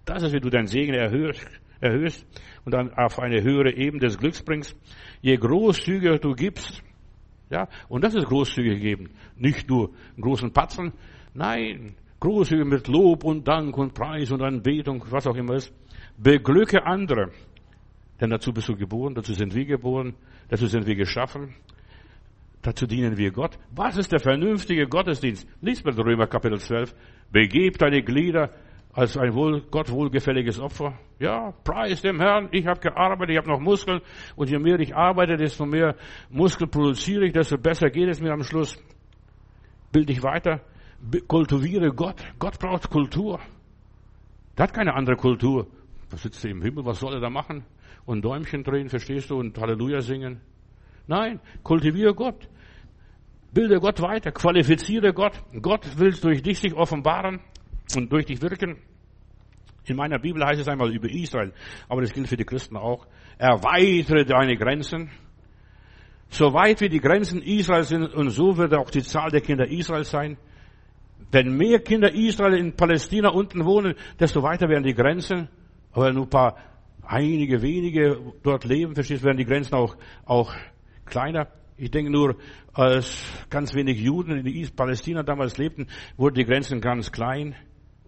Das 0.05 0.24
ist, 0.24 0.34
wie 0.34 0.39
du 0.39 0.49
deinen 0.49 0.68
Segen 0.68 0.93
erhöhst, 0.93 1.45
erhöhst 1.82 2.26
und 2.66 2.74
dann 2.74 2.93
auf 2.93 3.20
eine 3.20 3.43
höhere 3.43 3.74
Ebene 3.76 3.99
des 3.99 4.18
Glücks 4.18 4.41
bringst. 4.41 4.76
Je 5.22 5.36
großzügiger 5.36 6.18
du 6.18 6.34
gibst, 6.34 6.82
ja, 7.50 7.68
und 7.88 8.04
das 8.04 8.16
ist 8.16 8.28
großzügig 8.28 8.80
geben. 8.80 9.10
Nicht 9.36 9.70
nur 9.70 9.91
großen 10.20 10.52
Patzen, 10.52 10.93
nein, 11.34 11.95
großzügig 12.20 12.66
mit 12.66 12.88
Lob 12.88 13.24
und 13.24 13.47
Dank 13.47 13.78
und 13.78 13.93
Preis 13.93 14.32
und 14.32 14.41
Anbetung, 14.41 15.04
was 15.10 15.26
auch 15.26 15.36
immer 15.36 15.56
ist. 15.56 15.74
Beglücke 16.18 16.86
andere. 16.86 17.32
Denn 18.20 18.30
dazu 18.30 18.52
bist 18.52 18.68
du 18.68 18.76
geboren, 18.76 19.16
dazu 19.16 19.34
sind 19.34 19.56
wir 19.56 19.66
geboren, 19.66 20.14
dazu 20.50 20.68
sind 20.68 20.86
wir 20.86 20.95
geschaffen, 20.95 21.56
dazu 22.62 22.86
dienen 22.86 23.18
wir 23.18 23.32
Gott. 23.32 23.58
Was 23.72 23.97
ist 23.97 24.12
der 24.12 24.20
vernünftige 24.20 24.88
Gottesdienst? 24.88 25.47
Lies 25.62 25.84
mal 25.84 25.93
Römer 25.93 26.28
Kapitel 26.28 26.60
12. 26.60 26.93
Begeb 27.32 27.78
deine 27.78 28.04
Glieder 28.04 28.52
als 28.93 29.17
ein 29.17 29.33
wohl, 29.33 29.61
Gott 29.69 29.91
wohlgefälliges 29.91 30.59
Opfer. 30.59 30.97
Ja, 31.19 31.51
preis 31.63 32.01
dem 32.01 32.19
Herrn, 32.19 32.49
ich 32.51 32.65
habe 32.65 32.79
gearbeitet, 32.79 33.31
ich 33.31 33.37
habe 33.37 33.49
noch 33.49 33.59
Muskeln 33.59 34.01
und 34.35 34.49
je 34.49 34.57
mehr 34.57 34.79
ich 34.79 34.95
arbeite, 34.95 35.37
desto 35.37 35.65
mehr 35.65 35.95
Muskel 36.29 36.67
produziere 36.67 37.25
ich, 37.25 37.33
desto 37.33 37.57
besser 37.57 37.89
geht 37.89 38.09
es 38.09 38.21
mir 38.21 38.31
am 38.31 38.43
Schluss. 38.43 38.81
Bild 39.91 40.09
dich 40.09 40.23
weiter, 40.23 40.61
kultiviere 41.27 41.91
Gott. 41.91 42.23
Gott 42.39 42.59
braucht 42.59 42.89
Kultur. 42.89 43.39
Der 44.57 44.63
hat 44.63 44.73
keine 44.73 44.93
andere 44.93 45.15
Kultur. 45.15 45.67
Da 46.09 46.17
sitzt 46.17 46.43
er 46.43 46.51
im 46.51 46.61
Himmel, 46.61 46.85
was 46.85 46.99
soll 46.99 47.13
er 47.13 47.21
da 47.21 47.29
machen? 47.29 47.63
Und 48.05 48.23
Däumchen 48.23 48.63
drehen, 48.63 48.89
verstehst 48.89 49.29
du, 49.29 49.37
und 49.37 49.57
Halleluja 49.59 50.01
singen? 50.01 50.41
Nein, 51.07 51.39
kultiviere 51.63 52.13
Gott. 52.15 52.49
Bilde 53.53 53.79
Gott 53.79 54.01
weiter, 54.01 54.31
qualifiziere 54.31 55.13
Gott. 55.13 55.41
Gott 55.61 55.97
will 55.97 56.11
durch 56.11 56.41
dich 56.41 56.59
sich 56.59 56.73
offenbaren 56.73 57.39
und 57.95 58.11
durch 58.11 58.25
dich 58.25 58.41
wirken. 58.41 58.77
In 59.85 59.95
meiner 59.95 60.19
Bibel 60.19 60.43
heißt 60.45 60.61
es 60.61 60.67
einmal 60.67 60.93
über 60.93 61.09
Israel, 61.09 61.51
aber 61.87 62.01
das 62.01 62.13
gilt 62.13 62.27
für 62.27 62.37
die 62.37 62.45
Christen 62.45 62.77
auch. 62.77 63.07
Erweitere 63.37 64.25
deine 64.25 64.55
Grenzen. 64.55 65.09
So 66.29 66.53
weit 66.53 66.81
wie 66.81 66.89
die 66.89 66.99
Grenzen 66.99 67.41
Israels 67.41 67.89
sind 67.89 68.13
und 68.13 68.29
so 68.29 68.55
wird 68.57 68.73
auch 68.75 68.91
die 68.91 69.01
Zahl 69.01 69.31
der 69.31 69.41
Kinder 69.41 69.67
Israels 69.67 70.11
sein. 70.11 70.37
Wenn 71.31 71.57
mehr 71.57 71.79
Kinder 71.79 72.13
Israel 72.13 72.55
in 72.55 72.75
Palästina 72.75 73.29
unten 73.29 73.65
wohnen, 73.65 73.95
desto 74.19 74.43
weiter 74.43 74.69
werden 74.69 74.83
die 74.83 74.93
Grenzen. 74.93 75.49
Aber 75.91 76.13
nur 76.13 76.25
ein 76.25 76.29
paar, 76.29 76.57
einige 77.01 77.61
wenige 77.63 78.33
dort 78.43 78.65
leben, 78.65 78.93
verstehst 78.93 79.23
du, 79.23 79.25
werden 79.25 79.37
die 79.37 79.45
Grenzen 79.45 79.73
auch, 79.73 79.95
auch 80.25 80.53
kleiner. 81.05 81.47
Ich 81.77 81.89
denke 81.89 82.11
nur, 82.11 82.35
als 82.73 83.23
ganz 83.49 83.73
wenig 83.73 83.99
Juden 83.99 84.45
in 84.45 84.75
Palästina 84.75 85.23
damals 85.23 85.57
lebten, 85.57 85.87
wurden 86.15 86.35
die 86.35 86.45
Grenzen 86.45 86.81
ganz 86.81 87.11
klein. 87.11 87.55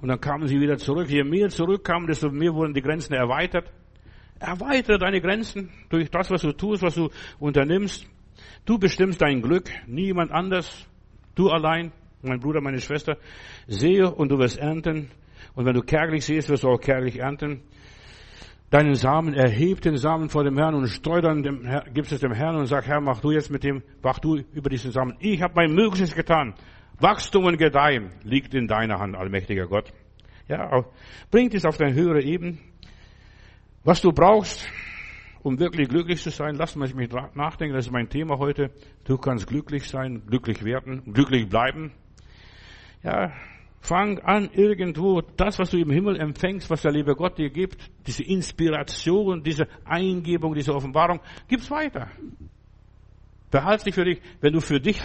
Und 0.01 0.07
dann 0.07 0.19
kamen 0.19 0.47
sie 0.47 0.59
wieder 0.59 0.77
zurück. 0.77 1.09
Je 1.09 1.23
mehr 1.23 1.49
zurückkamen, 1.49 2.07
desto 2.07 2.29
mehr 2.29 2.53
wurden 2.53 2.73
die 2.73 2.81
Grenzen 2.81 3.13
erweitert. 3.13 3.71
Erweitere 4.39 4.97
deine 4.97 5.21
Grenzen 5.21 5.69
durch 5.89 6.09
das, 6.09 6.31
was 6.31 6.41
du 6.41 6.51
tust, 6.53 6.81
was 6.81 6.95
du 6.95 7.09
unternimmst. 7.39 8.07
Du 8.65 8.79
bestimmst 8.79 9.21
dein 9.21 9.41
Glück, 9.41 9.69
niemand 9.85 10.31
anders. 10.31 10.87
Du 11.35 11.49
allein, 11.49 11.91
mein 12.23 12.39
Bruder, 12.39 12.61
meine 12.61 12.81
Schwester. 12.81 13.17
Sehe 13.67 14.11
und 14.11 14.29
du 14.29 14.39
wirst 14.39 14.57
ernten. 14.57 15.11
Und 15.53 15.65
wenn 15.65 15.75
du 15.75 15.81
kärglich 15.81 16.25
siehst, 16.25 16.49
wirst 16.49 16.63
du 16.63 16.69
auch 16.69 16.79
kärglich 16.79 17.19
ernten. 17.19 17.61
deinen 18.71 18.95
Samen, 18.95 19.33
erheb 19.33 19.81
den 19.81 19.97
Samen 19.97 20.29
vor 20.29 20.43
dem 20.43 20.57
Herrn 20.57 20.73
und 20.75 20.87
streu 20.87 21.21
dann 21.21 21.43
dem 21.43 21.67
gibst 21.93 22.13
es 22.13 22.21
dem 22.21 22.31
Herrn 22.31 22.55
und 22.55 22.67
sag, 22.67 22.87
Herr, 22.87 23.01
mach 23.01 23.19
du 23.19 23.31
jetzt 23.31 23.51
mit 23.51 23.63
dem, 23.63 23.83
wach 24.01 24.19
du 24.19 24.37
über 24.53 24.69
diesen 24.69 24.91
Samen. 24.91 25.15
Ich 25.19 25.41
habe 25.41 25.53
mein 25.55 25.73
Möglichstes 25.73 26.15
getan. 26.15 26.55
Wachstum 26.99 27.45
und 27.45 27.57
Gedeihen 27.57 28.11
liegt 28.23 28.53
in 28.53 28.67
deiner 28.67 28.99
Hand, 28.99 29.15
allmächtiger 29.15 29.67
Gott. 29.67 29.91
Ja, 30.47 30.85
bring 31.29 31.49
dies 31.49 31.65
auf 31.65 31.77
deine 31.77 31.93
höhere 31.93 32.21
Ebene. 32.21 32.57
Was 33.83 34.01
du 34.01 34.11
brauchst, 34.11 34.67
um 35.43 35.57
wirklich 35.59 35.89
glücklich 35.89 36.21
zu 36.21 36.29
sein, 36.29 36.55
lass 36.55 36.75
mich 36.75 36.93
nachdenken, 37.33 37.75
das 37.75 37.87
ist 37.87 37.91
mein 37.91 38.09
Thema 38.09 38.37
heute. 38.37 38.69
Du 39.05 39.17
kannst 39.17 39.47
glücklich 39.47 39.87
sein, 39.87 40.21
glücklich 40.27 40.63
werden, 40.63 41.13
glücklich 41.13 41.49
bleiben. 41.49 41.91
Ja, 43.01 43.31
fang 43.79 44.19
an 44.19 44.49
irgendwo, 44.53 45.21
das, 45.21 45.57
was 45.57 45.71
du 45.71 45.77
im 45.77 45.89
Himmel 45.89 46.19
empfängst, 46.19 46.69
was 46.69 46.83
der 46.83 46.91
liebe 46.91 47.15
Gott 47.15 47.39
dir 47.39 47.49
gibt, 47.49 47.89
diese 48.05 48.23
Inspiration, 48.23 49.41
diese 49.41 49.67
Eingebung, 49.83 50.53
diese 50.53 50.75
Offenbarung, 50.75 51.19
gib's 51.47 51.71
weiter. 51.71 52.09
Behalte 53.49 53.85
dich 53.85 53.95
für 53.95 54.05
dich. 54.05 54.21
Wenn 54.39 54.53
du 54.53 54.61
für 54.61 54.79
dich 54.79 55.01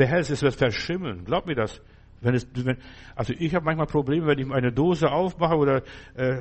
behältst, 0.00 0.30
es 0.30 0.42
wird 0.42 0.54
verschimmeln. 0.54 1.24
Glaub 1.26 1.46
mir 1.46 1.54
das. 1.54 1.82
Wenn 2.22 2.34
es, 2.34 2.48
wenn, 2.54 2.78
also 3.14 3.34
ich 3.38 3.54
habe 3.54 3.66
manchmal 3.66 3.86
Probleme, 3.86 4.26
wenn 4.26 4.38
ich 4.38 4.50
eine 4.50 4.72
Dose 4.72 5.10
aufmache 5.10 5.56
oder 5.56 5.82
äh, 6.16 6.36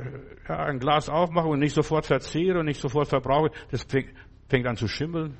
ja, 0.48 0.66
ein 0.66 0.80
Glas 0.80 1.10
aufmache 1.10 1.48
und 1.48 1.60
nicht 1.60 1.74
sofort 1.74 2.06
verzehre 2.06 2.60
und 2.60 2.66
nicht 2.66 2.80
sofort 2.80 3.10
verbrauche, 3.10 3.52
das 3.70 3.84
fängt, 3.84 4.14
fängt 4.48 4.66
an 4.66 4.78
zu 4.78 4.88
schimmeln. 4.88 5.38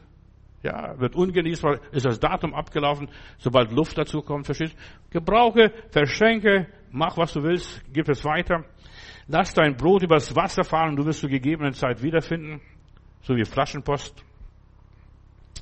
Ja, 0.64 1.00
wird 1.00 1.16
ungenießbar, 1.16 1.80
ist 1.94 2.06
das 2.06 2.20
Datum 2.20 2.54
abgelaufen, 2.54 3.08
sobald 3.38 3.72
Luft 3.72 3.98
dazu 3.98 4.22
kommt, 4.22 4.46
verstehst 4.46 4.76
Gebrauche, 5.10 5.72
verschenke, 5.92 6.68
mach 6.92 7.16
was 7.16 7.32
du 7.32 7.42
willst, 7.42 7.82
gib 7.94 8.10
es 8.10 8.26
weiter. 8.26 8.66
Lass 9.28 9.54
dein 9.54 9.78
Brot 9.78 10.04
übers 10.04 10.36
Wasser 10.36 10.66
fahren 10.66 10.90
und 10.90 10.96
du 10.98 11.06
wirst 11.06 11.22
zur 11.22 11.30
gegebenen 11.30 11.74
Zeit 11.74 12.04
wiederfinden, 12.04 12.60
so 13.22 13.36
wie 13.36 13.46
Flaschenpost. 13.46 14.26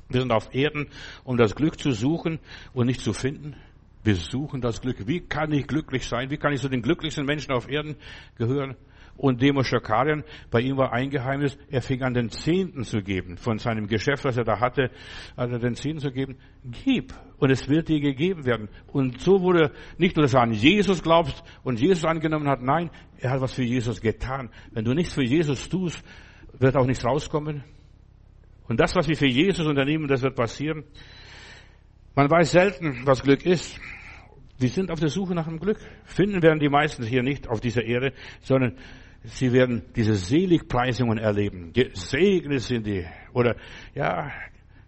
Wir 0.10 0.22
sind 0.22 0.32
auf 0.32 0.54
Erden, 0.54 0.88
um 1.24 1.38
das 1.38 1.56
Glück 1.56 1.80
zu 1.80 1.92
suchen 1.92 2.40
und 2.74 2.88
nicht 2.88 3.02
zu 3.02 3.14
finden. 3.14 3.56
Wir 4.04 4.16
suchen 4.16 4.62
das 4.62 4.82
Glück. 4.82 5.08
Wie 5.08 5.20
kann 5.20 5.52
ich 5.52 5.68
glücklich 5.68 6.08
sein? 6.08 6.30
Wie 6.30 6.38
kann 6.38 6.54
ich 6.54 6.62
zu 6.62 6.70
den 6.70 6.82
glücklichsten 6.82 7.26
Menschen 7.26 7.52
auf 7.52 7.70
Erden 7.70 7.98
gehören? 8.36 8.76
Und 9.18 9.42
Demos 9.42 9.68
Schakarian, 9.68 10.24
bei 10.52 10.62
ihm 10.62 10.78
war 10.78 10.94
ein 10.94 11.10
Geheimnis, 11.10 11.58
er 11.70 11.82
fing 11.82 12.04
an, 12.04 12.14
den 12.14 12.30
Zehnten 12.30 12.84
zu 12.84 13.02
geben. 13.02 13.38
Von 13.38 13.58
seinem 13.58 13.88
Geschäft, 13.88 14.24
was 14.26 14.38
er 14.38 14.44
da 14.44 14.60
hatte, 14.60 14.92
also 15.36 15.58
den 15.58 15.74
Zehnten 15.74 16.00
zu 16.00 16.12
geben. 16.12 16.38
Gib. 16.64 17.14
Und 17.40 17.50
es 17.50 17.68
wird 17.68 17.90
dir 17.90 18.00
gegeben 18.00 18.46
werden. 18.46 18.70
Und 18.88 19.20
so 19.20 19.42
wurde 19.42 19.72
nicht 19.98 20.16
nur, 20.16 20.24
dass 20.24 20.36
er 20.36 20.42
an 20.42 20.54
Jesus 20.54 21.02
glaubst 21.02 21.44
und 21.64 21.80
Jesus 21.80 22.06
angenommen 22.06 22.48
hat. 22.48 22.62
Nein, 22.62 22.92
er 23.18 23.32
hat 23.32 23.42
was 23.42 23.54
für 23.54 23.64
Jesus 23.64 24.02
getan. 24.02 24.52
Wenn 24.72 24.86
du 24.86 24.94
nichts 24.94 25.14
für 25.14 25.24
Jesus 25.24 25.68
tust, 25.68 26.04
wird 26.60 26.78
auch 26.78 26.86
nichts 26.86 27.04
rauskommen. 27.04 27.64
Und 28.68 28.80
das, 28.80 28.96
was 28.96 29.08
wir 29.08 29.16
für 29.16 29.28
Jesus 29.28 29.66
unternehmen, 29.66 30.08
das 30.08 30.22
wird 30.22 30.36
passieren. 30.36 30.84
Man 32.16 32.30
weiß 32.30 32.52
selten, 32.52 33.02
was 33.06 33.24
Glück 33.24 33.46
ist. 33.46 33.80
Wir 34.60 34.70
sind 34.70 34.92
auf 34.92 35.00
der 35.00 35.10
Suche 35.10 35.36
nach 35.36 35.48
dem 35.48 35.60
Glück. 35.60 35.78
Finden 36.04 36.42
werden 36.42 36.60
die 36.60 36.70
meisten 36.70 37.04
hier 37.06 37.22
nicht 37.22 37.48
auf 37.48 37.60
dieser 37.62 37.84
Erde, 37.84 38.14
sondern 38.42 38.76
sie 39.24 39.54
werden 39.54 39.84
diese 39.96 40.16
Seligpreisungen 40.16 41.18
erleben. 41.18 41.72
Gesegnet 41.74 42.62
sind 42.62 42.88
die, 42.88 43.06
oder, 43.34 43.56
ja, 43.94 44.32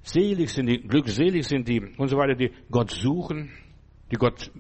selig 0.01 0.49
sind 0.49 0.67
die, 0.67 0.79
glückselig 0.79 1.45
sind 1.45 1.67
die, 1.67 1.81
und 1.97 2.07
so 2.07 2.17
weiter, 2.17 2.35
die 2.35 2.51
Gott 2.71 2.91
suchen, 2.91 3.51
die 4.11 4.15
Gott 4.15 4.51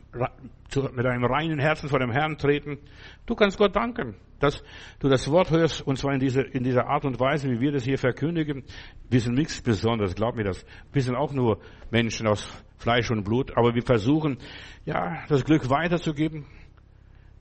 mit 0.95 1.05
einem 1.05 1.25
reinen 1.25 1.59
Herzen 1.59 1.89
vor 1.89 1.99
dem 1.99 2.11
Herrn 2.11 2.37
treten. 2.37 2.77
Du 3.25 3.35
kannst 3.35 3.57
Gott 3.57 3.75
danken, 3.75 4.15
dass 4.39 4.63
du 4.99 5.09
das 5.09 5.29
Wort 5.31 5.49
hörst, 5.49 5.81
und 5.81 5.97
zwar 5.97 6.13
in 6.13 6.19
dieser, 6.19 6.53
in 6.53 6.63
dieser 6.63 6.87
Art 6.87 7.05
und 7.05 7.19
Weise, 7.19 7.49
wie 7.49 7.59
wir 7.59 7.71
das 7.71 7.83
hier 7.83 7.97
verkündigen. 7.97 8.63
Wir 9.09 9.19
sind 9.19 9.33
nichts 9.35 9.61
Besonderes, 9.61 10.15
glaub 10.15 10.35
mir 10.35 10.43
das. 10.43 10.65
Wir 10.93 11.01
sind 11.01 11.15
auch 11.15 11.33
nur 11.33 11.59
Menschen 11.89 12.27
aus 12.27 12.47
Fleisch 12.77 13.09
und 13.09 13.23
Blut, 13.23 13.57
aber 13.57 13.73
wir 13.73 13.83
versuchen, 13.83 14.37
ja, 14.85 15.23
das 15.27 15.43
Glück 15.43 15.69
weiterzugeben. 15.69 16.45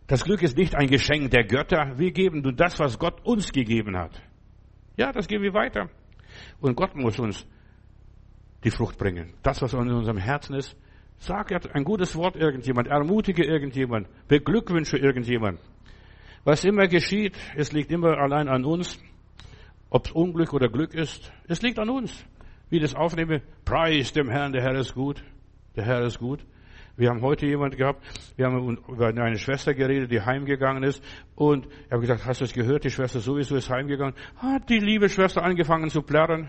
Das 0.06 0.24
Glück 0.24 0.42
ist 0.42 0.56
nicht 0.56 0.74
ein 0.74 0.88
Geschenk 0.88 1.30
der 1.30 1.44
Götter. 1.44 1.98
Wir 1.98 2.12
geben 2.12 2.40
nur 2.40 2.54
das, 2.54 2.80
was 2.80 2.98
Gott 2.98 3.24
uns 3.26 3.52
gegeben 3.52 3.96
hat. 3.96 4.22
Ja, 4.96 5.12
das 5.12 5.28
geben 5.28 5.44
wir 5.44 5.52
weiter. 5.52 5.90
Und 6.60 6.74
Gott 6.76 6.96
muss 6.96 7.18
uns 7.18 7.46
die 8.64 8.70
Frucht 8.70 8.96
bringen. 8.98 9.34
Das, 9.42 9.60
was 9.60 9.74
in 9.74 9.90
unserem 9.90 10.16
Herzen 10.16 10.54
ist. 10.54 10.76
Sag 11.18 11.52
ein 11.74 11.84
gutes 11.84 12.14
Wort 12.16 12.36
irgendjemand, 12.36 12.88
ermutige 12.88 13.44
irgendjemand, 13.44 14.08
beglückwünsche 14.28 14.98
irgendjemand. 14.98 15.60
Was 16.44 16.64
immer 16.64 16.86
geschieht, 16.86 17.36
es 17.56 17.72
liegt 17.72 17.90
immer 17.90 18.18
allein 18.18 18.48
an 18.48 18.64
uns. 18.64 18.98
Ob 19.90 20.06
es 20.06 20.12
Unglück 20.12 20.52
oder 20.52 20.68
Glück 20.68 20.94
ist, 20.94 21.32
es 21.48 21.62
liegt 21.62 21.78
an 21.78 21.90
uns 21.90 22.24
wie 22.70 22.80
das 22.80 22.94
aufnehme, 22.94 23.42
preis 23.64 24.12
dem 24.12 24.28
Herrn, 24.28 24.52
der 24.52 24.62
Herr 24.62 24.74
ist 24.74 24.94
gut, 24.94 25.22
der 25.76 25.84
Herr 25.84 26.02
ist 26.02 26.18
gut. 26.18 26.44
Wir 26.96 27.10
haben 27.10 27.22
heute 27.22 27.46
jemand 27.46 27.76
gehabt, 27.76 28.04
wir 28.36 28.46
haben 28.46 28.76
über 28.88 29.06
eine 29.06 29.38
Schwester 29.38 29.72
geredet, 29.72 30.10
die 30.10 30.20
heimgegangen 30.20 30.82
ist 30.82 31.02
und 31.36 31.66
ich 31.66 31.92
habe 31.92 32.00
gesagt, 32.00 32.26
hast 32.26 32.40
du 32.40 32.44
es 32.44 32.52
gehört, 32.52 32.84
die 32.84 32.90
Schwester 32.90 33.20
sowieso 33.20 33.54
ist 33.56 33.70
heimgegangen. 33.70 34.14
Hat 34.36 34.68
die 34.68 34.80
liebe 34.80 35.08
Schwester 35.08 35.44
angefangen 35.44 35.90
zu 35.90 36.02
plärren. 36.02 36.48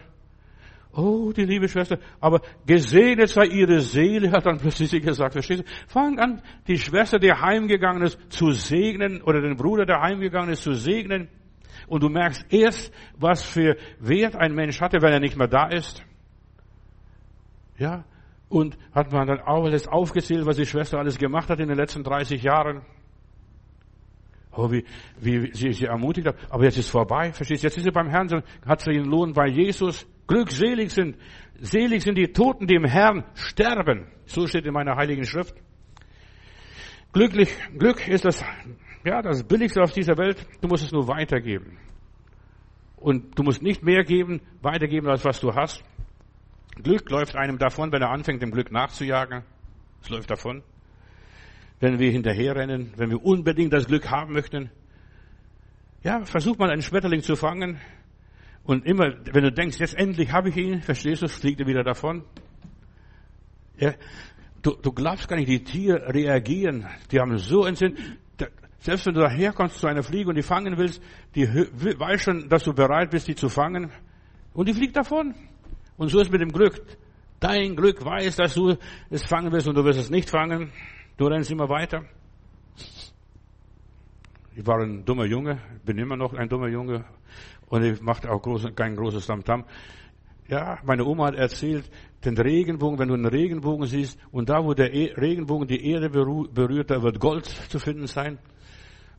Oh, 0.91 1.31
die 1.31 1.45
liebe 1.45 1.67
Schwester, 1.67 1.99
aber 2.19 2.41
gesegnet 2.65 3.29
sei 3.29 3.45
ihre 3.45 3.79
Seele, 3.79 4.31
hat 4.31 4.47
dann 4.47 4.57
plötzlich 4.57 4.89
sie 4.89 4.99
gesagt, 4.99 5.33
verstehst 5.33 5.61
du? 5.61 5.65
Fang 5.87 6.17
an, 6.17 6.41
die 6.67 6.79
Schwester, 6.79 7.19
die 7.19 7.31
heimgegangen 7.31 8.01
ist, 8.01 8.19
zu 8.29 8.51
segnen, 8.51 9.21
oder 9.21 9.39
den 9.39 9.55
Bruder, 9.55 9.85
der 9.85 10.01
heimgegangen 10.01 10.49
ist, 10.49 10.63
zu 10.63 10.73
segnen. 10.73 11.29
Und 11.87 12.01
du 12.01 12.09
merkst 12.09 12.51
erst, 12.51 12.91
was 13.17 13.43
für 13.43 13.77
Wert 13.99 14.35
ein 14.35 14.53
Mensch 14.55 14.81
hatte, 14.81 15.01
wenn 15.01 15.13
er 15.13 15.19
nicht 15.19 15.37
mehr 15.37 15.47
da 15.47 15.67
ist. 15.67 16.03
Ja, 17.77 18.03
und 18.49 18.75
hat 18.91 19.11
man 19.11 19.27
dann 19.27 19.39
alles 19.39 19.87
aufgezählt, 19.87 20.45
was 20.47 20.57
die 20.57 20.65
Schwester 20.65 20.97
alles 20.97 21.19
gemacht 21.19 21.49
hat 21.49 21.59
in 21.59 21.67
den 21.67 21.77
letzten 21.77 22.03
30 22.03 22.41
Jahren. 22.41 22.81
Oh, 24.51 24.71
wie, 24.71 24.83
wie 25.19 25.53
sie 25.53 25.71
sie 25.71 25.85
ermutigt 25.85 26.27
hat. 26.27 26.35
Aber 26.49 26.63
jetzt 26.63 26.77
ist 26.77 26.89
vorbei, 26.89 27.31
verstehst 27.31 27.63
du? 27.63 27.67
Jetzt 27.67 27.77
ist 27.77 27.83
sie 27.83 27.91
beim 27.91 28.09
Herrn, 28.09 28.43
hat 28.65 28.81
sie 28.81 28.91
ihren 28.91 29.05
Lohn 29.05 29.33
bei 29.33 29.47
Jesus. 29.47 30.07
Glückselig 30.29 30.91
sind, 30.91 31.17
selig 31.59 32.03
sind 32.03 32.15
die 32.15 32.31
Toten, 32.31 32.67
die 32.67 32.75
im 32.75 32.85
Herrn 32.85 33.23
sterben. 33.33 34.05
So 34.27 34.45
steht 34.45 34.63
in 34.67 34.73
meiner 34.73 34.95
heiligen 34.95 35.25
Schrift. 35.25 35.55
Glücklich, 37.11 37.49
Glück 37.75 38.07
ist 38.07 38.25
das, 38.25 38.45
ja, 39.03 39.23
das 39.23 39.43
Billigste 39.43 39.81
auf 39.81 39.91
dieser 39.91 40.19
Welt. 40.19 40.45
Du 40.61 40.67
musst 40.67 40.83
es 40.83 40.91
nur 40.91 41.07
weitergeben. 41.07 41.79
Und 42.97 43.39
du 43.39 43.41
musst 43.41 43.63
nicht 43.63 43.81
mehr 43.81 44.03
geben, 44.03 44.41
weitergeben, 44.61 45.07
als 45.07 45.25
was 45.25 45.39
du 45.39 45.55
hast. 45.55 45.83
Glück 46.75 47.09
läuft 47.09 47.35
einem 47.35 47.57
davon, 47.57 47.91
wenn 47.91 48.03
er 48.03 48.11
anfängt, 48.11 48.43
dem 48.43 48.51
Glück 48.51 48.71
nachzujagen. 48.71 49.41
Es 50.03 50.09
läuft 50.09 50.29
davon. 50.29 50.61
Wenn 51.79 51.97
wir 51.97 52.11
hinterherrennen, 52.11 52.93
wenn 52.97 53.09
wir 53.09 53.25
unbedingt 53.25 53.73
das 53.73 53.87
Glück 53.87 54.11
haben 54.11 54.33
möchten. 54.33 54.69
Ja, 56.03 56.23
versuch 56.23 56.59
mal 56.59 56.69
einen 56.69 56.83
Schmetterling 56.83 57.23
zu 57.23 57.35
fangen. 57.35 57.79
Und 58.69 58.85
immer, 58.85 59.15
wenn 59.33 59.43
du 59.43 59.51
denkst, 59.51 59.79
jetzt 59.79 59.97
endlich 59.97 60.31
habe 60.31 60.49
ich 60.49 60.57
ihn, 60.57 60.83
verstehst 60.83 61.23
du, 61.23 61.27
fliegt 61.27 61.59
er 61.59 61.65
wieder 61.65 61.83
davon. 61.83 62.23
Ja, 63.79 63.95
du, 64.61 64.75
du 64.75 64.91
glaubst 64.91 65.27
gar 65.27 65.37
nicht, 65.37 65.49
die 65.49 65.63
Tiere 65.63 66.13
reagieren. 66.13 66.85
Die 67.11 67.19
haben 67.19 67.35
so 67.39 67.63
einen 67.63 67.75
Sinn. 67.75 67.97
Selbst 68.77 69.07
wenn 69.07 69.15
du 69.15 69.21
daherkommst 69.21 69.79
zu 69.79 69.87
einer 69.87 70.03
Fliege 70.03 70.29
und 70.29 70.35
die 70.35 70.43
fangen 70.43 70.77
willst, 70.77 71.01
die 71.33 71.47
weiß 71.47 72.21
schon, 72.21 72.47
dass 72.47 72.63
du 72.63 72.71
bereit 72.71 73.09
bist, 73.09 73.27
die 73.27 73.33
zu 73.33 73.49
fangen. 73.49 73.89
Und 74.53 74.69
die 74.69 74.75
fliegt 74.75 74.95
davon. 74.95 75.33
Und 75.97 76.09
so 76.09 76.19
ist 76.19 76.31
mit 76.31 76.41
dem 76.41 76.51
Glück. 76.51 76.79
Dein 77.39 77.75
Glück 77.75 78.05
weiß, 78.05 78.35
dass 78.35 78.53
du 78.53 78.77
es 79.09 79.25
fangen 79.25 79.51
wirst 79.51 79.67
und 79.67 79.73
du 79.77 79.83
wirst 79.83 79.99
es 79.99 80.11
nicht 80.11 80.29
fangen. 80.29 80.71
Du 81.17 81.25
rennst 81.25 81.49
immer 81.49 81.69
weiter. 81.69 82.03
Ich 84.55 84.67
war 84.67 84.79
ein 84.79 85.03
dummer 85.05 85.25
Junge, 85.25 85.59
bin 85.83 85.97
immer 85.97 86.17
noch 86.17 86.35
ein 86.35 86.47
dummer 86.47 86.67
Junge 86.67 87.03
und 87.69 87.83
ich 87.83 88.01
machte 88.01 88.31
auch 88.31 88.41
groß, 88.41 88.67
kein 88.75 88.95
großes 88.95 89.27
Tamtam. 89.27 89.65
Ja, 90.47 90.79
meine 90.83 91.05
Oma 91.05 91.27
hat 91.27 91.35
erzählt, 91.35 91.89
den 92.25 92.37
Regenbogen, 92.37 92.97
wenn 92.97 93.09
du 93.09 93.13
einen 93.13 93.27
Regenbogen 93.27 93.85
siehst 93.85 94.19
und 94.31 94.49
da, 94.49 94.63
wo 94.63 94.73
der 94.73 94.93
e 94.93 95.13
Regenbogen 95.13 95.67
die 95.67 95.91
Erde 95.91 96.09
berührt, 96.09 96.89
da 96.89 97.01
wird 97.03 97.19
Gold 97.19 97.45
zu 97.45 97.79
finden 97.79 98.07
sein. 98.07 98.39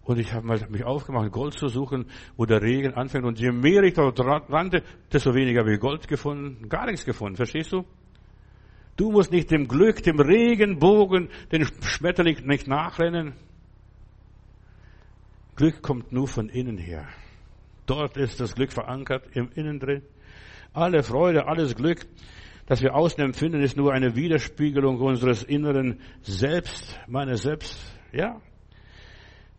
Und 0.02 0.18
ich 0.18 0.32
habe 0.32 0.58
mich 0.70 0.84
aufgemacht, 0.84 1.30
Gold 1.30 1.54
zu 1.54 1.68
suchen, 1.68 2.06
wo 2.36 2.46
der 2.46 2.62
Regen 2.62 2.94
anfängt. 2.94 3.24
Und 3.24 3.38
je 3.38 3.52
mehr 3.52 3.84
ich 3.84 3.94
dort 3.94 4.18
rannte, 4.18 4.82
desto 5.12 5.34
weniger 5.34 5.60
habe 5.60 5.74
ich 5.74 5.80
Gold 5.80 6.08
gefunden. 6.08 6.68
Gar 6.68 6.86
nichts 6.86 7.04
gefunden, 7.04 7.36
verstehst 7.36 7.70
du? 7.70 7.84
Du 8.96 9.12
musst 9.12 9.30
nicht 9.30 9.50
dem 9.50 9.68
Glück, 9.68 10.02
dem 10.02 10.18
Regenbogen, 10.18 11.28
den 11.52 11.64
Schmetterling 11.80 12.44
nicht 12.46 12.66
nachrennen. 12.66 13.34
Glück 15.54 15.80
kommt 15.80 16.10
nur 16.10 16.26
von 16.26 16.48
innen 16.48 16.78
her. 16.78 17.06
Dort 17.90 18.16
ist 18.16 18.38
das 18.38 18.54
Glück 18.54 18.70
verankert, 18.70 19.24
im 19.34 19.50
Innen 19.56 19.80
drin. 19.80 20.02
Alle 20.72 21.02
Freude, 21.02 21.48
alles 21.48 21.74
Glück, 21.74 22.06
das 22.66 22.82
wir 22.82 22.94
außen 22.94 23.20
empfinden, 23.20 23.62
ist 23.62 23.76
nur 23.76 23.92
eine 23.92 24.14
Widerspiegelung 24.14 25.00
unseres 25.00 25.42
inneren 25.42 25.98
Selbst, 26.22 27.00
meines 27.08 27.42
Selbst. 27.42 27.76
Ja, 28.12 28.40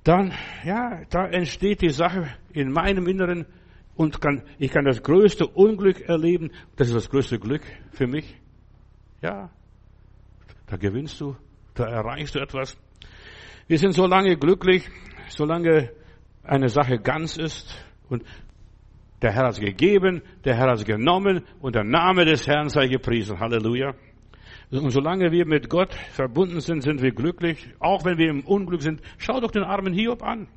dann, 0.06 0.32
ja, 0.64 1.02
da 1.10 1.26
entsteht 1.26 1.82
die 1.82 1.90
Sache 1.90 2.34
in 2.54 2.72
meinem 2.72 3.06
Inneren 3.06 3.48
und 3.96 4.22
kann, 4.22 4.44
ich 4.60 4.72
kann 4.72 4.86
das 4.86 5.04
größte 5.04 5.46
Unglück 5.46 6.00
erleben. 6.08 6.52
Das 6.78 6.88
ist 6.88 6.96
das 6.96 7.10
größte 7.10 7.38
Glück 7.38 7.64
für 7.92 8.08
mich. 8.08 8.34
Ja, 9.22 9.50
da 10.68 10.78
gewinnst 10.78 11.20
du, 11.20 11.36
da 11.74 11.84
erreichst 11.84 12.36
du 12.36 12.40
etwas. 12.40 12.78
Wir 13.68 13.78
sind 13.78 13.92
so 13.92 14.08
lange 14.08 14.38
glücklich, 14.38 14.88
solange 15.28 15.92
eine 16.44 16.70
Sache 16.70 16.98
ganz 16.98 17.36
ist 17.36 17.91
und 18.12 18.24
der 19.22 19.32
Herr 19.32 19.48
hat 19.48 19.60
gegeben, 19.60 20.22
der 20.44 20.56
Herr 20.56 20.72
hat 20.72 20.86
genommen 20.86 21.44
und 21.62 21.76
der 21.76 21.84
Name 21.84 22.26
des 22.26 22.48
Herrn 22.48 22.70
sei 22.70 22.88
gepriesen. 22.88 23.40
Halleluja. 23.40 23.94
Und 24.72 24.90
solange 24.90 25.32
wir 25.32 25.46
mit 25.46 25.70
Gott 25.70 25.94
verbunden 25.94 26.60
sind, 26.60 26.82
sind 26.82 27.02
wir 27.02 27.12
glücklich. 27.12 27.70
Auch 27.80 28.04
wenn 28.04 28.18
wir 28.18 28.30
im 28.30 28.42
Unglück 28.42 28.82
sind. 28.82 29.02
Schau 29.18 29.40
doch 29.40 29.52
den 29.52 29.64
armen 29.64 29.94
Hiob 29.94 30.24
an. 30.24 30.48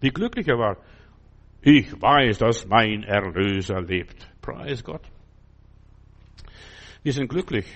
Wie 0.00 0.10
glücklich 0.10 0.48
er 0.48 0.58
war. 0.58 0.76
Ich 1.62 1.90
weiß, 2.00 2.38
dass 2.38 2.66
mein 2.66 3.04
Erlöser 3.04 3.80
lebt. 3.80 4.28
Preis 4.42 4.84
Gott. 4.84 5.02
Wir 7.02 7.12
sind 7.12 7.28
glücklich. 7.28 7.66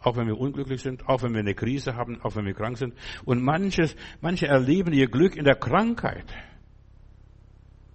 Auch 0.00 0.16
wenn 0.16 0.26
wir 0.26 0.38
unglücklich 0.38 0.82
sind, 0.82 1.08
auch 1.08 1.22
wenn 1.22 1.32
wir 1.32 1.40
eine 1.40 1.54
Krise 1.54 1.96
haben, 1.96 2.20
auch 2.22 2.34
wenn 2.36 2.44
wir 2.44 2.54
krank 2.54 2.76
sind. 2.76 2.94
Und 3.24 3.42
manches, 3.42 3.96
manche 4.20 4.48
erleben 4.48 4.92
ihr 4.92 5.06
Glück 5.06 5.36
in 5.36 5.44
der 5.44 5.54
Krankheit 5.54 6.26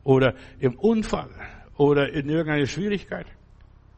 oder 0.04 0.34
im 0.60 0.78
Unfall 0.78 1.30
oder 1.78 2.12
in 2.14 2.30
irgendeiner 2.30 2.66
Schwierigkeit. 2.66 3.28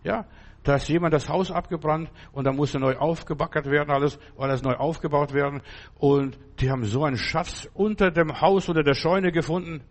Ja, 0.03 0.25
da 0.63 0.75
ist 0.75 0.87
jemand 0.87 1.13
das 1.13 1.27
Haus 1.27 1.51
abgebrannt 1.51 2.11
und 2.31 2.45
da 2.45 2.51
musste 2.51 2.79
neu 2.79 2.95
aufgebackert 2.95 3.65
werden, 3.65 3.89
alles, 3.89 4.19
alles 4.37 4.61
neu 4.61 4.75
aufgebaut 4.75 5.33
werden. 5.33 5.61
Und 5.97 6.37
die 6.59 6.69
haben 6.69 6.85
so 6.85 7.03
einen 7.03 7.17
Schatz 7.17 7.67
unter 7.73 8.11
dem 8.11 8.41
Haus 8.41 8.69
oder 8.69 8.83
der 8.83 8.93
Scheune 8.93 9.31
gefunden. 9.31 9.81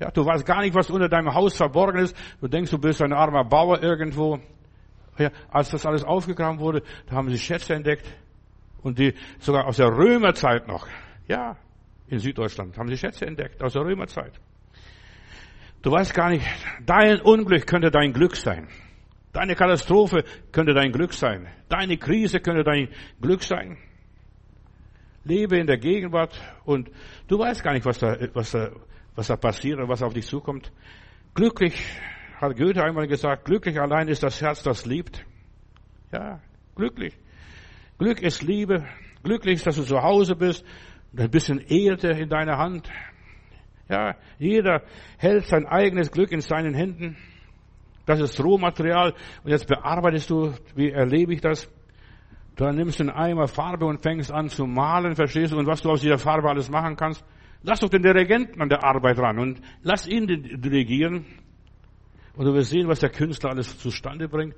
Ja, 0.00 0.10
du 0.10 0.24
weißt 0.24 0.46
gar 0.46 0.62
nicht, 0.62 0.74
was 0.74 0.90
unter 0.90 1.08
deinem 1.08 1.34
Haus 1.34 1.56
verborgen 1.56 2.00
ist. 2.00 2.16
Du 2.40 2.48
denkst, 2.48 2.70
du 2.70 2.78
bist 2.78 3.02
ein 3.02 3.12
armer 3.12 3.44
Bauer 3.44 3.82
irgendwo. 3.82 4.40
Ja, 5.18 5.30
als 5.50 5.70
das 5.70 5.86
alles 5.86 6.04
aufgegraben 6.04 6.60
wurde, 6.60 6.82
da 7.06 7.16
haben 7.16 7.28
sie 7.30 7.38
Schätze 7.38 7.74
entdeckt. 7.74 8.06
Und 8.82 8.98
die, 8.98 9.14
sogar 9.40 9.66
aus 9.66 9.76
der 9.76 9.88
Römerzeit 9.88 10.68
noch. 10.68 10.86
Ja, 11.26 11.56
in 12.06 12.18
Süddeutschland 12.20 12.78
haben 12.78 12.88
sie 12.88 12.96
Schätze 12.96 13.26
entdeckt, 13.26 13.62
aus 13.62 13.72
der 13.72 13.82
Römerzeit. 13.82 14.32
Du 15.82 15.92
weißt 15.92 16.12
gar 16.14 16.30
nicht, 16.30 16.46
dein 16.84 17.20
Unglück 17.20 17.66
könnte 17.66 17.90
dein 17.90 18.12
Glück 18.12 18.36
sein. 18.36 18.68
Deine 19.32 19.54
Katastrophe 19.54 20.24
könnte 20.50 20.74
dein 20.74 20.90
Glück 20.90 21.12
sein. 21.12 21.46
Deine 21.68 21.96
Krise 21.96 22.40
könnte 22.40 22.64
dein 22.64 22.88
Glück 23.20 23.42
sein. 23.42 23.78
Lebe 25.24 25.58
in 25.58 25.66
der 25.66 25.78
Gegenwart 25.78 26.40
und 26.64 26.90
du 27.28 27.38
weißt 27.38 27.62
gar 27.62 27.74
nicht, 27.74 27.84
was 27.84 27.98
da, 27.98 28.16
was 28.32 28.50
da, 28.50 28.70
was 29.14 29.26
da 29.26 29.36
passiert 29.36 29.78
und 29.78 29.88
was 29.88 30.02
auf 30.02 30.14
dich 30.14 30.26
zukommt. 30.26 30.72
Glücklich, 31.34 31.80
hat 32.40 32.56
Goethe 32.56 32.82
einmal 32.82 33.06
gesagt, 33.06 33.44
glücklich 33.44 33.80
allein 33.80 34.08
ist 34.08 34.22
das 34.22 34.40
Herz, 34.40 34.62
das 34.62 34.86
liebt. 34.86 35.24
Ja, 36.12 36.40
glücklich. 36.74 37.14
Glück 37.98 38.22
ist 38.22 38.42
Liebe. 38.42 38.86
Glücklich 39.22 39.56
ist, 39.56 39.66
dass 39.66 39.76
du 39.76 39.82
zu 39.82 40.02
Hause 40.02 40.36
bist. 40.36 40.64
Ein 41.16 41.30
bisschen 41.30 41.58
Erde 41.58 42.10
in 42.12 42.28
deiner 42.28 42.56
Hand. 42.58 42.88
Ja, 43.88 44.16
jeder 44.38 44.82
hält 45.16 45.46
sein 45.46 45.66
eigenes 45.66 46.10
Glück 46.10 46.30
in 46.30 46.40
seinen 46.40 46.74
Händen. 46.74 47.16
Das 48.04 48.20
ist 48.20 48.42
Rohmaterial. 48.42 49.14
Und 49.44 49.50
jetzt 49.50 49.66
bearbeitest 49.66 50.30
du, 50.30 50.52
wie 50.74 50.90
erlebe 50.90 51.32
ich 51.32 51.40
das? 51.40 51.70
Dann 52.56 52.76
nimmst 52.76 52.98
du 52.98 53.04
einen 53.04 53.12
Eimer 53.12 53.48
Farbe 53.48 53.86
und 53.86 54.02
fängst 54.02 54.32
an 54.32 54.48
zu 54.48 54.66
malen, 54.66 55.14
verstehst 55.14 55.52
du? 55.52 55.58
Und 55.58 55.66
was 55.66 55.82
du 55.82 55.90
aus 55.90 56.00
dieser 56.00 56.18
Farbe 56.18 56.48
alles 56.48 56.70
machen 56.70 56.96
kannst. 56.96 57.24
Lass 57.62 57.80
doch 57.80 57.88
den 57.88 58.02
Dirigenten 58.02 58.60
an 58.60 58.68
der 58.68 58.84
Arbeit 58.84 59.18
ran 59.18 59.38
und 59.38 59.60
lass 59.82 60.06
ihn 60.06 60.26
dirigieren. 60.26 61.24
Und 62.36 62.44
du 62.44 62.54
wirst 62.54 62.70
sehen, 62.70 62.88
was 62.88 63.00
der 63.00 63.10
Künstler 63.10 63.50
alles 63.50 63.78
zustande 63.78 64.28
bringt. 64.28 64.56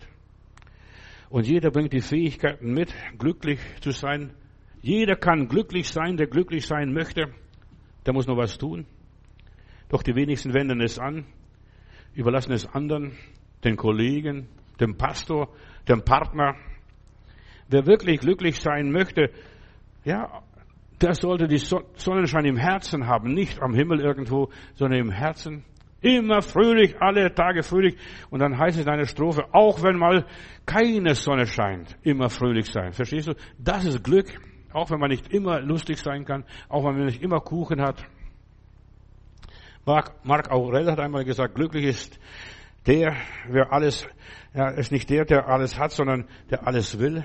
Und 1.30 1.46
jeder 1.46 1.70
bringt 1.70 1.92
die 1.92 2.00
Fähigkeiten 2.00 2.72
mit, 2.72 2.94
glücklich 3.18 3.60
zu 3.80 3.90
sein. 3.92 4.34
Jeder 4.82 5.16
kann 5.16 5.48
glücklich 5.48 5.88
sein, 5.88 6.16
der 6.16 6.26
glücklich 6.26 6.66
sein 6.66 6.92
möchte. 6.92 7.32
Der 8.04 8.12
muss 8.12 8.26
nur 8.26 8.36
was 8.36 8.58
tun. 8.58 8.86
Doch 9.90 10.02
die 10.02 10.14
wenigsten 10.14 10.54
wenden 10.54 10.80
es 10.80 10.98
an, 10.98 11.26
überlassen 12.14 12.52
es 12.52 12.66
anderen, 12.66 13.12
den 13.64 13.76
Kollegen, 13.76 14.48
dem 14.80 14.96
Pastor, 14.96 15.48
dem 15.88 16.02
Partner. 16.02 16.54
Wer 17.68 17.86
wirklich 17.86 18.20
glücklich 18.20 18.60
sein 18.60 18.90
möchte, 18.90 19.30
ja, 20.04 20.42
der 21.00 21.14
sollte 21.14 21.48
die 21.48 21.58
Sonnenschein 21.58 22.44
im 22.44 22.56
Herzen 22.56 23.06
haben, 23.06 23.34
nicht 23.34 23.60
am 23.60 23.74
Himmel 23.74 24.00
irgendwo, 24.00 24.50
sondern 24.74 25.00
im 25.00 25.10
Herzen. 25.10 25.64
Immer 26.02 26.40
fröhlich, 26.40 26.96
alle 27.00 27.34
Tage 27.34 27.62
fröhlich. 27.62 27.96
Und 28.30 28.40
dann 28.40 28.58
heißt 28.58 28.78
es 28.78 28.86
in 28.86 28.90
einer 28.90 29.06
Strophe, 29.06 29.44
auch 29.52 29.82
wenn 29.82 29.96
mal 29.96 30.24
keine 30.64 31.14
Sonne 31.14 31.46
scheint, 31.46 31.98
immer 32.02 32.30
fröhlich 32.30 32.66
sein. 32.66 32.92
Verstehst 32.92 33.28
du? 33.28 33.34
Das 33.58 33.84
ist 33.84 34.02
Glück. 34.04 34.28
Auch 34.72 34.90
wenn 34.90 35.00
man 35.00 35.10
nicht 35.10 35.32
immer 35.32 35.60
lustig 35.60 35.98
sein 35.98 36.24
kann, 36.24 36.44
auch 36.68 36.84
wenn 36.84 36.96
man 36.96 37.06
nicht 37.06 37.22
immer 37.22 37.40
Kuchen 37.40 37.82
hat. 37.82 38.06
Mark, 40.22 40.50
Aurel 40.50 40.90
hat 40.90 41.00
einmal 41.00 41.24
gesagt, 41.24 41.54
glücklich 41.54 41.84
ist 41.84 42.20
der, 42.86 43.16
wer 43.48 43.72
alles, 43.72 44.06
ja, 44.54 44.68
ist 44.68 44.92
nicht 44.92 45.10
der, 45.10 45.24
der 45.24 45.48
alles 45.48 45.78
hat, 45.78 45.90
sondern 45.90 46.28
der 46.50 46.66
alles 46.66 46.98
will. 46.98 47.24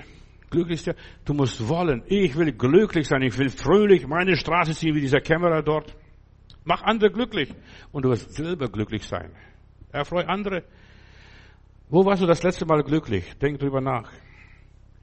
Glücklich 0.50 0.78
ist 0.78 0.86
der, 0.88 0.96
du 1.24 1.34
musst 1.34 1.68
wollen. 1.68 2.02
Ich 2.06 2.36
will 2.36 2.52
glücklich 2.52 3.06
sein, 3.06 3.22
ich 3.22 3.38
will 3.38 3.50
fröhlich 3.50 4.06
meine 4.06 4.36
Straße 4.36 4.74
ziehen 4.74 4.94
wie 4.94 5.00
dieser 5.00 5.20
Kämmerer 5.20 5.62
dort. 5.62 5.96
Mach 6.64 6.82
andere 6.82 7.10
glücklich 7.10 7.54
und 7.92 8.04
du 8.04 8.10
wirst 8.10 8.32
selber 8.32 8.68
glücklich 8.68 9.06
sein. 9.06 9.30
Erfreu 9.92 10.24
andere. 10.26 10.64
Wo 11.88 12.04
warst 12.04 12.22
du 12.22 12.26
das 12.26 12.42
letzte 12.42 12.66
Mal 12.66 12.82
glücklich? 12.82 13.38
Denk 13.38 13.60
drüber 13.60 13.80
nach. 13.80 14.10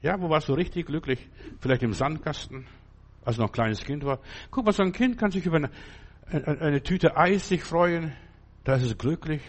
Ja, 0.02 0.20
wo 0.20 0.28
warst 0.28 0.50
du 0.50 0.52
richtig 0.52 0.86
glücklich? 0.86 1.26
Vielleicht 1.60 1.82
im 1.82 1.94
Sandkasten, 1.94 2.66
als 3.24 3.38
noch 3.38 3.46
ein 3.46 3.52
kleines 3.52 3.82
Kind 3.82 4.04
war. 4.04 4.20
Guck 4.50 4.66
mal, 4.66 4.72
so 4.72 4.82
ein 4.82 4.92
Kind 4.92 5.16
kann 5.16 5.30
sich 5.30 5.46
über 5.46 5.58
eine, 6.26 6.82
Tüte 6.82 7.16
Eis 7.16 7.48
sich 7.48 7.62
freuen. 7.62 8.12
Da 8.64 8.76
ist 8.76 8.84
es 8.84 8.98
glücklich. 8.98 9.42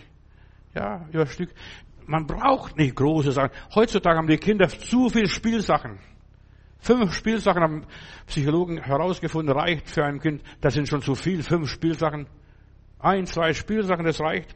Ja, 0.74 1.08
über 1.12 1.26
Stück. 1.26 1.54
Man 2.06 2.28
braucht 2.28 2.78
nicht 2.78 2.96
große 2.96 3.32
Sachen. 3.32 3.52
Heutzutage 3.74 4.18
haben 4.18 4.28
die 4.28 4.38
Kinder 4.38 4.68
zu 4.68 5.10
viel 5.10 5.28
Spielsachen. 5.28 6.00
Fünf 6.80 7.14
Spielsachen 7.14 7.64
haben 7.64 7.86
Psychologen 8.28 8.78
herausgefunden, 8.82 9.56
reicht 9.56 9.90
für 9.90 10.04
ein 10.04 10.20
Kind. 10.20 10.44
Das 10.62 10.76
sind 10.76 10.88
schon 10.88 11.02
zu 11.02 11.16
viel. 11.16 11.42
Fünf 11.42 11.70
Spielsachen. 11.70 12.28
Ein, 13.00 13.26
zwei 13.26 13.54
Spielsachen, 13.54 14.06
das 14.06 14.20
reicht. 14.20 14.56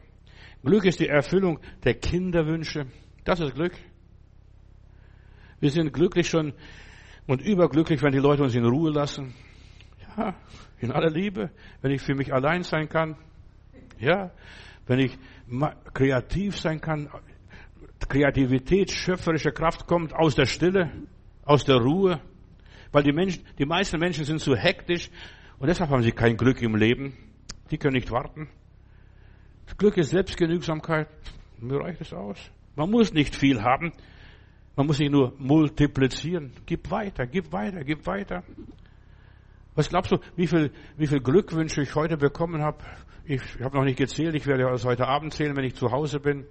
Glück 0.62 0.84
ist 0.84 1.00
die 1.00 1.08
Erfüllung 1.08 1.58
der 1.84 1.94
Kinderwünsche. 1.94 2.86
Das 3.24 3.40
ist 3.40 3.54
Glück. 3.54 3.72
Wir 5.58 5.70
sind 5.70 5.92
glücklich 5.92 6.28
schon 6.28 6.52
und 7.26 7.42
überglücklich, 7.42 8.02
wenn 8.02 8.12
die 8.12 8.18
Leute 8.18 8.42
uns 8.42 8.54
in 8.54 8.64
Ruhe 8.64 8.90
lassen. 8.90 9.34
Ja, 10.16 10.34
in 10.80 10.92
aller 10.92 11.10
Liebe, 11.10 11.50
wenn 11.82 11.92
ich 11.92 12.02
für 12.02 12.14
mich 12.14 12.32
allein 12.32 12.62
sein 12.62 12.88
kann. 12.88 13.16
Ja, 13.98 14.30
wenn 14.86 14.98
ich 14.98 15.18
kreativ 15.92 16.58
sein 16.58 16.80
kann. 16.80 17.08
Kreativität, 18.08 18.90
schöpferische 18.90 19.52
Kraft 19.52 19.86
kommt 19.86 20.14
aus 20.14 20.34
der 20.34 20.46
Stille, 20.46 20.90
aus 21.44 21.64
der 21.64 21.76
Ruhe. 21.76 22.20
Weil 22.92 23.02
die 23.02 23.12
Menschen, 23.12 23.44
die 23.58 23.66
meisten 23.66 24.00
Menschen 24.00 24.24
sind 24.24 24.40
zu 24.40 24.56
hektisch 24.56 25.10
und 25.58 25.68
deshalb 25.68 25.90
haben 25.90 26.02
sie 26.02 26.12
kein 26.12 26.36
Glück 26.36 26.60
im 26.62 26.74
Leben. 26.74 27.12
Die 27.70 27.78
können 27.78 27.94
nicht 27.94 28.10
warten. 28.10 28.48
Das 29.66 29.76
Glück 29.76 29.96
ist 29.98 30.10
Selbstgenügsamkeit. 30.10 31.08
Mir 31.58 31.78
reicht 31.78 32.00
es 32.00 32.12
aus. 32.12 32.38
Man 32.74 32.90
muss 32.90 33.12
nicht 33.12 33.36
viel 33.36 33.62
haben. 33.62 33.92
Man 34.74 34.86
muss 34.86 34.96
sich 34.96 35.10
nur 35.10 35.34
multiplizieren. 35.38 36.52
Gib 36.64 36.90
weiter, 36.90 37.26
gib 37.26 37.52
weiter, 37.52 37.84
gib 37.84 38.06
weiter. 38.06 38.42
Was 39.80 39.88
glaubst 39.88 40.12
du, 40.12 40.18
wie 40.36 40.46
viel, 40.46 40.70
wie 40.98 41.06
viel 41.06 41.20
Glückwünsche 41.20 41.80
ich 41.80 41.94
heute 41.94 42.18
bekommen 42.18 42.60
habe? 42.60 42.84
Ich, 43.24 43.40
habe 43.62 43.78
noch 43.78 43.84
nicht 43.84 43.96
gezählt, 43.96 44.34
ich 44.34 44.46
werde 44.46 44.68
es 44.74 44.84
heute 44.84 45.08
Abend 45.08 45.32
zählen, 45.32 45.56
wenn 45.56 45.64
ich 45.64 45.74
zu 45.74 45.90
Hause 45.90 46.20
bin. 46.20 46.44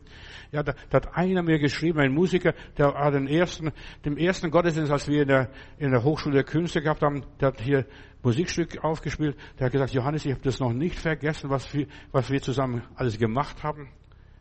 Ja, 0.52 0.64
da, 0.64 0.74
da 0.90 0.96
hat 0.96 1.16
einer 1.16 1.44
mir 1.44 1.60
geschrieben, 1.60 2.00
ein 2.00 2.12
Musiker, 2.12 2.56
der 2.76 2.96
hat 2.96 3.14
den 3.14 3.28
ersten, 3.28 3.72
dem 4.04 4.18
ersten 4.18 4.50
Gottesdienst, 4.50 4.92
als 4.92 5.08
wir 5.08 5.22
in 5.22 5.28
der, 5.28 5.52
in 5.78 5.92
der 5.92 6.04
Hochschule 6.04 6.34
der 6.34 6.44
Künste 6.44 6.82
gehabt 6.82 7.04
haben, 7.04 7.24
der 7.40 7.50
hat 7.50 7.62
hier 7.62 7.86
Musikstück 8.24 8.84
aufgespielt. 8.84 9.38
Der 9.60 9.68
hat 9.68 9.74
gesagt, 9.74 9.94
Johannes, 9.94 10.26
ich 10.26 10.32
habe 10.32 10.42
das 10.42 10.60
noch 10.60 10.74
nicht 10.74 10.98
vergessen, 10.98 11.52
was 11.52 11.72
wir, 11.72 11.86
was 12.12 12.32
wir 12.32 12.42
zusammen 12.42 12.82
alles 12.96 13.20
gemacht 13.20 13.62
haben. 13.62 13.90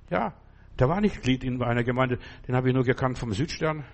Ja, 0.08 0.32
der 0.78 0.88
war 0.88 1.02
nicht 1.02 1.20
Glied 1.20 1.44
in 1.44 1.62
einer 1.62 1.84
Gemeinde, 1.84 2.18
den 2.46 2.56
habe 2.56 2.68
ich 2.68 2.74
nur 2.74 2.84
gekannt 2.84 3.18
vom 3.18 3.34
Südstern. 3.34 3.84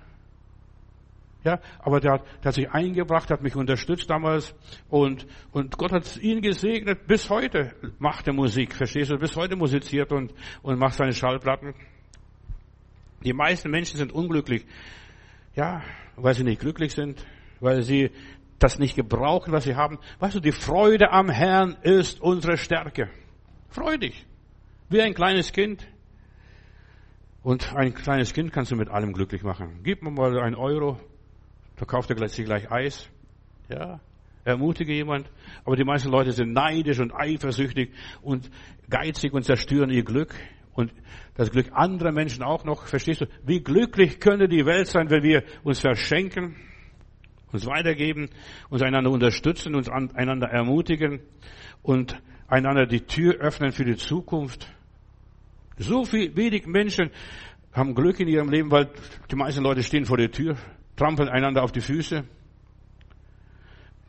Ja, 1.45 1.61
aber 1.79 2.01
der 2.01 2.13
hat, 2.15 2.23
der 2.43 2.49
hat 2.49 2.55
sich 2.55 2.71
eingebracht, 2.71 3.31
hat 3.31 3.43
mich 3.43 3.55
unterstützt 3.55 4.09
damals 4.09 4.55
und, 4.89 5.27
und 5.53 5.77
Gott 5.77 5.93
hat 5.93 6.17
ihn 6.17 6.41
gesegnet. 6.41 7.07
Bis 7.07 7.29
heute 7.29 7.75
macht 7.99 8.27
er 8.27 8.33
Musik, 8.33 8.75
verstehst 8.75 9.11
du? 9.11 9.19
Bis 9.19 9.37
heute 9.37 9.55
musiziert 9.55 10.11
und, 10.11 10.33
und 10.63 10.79
macht 10.79 10.95
seine 10.95 11.13
Schallplatten. 11.13 11.75
Die 13.23 13.35
meisten 13.35 13.71
Menschen 13.71 13.99
sind 13.99 14.11
unglücklich. 14.11 14.65
Ja, 15.55 15.83
weil 16.17 16.33
sie 16.33 16.45
nicht 16.45 16.61
glücklich 16.61 16.93
sind, 16.93 17.25
weil 17.61 17.83
sie 17.83 18.11
das 18.59 18.79
nicht 18.79 18.97
gebrauchen, 18.97 19.53
was 19.53 19.65
sie 19.65 19.77
haben. 19.77 19.99
Weißt 20.21 20.37
du, 20.37 20.41
die 20.41 20.53
Freude 20.53 21.13
am 21.13 21.29
Herrn 21.29 21.77
ist 21.83 22.23
unsere 22.23 22.57
Stärke. 22.57 23.11
Freu 23.69 23.99
dich. 23.99 24.27
Wie 24.89 25.03
ein 25.03 25.13
kleines 25.13 25.53
Kind. 25.53 25.87
Und 27.43 27.75
ein 27.75 27.93
kleines 27.93 28.33
Kind 28.33 28.53
kannst 28.53 28.71
du 28.71 28.77
mit 28.77 28.89
allem 28.89 29.13
glücklich 29.13 29.43
machen. 29.43 29.81
Gib 29.83 30.03
mir 30.03 30.11
mal 30.11 30.39
einen 30.41 30.55
Euro, 30.55 30.99
verkauft 31.77 32.11
er 32.11 32.17
gleich, 32.17 32.35
gleich 32.37 32.71
Eis. 32.71 33.09
Ja, 33.69 34.01
ermutige 34.45 34.93
jemand. 34.93 35.31
Aber 35.65 35.77
die 35.77 35.85
meisten 35.85 36.11
Leute 36.11 36.33
sind 36.33 36.53
neidisch 36.53 37.01
und 37.01 37.15
eifersüchtig 37.15 37.91
und 38.23 38.51
geizig 38.89 39.33
und 39.33 39.45
zerstören 39.45 39.91
ihr 39.91 40.05
Glück 40.05 40.35
und 40.75 40.93
das 41.35 41.51
Glück 41.51 41.71
anderer 41.73 42.13
Menschen 42.13 42.43
auch 42.43 42.65
noch. 42.65 42.87
Verstehst 42.87 43.23
du? 43.23 43.27
Wie 43.45 43.63
glücklich 43.63 44.21
könnte 44.21 44.49
die 44.49 44.67
Welt 44.67 44.89
sein, 44.89 45.11
wenn 45.11 45.23
wir 45.23 45.45
uns 45.63 45.81
verschenken, 45.81 46.57
uns 47.53 47.67
weitergeben, 47.67 48.29
uns 48.69 48.83
einander 48.83 49.11
unterstützen, 49.11 49.75
uns 49.75 49.89
einander 49.89 50.49
ermutigen 50.49 51.21
und 51.83 52.21
einander 52.49 52.87
die 52.87 53.03
Tür 53.03 53.35
öffnen 53.35 53.73
für 53.73 53.85
die 53.85 53.97
Zukunft. 53.97 54.69
So 55.77 56.05
viel, 56.05 56.37
wenig 56.37 56.67
Menschen 56.67 57.11
haben 57.73 57.95
Glück 57.95 58.21
in 58.21 58.29
ihrem 58.29 58.51
Leben, 58.51 58.71
weil 58.71 58.91
die 59.31 59.37
meisten 59.37 59.63
Leute 59.63 59.83
stehen 59.83 60.05
vor 60.05 60.17
der 60.17 60.31
Tür, 60.31 60.57
trampeln 60.97 61.29
einander 61.29 61.63
auf 61.63 61.73
die 61.73 61.81
Füße. 61.81 62.25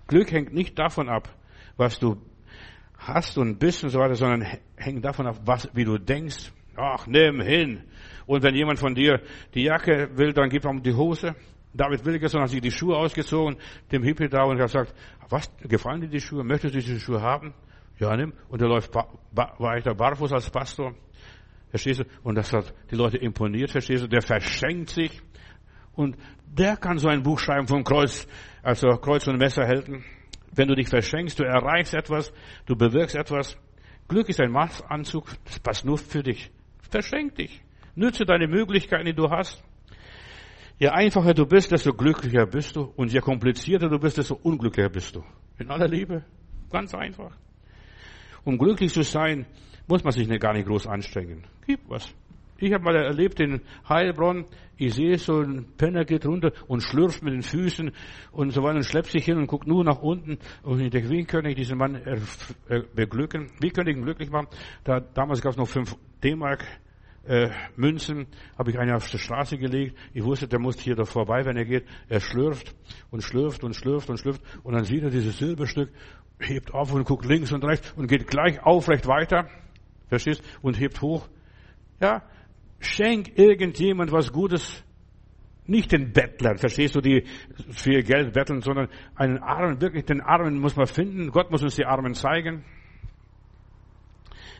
Glück 0.07 0.31
hängt 0.31 0.53
nicht 0.53 0.77
davon 0.77 1.09
ab, 1.09 1.29
was 1.77 1.99
du 1.99 2.21
hast 2.97 3.37
und 3.37 3.59
bist 3.59 3.83
und 3.83 3.89
so 3.89 3.99
weiter, 3.99 4.15
sondern 4.15 4.45
hängt 4.75 5.03
davon 5.03 5.27
ab, 5.27 5.37
was, 5.45 5.69
wie 5.73 5.83
du 5.83 5.97
denkst. 5.97 6.51
Ach, 6.75 7.07
nimm 7.07 7.41
hin. 7.41 7.83
Und 8.25 8.43
wenn 8.43 8.55
jemand 8.55 8.79
von 8.79 8.93
dir 8.95 9.21
die 9.53 9.63
Jacke 9.63 10.09
will, 10.17 10.33
dann 10.33 10.49
gib 10.49 10.65
ihm 10.65 10.81
die 10.81 10.93
Hose. 10.93 11.35
David 11.73 12.05
Wilkerson 12.05 12.41
hat 12.41 12.49
sich 12.49 12.61
die 12.61 12.71
Schuhe 12.71 12.95
ausgezogen, 12.95 13.57
dem 13.91 14.03
Hippie 14.03 14.29
da 14.29 14.43
und 14.43 14.59
hat 14.59 14.67
gesagt, 14.67 14.93
was, 15.29 15.51
gefallen 15.61 16.01
dir 16.01 16.07
die 16.07 16.21
Schuhe? 16.21 16.43
Möchtest 16.43 16.75
du 16.75 16.79
diese 16.79 16.99
Schuhe 16.99 17.21
haben? 17.21 17.53
Ja, 17.99 18.15
nimm. 18.15 18.33
Und 18.49 18.61
er 18.61 18.67
läuft 18.67 18.93
weiter 19.33 19.93
barfuß 19.93 20.33
als 20.33 20.49
Pastor. 20.49 20.95
Verstehst 21.69 22.01
du? 22.01 22.05
Und 22.23 22.35
das 22.35 22.53
hat 22.53 22.73
die 22.91 22.95
Leute 22.95 23.17
imponiert, 23.17 23.71
verstehst 23.71 24.03
du? 24.03 24.07
Der 24.07 24.21
verschenkt 24.21 24.89
sich. 24.89 25.21
Und 25.95 26.17
der 26.45 26.77
kann 26.77 26.97
so 26.97 27.07
ein 27.07 27.23
Buch 27.23 27.39
schreiben 27.39 27.67
vom 27.67 27.83
Kreuz, 27.83 28.27
also 28.63 28.87
Kreuz 28.97 29.27
und 29.27 29.37
Messerhelden. 29.37 30.03
Wenn 30.53 30.67
du 30.67 30.75
dich 30.75 30.87
verschenkst, 30.87 31.39
du 31.39 31.43
erreichst 31.43 31.93
etwas, 31.93 32.31
du 32.65 32.75
bewirkst 32.75 33.15
etwas. 33.15 33.57
Glück 34.07 34.29
ist 34.29 34.39
ein 34.39 34.51
Maßanzug, 34.51 35.25
das 35.45 35.59
passt 35.59 35.85
nur 35.85 35.97
für 35.97 36.23
dich. 36.23 36.51
Verschenk 36.89 37.35
dich. 37.35 37.61
Nütze 37.95 38.25
deine 38.25 38.47
Möglichkeiten, 38.47 39.05
die 39.05 39.13
du 39.13 39.29
hast. 39.29 39.63
Je 40.77 40.89
einfacher 40.89 41.33
du 41.33 41.45
bist, 41.45 41.71
desto 41.71 41.93
glücklicher 41.93 42.45
bist 42.45 42.75
du. 42.75 42.93
Und 42.95 43.11
je 43.11 43.19
komplizierter 43.19 43.89
du 43.89 43.97
bist, 43.97 44.17
desto 44.17 44.35
unglücklicher 44.35 44.89
bist 44.89 45.15
du. 45.15 45.23
In 45.57 45.71
aller 45.71 45.87
Liebe. 45.87 46.25
Ganz 46.69 46.93
einfach. 46.93 47.31
Um 48.43 48.57
glücklich 48.57 48.93
zu 48.93 49.01
sein, 49.01 49.45
muss 49.87 50.03
man 50.03 50.11
sich 50.11 50.27
gar 50.39 50.53
nicht 50.53 50.67
groß 50.67 50.87
anstrengen. 50.87 51.45
Gib 51.65 51.79
was. 51.87 52.13
Ich 52.65 52.73
habe 52.73 52.83
mal 52.83 52.95
erlebt 52.95 53.39
in 53.39 53.61
Heilbronn, 53.87 54.45
ich 54.75 54.95
sehe 54.95 55.19
so 55.19 55.39
ein 55.39 55.67
Penner 55.77 56.03
geht 56.03 56.25
runter 56.25 56.51
und 56.65 56.81
schlürft 56.81 57.21
mit 57.21 57.31
den 57.31 57.43
Füßen 57.43 57.91
und 58.31 58.49
so 58.49 58.63
weiter 58.63 58.77
und 58.77 58.85
schleppt 58.85 59.11
sich 59.11 59.23
hin 59.23 59.37
und 59.37 59.45
guckt 59.45 59.67
nur 59.67 59.83
nach 59.83 60.01
unten 60.01 60.39
und 60.63 60.81
ich 60.81 60.89
denke, 60.89 61.11
wie 61.11 61.25
könnte 61.25 61.51
ich 61.51 61.55
diesen 61.55 61.77
Mann 61.77 62.01
beglücken? 62.95 63.51
Wie 63.61 63.69
könnte 63.69 63.91
ich 63.91 63.97
ihn 63.97 64.03
glücklich 64.03 64.31
machen? 64.31 64.47
Da, 64.83 64.99
damals 64.99 65.43
gab 65.43 65.51
es 65.51 65.57
noch 65.57 65.67
fünf 65.67 65.95
D-Mark 66.23 66.65
äh, 67.27 67.51
Münzen, 67.75 68.25
habe 68.57 68.71
ich 68.71 68.79
eine 68.79 68.95
auf 68.95 69.11
die 69.11 69.19
Straße 69.19 69.59
gelegt. 69.59 69.95
Ich 70.15 70.23
wusste, 70.23 70.47
der 70.47 70.59
muss 70.59 70.79
hier 70.79 70.95
da 70.95 71.05
vorbei, 71.05 71.45
wenn 71.45 71.57
er 71.57 71.65
geht. 71.65 71.85
Er 72.09 72.19
schlürft 72.19 72.75
und 73.11 73.21
schlürft 73.21 73.63
und 73.63 73.75
schlürft 73.75 74.09
und 74.09 74.17
schlürft 74.17 74.41
und 74.63 74.73
dann 74.73 74.85
sieht 74.85 75.03
er 75.03 75.11
dieses 75.11 75.37
Silberstück, 75.37 75.91
hebt 76.39 76.73
auf 76.73 76.91
und 76.91 77.05
guckt 77.05 77.25
links 77.25 77.51
und 77.51 77.63
rechts 77.63 77.93
und 77.95 78.07
geht 78.07 78.25
gleich 78.25 78.59
aufrecht 78.63 79.05
weiter. 79.05 79.49
Verstehst? 80.07 80.41
Und 80.63 80.79
hebt 80.79 80.99
hoch. 81.03 81.27
Ja, 82.01 82.23
Schenk 82.85 83.37
irgendjemand 83.37 84.11
was 84.11 84.31
Gutes. 84.31 84.83
Nicht 85.67 85.91
den 85.91 86.13
Bettlern, 86.13 86.57
verstehst 86.57 86.93
du, 86.93 87.01
die 87.01 87.25
für 87.71 88.03
Geld 88.03 88.33
betteln, 88.33 88.61
sondern 88.61 88.87
einen 89.15 89.39
Armen, 89.39 89.81
wirklich 89.81 90.05
den 90.05 90.21
Armen 90.21 90.59
muss 90.59 90.75
man 90.75 90.85
finden. 90.85 91.31
Gott 91.31 91.49
muss 91.49 91.63
uns 91.63 91.75
die 91.75 91.85
Armen 91.85 92.13
zeigen. 92.13 92.63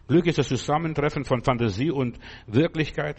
Glück 0.07 0.25
ist 0.25 0.39
das 0.39 0.47
Zusammentreffen 0.47 1.23
von 1.23 1.43
Fantasie 1.43 1.91
und 1.91 2.19
Wirklichkeit. 2.47 3.17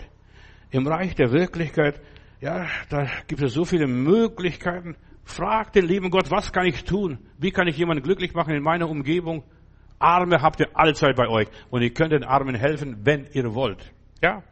Im 0.71 0.87
Reich 0.87 1.15
der 1.15 1.31
Wirklichkeit, 1.33 2.01
ja, 2.41 2.67
da 2.89 3.07
gibt 3.29 3.43
es 3.43 3.55
so 3.55 3.65
viele 3.65 3.87
Möglichkeiten. 3.87 4.97
Frag 5.25 5.73
den 5.73 5.87
lieben 5.87 6.11
Gott, 6.11 6.31
was 6.31 6.53
kann 6.53 6.67
ich 6.67 6.85
tun? 6.85 7.19
Wie 7.39 7.51
kann 7.51 7.69
ich 7.69 7.77
jemanden 7.77 8.03
glücklich 8.03 8.35
machen 8.35 8.55
in 8.55 8.63
meiner 8.63 8.89
Umgebung? 8.89 9.45
Arme 9.99 10.43
habt 10.43 10.61
ihr 10.61 10.69
allzeit 10.75 11.17
bei 11.17 11.29
euch 11.29 11.49
und 11.71 11.83
ihr 11.83 11.93
könnt 11.93 12.13
den 12.13 12.25
Armen 12.25 12.55
helfen, 12.55 12.99
wenn 13.05 13.27
ihr 13.33 13.55
wollt. 13.55 13.93
Ja? 14.23 14.43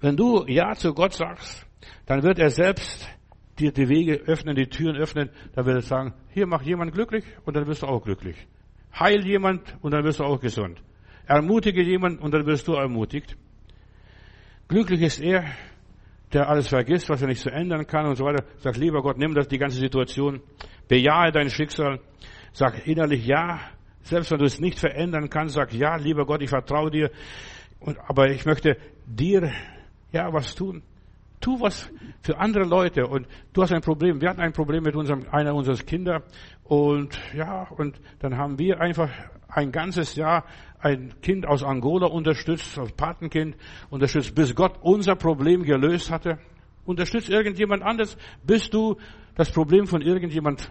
Wenn 0.00 0.16
du 0.16 0.44
Ja 0.46 0.74
zu 0.74 0.92
Gott 0.94 1.14
sagst, 1.14 1.66
dann 2.06 2.22
wird 2.22 2.38
er 2.38 2.50
selbst 2.50 3.08
dir 3.58 3.72
die 3.72 3.88
Wege 3.88 4.14
öffnen, 4.26 4.54
die 4.54 4.66
Türen 4.66 4.96
öffnen. 4.96 5.30
Dann 5.54 5.66
wird 5.66 5.76
er 5.76 5.82
sagen, 5.82 6.14
hier 6.30 6.46
mach 6.46 6.62
jemand 6.62 6.92
glücklich 6.92 7.24
und 7.44 7.56
dann 7.56 7.66
wirst 7.66 7.82
du 7.82 7.86
auch 7.86 8.02
glücklich. 8.02 8.36
Heil 8.98 9.26
jemand 9.26 9.76
und 9.82 9.92
dann 9.92 10.04
wirst 10.04 10.20
du 10.20 10.24
auch 10.24 10.40
gesund. 10.40 10.82
Ermutige 11.26 11.82
jemand 11.82 12.20
und 12.20 12.32
dann 12.32 12.46
wirst 12.46 12.68
du 12.68 12.74
ermutigt. 12.74 13.36
Glücklich 14.68 15.02
ist 15.02 15.20
er, 15.20 15.44
der 16.32 16.48
alles 16.48 16.68
vergisst, 16.68 17.08
was 17.08 17.22
er 17.22 17.28
nicht 17.28 17.40
so 17.40 17.50
ändern 17.50 17.86
kann 17.86 18.06
und 18.06 18.16
so 18.16 18.24
weiter. 18.24 18.44
Sag, 18.58 18.76
lieber 18.76 19.02
Gott, 19.02 19.16
nimm 19.16 19.34
das, 19.34 19.48
die 19.48 19.58
ganze 19.58 19.78
Situation. 19.78 20.40
Bejahe 20.88 21.32
dein 21.32 21.50
Schicksal. 21.50 22.00
Sag 22.52 22.86
innerlich 22.86 23.26
ja. 23.26 23.60
Selbst 24.02 24.30
wenn 24.30 24.38
du 24.38 24.44
es 24.44 24.60
nicht 24.60 24.78
verändern 24.78 25.30
kannst, 25.30 25.54
sag 25.54 25.72
ja, 25.72 25.96
lieber 25.96 26.26
Gott, 26.26 26.42
ich 26.42 26.50
vertraue 26.50 26.90
dir. 26.90 27.10
Und, 27.80 27.98
aber 28.08 28.30
ich 28.30 28.44
möchte 28.44 28.76
dir 29.06 29.52
ja, 30.12 30.32
was 30.32 30.54
tun. 30.54 30.82
Tu 31.40 31.60
was 31.60 31.90
für 32.22 32.38
andere 32.38 32.64
Leute. 32.64 33.06
Und 33.06 33.26
du 33.52 33.62
hast 33.62 33.72
ein 33.72 33.82
Problem. 33.82 34.20
Wir 34.20 34.30
hatten 34.30 34.40
ein 34.40 34.52
Problem 34.52 34.82
mit 34.82 34.96
unserem, 34.96 35.26
einer 35.30 35.54
unserer 35.54 35.76
Kinder. 35.76 36.22
Und 36.64 37.18
ja, 37.34 37.68
und 37.76 38.00
dann 38.20 38.36
haben 38.36 38.58
wir 38.58 38.80
einfach 38.80 39.10
ein 39.48 39.72
ganzes 39.72 40.16
Jahr 40.16 40.44
ein 40.78 41.14
Kind 41.20 41.46
aus 41.46 41.62
Angola 41.62 42.06
unterstützt, 42.06 42.78
als 42.78 42.92
Patenkind 42.92 43.56
unterstützt, 43.90 44.34
bis 44.34 44.54
Gott 44.54 44.78
unser 44.82 45.16
Problem 45.16 45.62
gelöst 45.62 46.10
hatte. 46.10 46.38
Unterstützt 46.84 47.28
irgendjemand 47.28 47.82
anderes, 47.82 48.16
bis 48.44 48.70
du 48.70 48.96
das 49.34 49.50
Problem 49.50 49.86
von 49.86 50.02
irgendjemand 50.02 50.70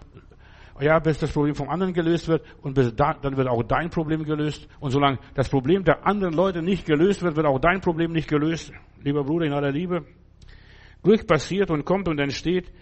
ja, 0.80 0.98
bis 0.98 1.18
das 1.18 1.32
Problem 1.32 1.54
vom 1.54 1.68
anderen 1.68 1.92
gelöst 1.92 2.28
wird 2.28 2.44
und 2.62 2.74
bis 2.74 2.94
da, 2.94 3.14
dann 3.14 3.36
wird 3.36 3.48
auch 3.48 3.62
dein 3.62 3.90
Problem 3.90 4.24
gelöst. 4.24 4.68
Und 4.80 4.90
solange 4.90 5.18
das 5.34 5.48
Problem 5.48 5.84
der 5.84 6.06
anderen 6.06 6.34
Leute 6.34 6.62
nicht 6.62 6.86
gelöst 6.86 7.22
wird, 7.22 7.36
wird 7.36 7.46
auch 7.46 7.58
dein 7.58 7.80
Problem 7.80 8.12
nicht 8.12 8.28
gelöst. 8.28 8.72
Lieber 9.02 9.24
Bruder 9.24 9.46
in 9.46 9.52
aller 9.52 9.72
Liebe. 9.72 10.04
Glück 11.02 11.26
passiert 11.26 11.70
und 11.70 11.84
kommt 11.84 12.08
und 12.08 12.18
entsteht, 12.18 12.72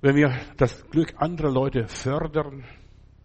wenn 0.00 0.16
wir 0.16 0.32
das 0.56 0.88
Glück 0.90 1.14
anderer 1.16 1.50
Leute 1.50 1.88
fördern. 1.88 2.64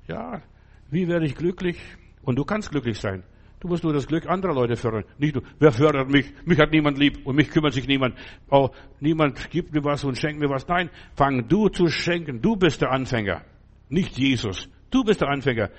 Ja, 0.07 0.41
wie 0.89 1.07
werde 1.07 1.25
ich 1.25 1.35
glücklich? 1.35 1.79
Und 2.21 2.37
du 2.37 2.45
kannst 2.45 2.71
glücklich 2.71 2.99
sein. 2.99 3.23
Du 3.59 3.67
musst 3.67 3.83
nur 3.83 3.93
das 3.93 4.05
Glück 4.05 4.27
anderer 4.27 4.53
Leute 4.53 4.75
fördern. 4.75 5.05
Nicht 5.17 5.35
nur, 5.35 5.43
wer 5.59 5.71
fördert 5.71 6.09
mich? 6.09 6.31
Mich 6.45 6.59
hat 6.59 6.71
niemand 6.71 6.97
lieb 6.97 7.25
und 7.25 7.35
mich 7.35 7.49
kümmert 7.49 7.73
sich 7.73 7.87
niemand. 7.87 8.15
Oh, 8.49 8.69
niemand 8.99 9.49
gibt 9.49 9.73
mir 9.73 9.83
was 9.83 10.03
und 10.03 10.17
schenkt 10.17 10.39
mir 10.39 10.49
was. 10.49 10.67
Nein, 10.67 10.89
fang 11.15 11.47
du 11.47 11.69
zu 11.69 11.87
schenken. 11.87 12.41
Du 12.41 12.55
bist 12.55 12.81
der 12.81 12.91
Anfänger. 12.91 13.41
Nicht 13.89 14.17
Jesus. 14.17 14.69
Du 14.89 15.03
bist 15.03 15.21
der 15.21 15.29
Anfänger. 15.29 15.69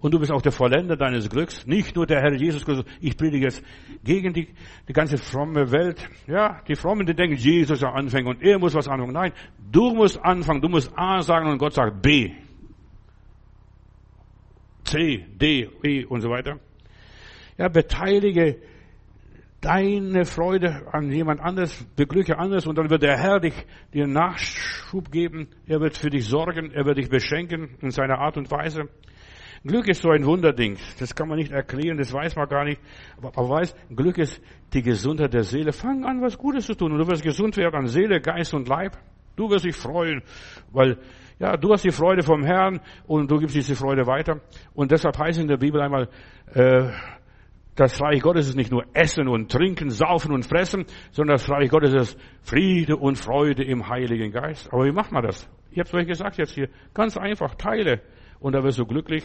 Und 0.00 0.14
du 0.14 0.18
bist 0.18 0.32
auch 0.32 0.40
der 0.40 0.52
Vollender 0.52 0.96
deines 0.96 1.28
Glücks. 1.28 1.66
Nicht 1.66 1.94
nur 1.94 2.06
der 2.06 2.22
Herr 2.22 2.32
Jesus 2.32 2.64
Christus. 2.64 2.86
Ich 3.00 3.16
predige 3.16 3.44
jetzt 3.44 3.62
gegen 4.02 4.32
die, 4.32 4.48
die 4.88 4.92
ganze 4.92 5.18
fromme 5.18 5.70
Welt. 5.72 6.08
Ja, 6.26 6.62
die 6.66 6.74
Frommen, 6.74 7.06
die 7.06 7.14
denken, 7.14 7.36
Jesus 7.36 7.72
ist 7.72 7.82
der 7.82 7.94
Anfänger 7.94 8.30
und 8.30 8.42
er 8.42 8.58
muss 8.58 8.74
was 8.74 8.88
anfangen. 8.88 9.12
Nein, 9.12 9.32
du 9.70 9.92
musst 9.92 10.18
anfangen. 10.24 10.62
Du 10.62 10.68
musst 10.68 10.90
A 10.96 11.20
sagen 11.20 11.50
und 11.50 11.58
Gott 11.58 11.74
sagt 11.74 12.00
B. 12.00 12.32
C, 14.84 15.26
D, 15.38 15.68
E 15.84 16.04
und 16.06 16.22
so 16.22 16.30
weiter. 16.30 16.58
Ja, 17.58 17.68
beteilige 17.68 18.56
deine 19.60 20.24
Freude 20.24 20.86
an 20.92 21.10
jemand 21.10 21.40
anderes, 21.40 21.84
beglücke 21.96 22.38
anders 22.38 22.66
und 22.66 22.78
dann 22.78 22.90
wird 22.90 23.02
der 23.02 23.18
Herr 23.18 23.40
dich 23.40 23.54
dir 23.92 24.06
Nachschub 24.06 25.10
geben. 25.10 25.48
Er 25.66 25.80
wird 25.80 25.96
für 25.96 26.10
dich 26.10 26.26
sorgen, 26.26 26.70
er 26.72 26.84
wird 26.86 26.98
dich 26.98 27.08
beschenken 27.08 27.76
in 27.80 27.90
seiner 27.90 28.18
Art 28.18 28.36
und 28.36 28.50
Weise. 28.50 28.88
Glück 29.62 29.88
ist 29.88 30.00
so 30.00 30.10
ein 30.10 30.24
Wunderding. 30.24 30.78
Das 30.98 31.14
kann 31.14 31.28
man 31.28 31.36
nicht 31.36 31.52
erklären, 31.52 31.98
das 31.98 32.12
weiß 32.12 32.34
man 32.36 32.48
gar 32.48 32.64
nicht. 32.64 32.80
Aber, 33.18 33.28
aber 33.36 33.48
weiß, 33.50 33.74
Glück 33.94 34.16
ist 34.16 34.42
die 34.72 34.82
Gesundheit 34.82 35.34
der 35.34 35.42
Seele. 35.42 35.72
Fang 35.72 36.04
an, 36.04 36.22
was 36.22 36.38
Gutes 36.38 36.66
zu 36.66 36.74
tun 36.74 36.92
und 36.92 36.98
du 36.98 37.06
wirst 37.06 37.22
gesund 37.22 37.56
werden 37.58 37.74
an 37.74 37.86
Seele, 37.86 38.20
Geist 38.20 38.54
und 38.54 38.68
Leib. 38.68 38.96
Du 39.36 39.50
wirst 39.50 39.66
dich 39.66 39.76
freuen, 39.76 40.22
weil 40.72 40.98
ja, 41.38 41.56
du 41.56 41.72
hast 41.72 41.84
die 41.84 41.90
Freude 41.90 42.22
vom 42.22 42.44
Herrn 42.44 42.80
und 43.06 43.30
du 43.30 43.38
gibst 43.38 43.54
diese 43.54 43.74
Freude 43.74 44.06
weiter. 44.06 44.40
Und 44.74 44.90
deshalb 44.90 45.18
heißt 45.18 45.38
in 45.38 45.48
der 45.48 45.56
Bibel 45.56 45.80
einmal, 45.80 46.08
äh, 46.54 46.90
das 47.80 47.98
Reich 47.98 48.20
Gottes 48.20 48.46
ist 48.46 48.56
nicht 48.56 48.70
nur 48.70 48.84
Essen 48.92 49.26
und 49.26 49.50
Trinken, 49.50 49.88
Saufen 49.88 50.32
und 50.32 50.44
Fressen, 50.44 50.84
sondern 51.12 51.38
das 51.38 51.48
Reich 51.48 51.70
Gottes 51.70 51.94
ist 51.94 52.18
Friede 52.42 52.96
und 52.96 53.16
Freude 53.16 53.64
im 53.64 53.88
Heiligen 53.88 54.32
Geist. 54.32 54.70
Aber 54.70 54.84
wie 54.84 54.92
macht 54.92 55.12
man 55.12 55.22
das? 55.22 55.48
Ich 55.70 55.78
habe 55.78 55.88
es 55.88 55.94
euch 55.94 56.06
gesagt 56.06 56.36
jetzt 56.36 56.52
hier. 56.52 56.68
Ganz 56.92 57.16
einfach, 57.16 57.54
teile. 57.54 58.02
Und 58.38 58.52
da 58.52 58.62
wirst 58.62 58.78
du 58.78 58.84
glücklich. 58.84 59.24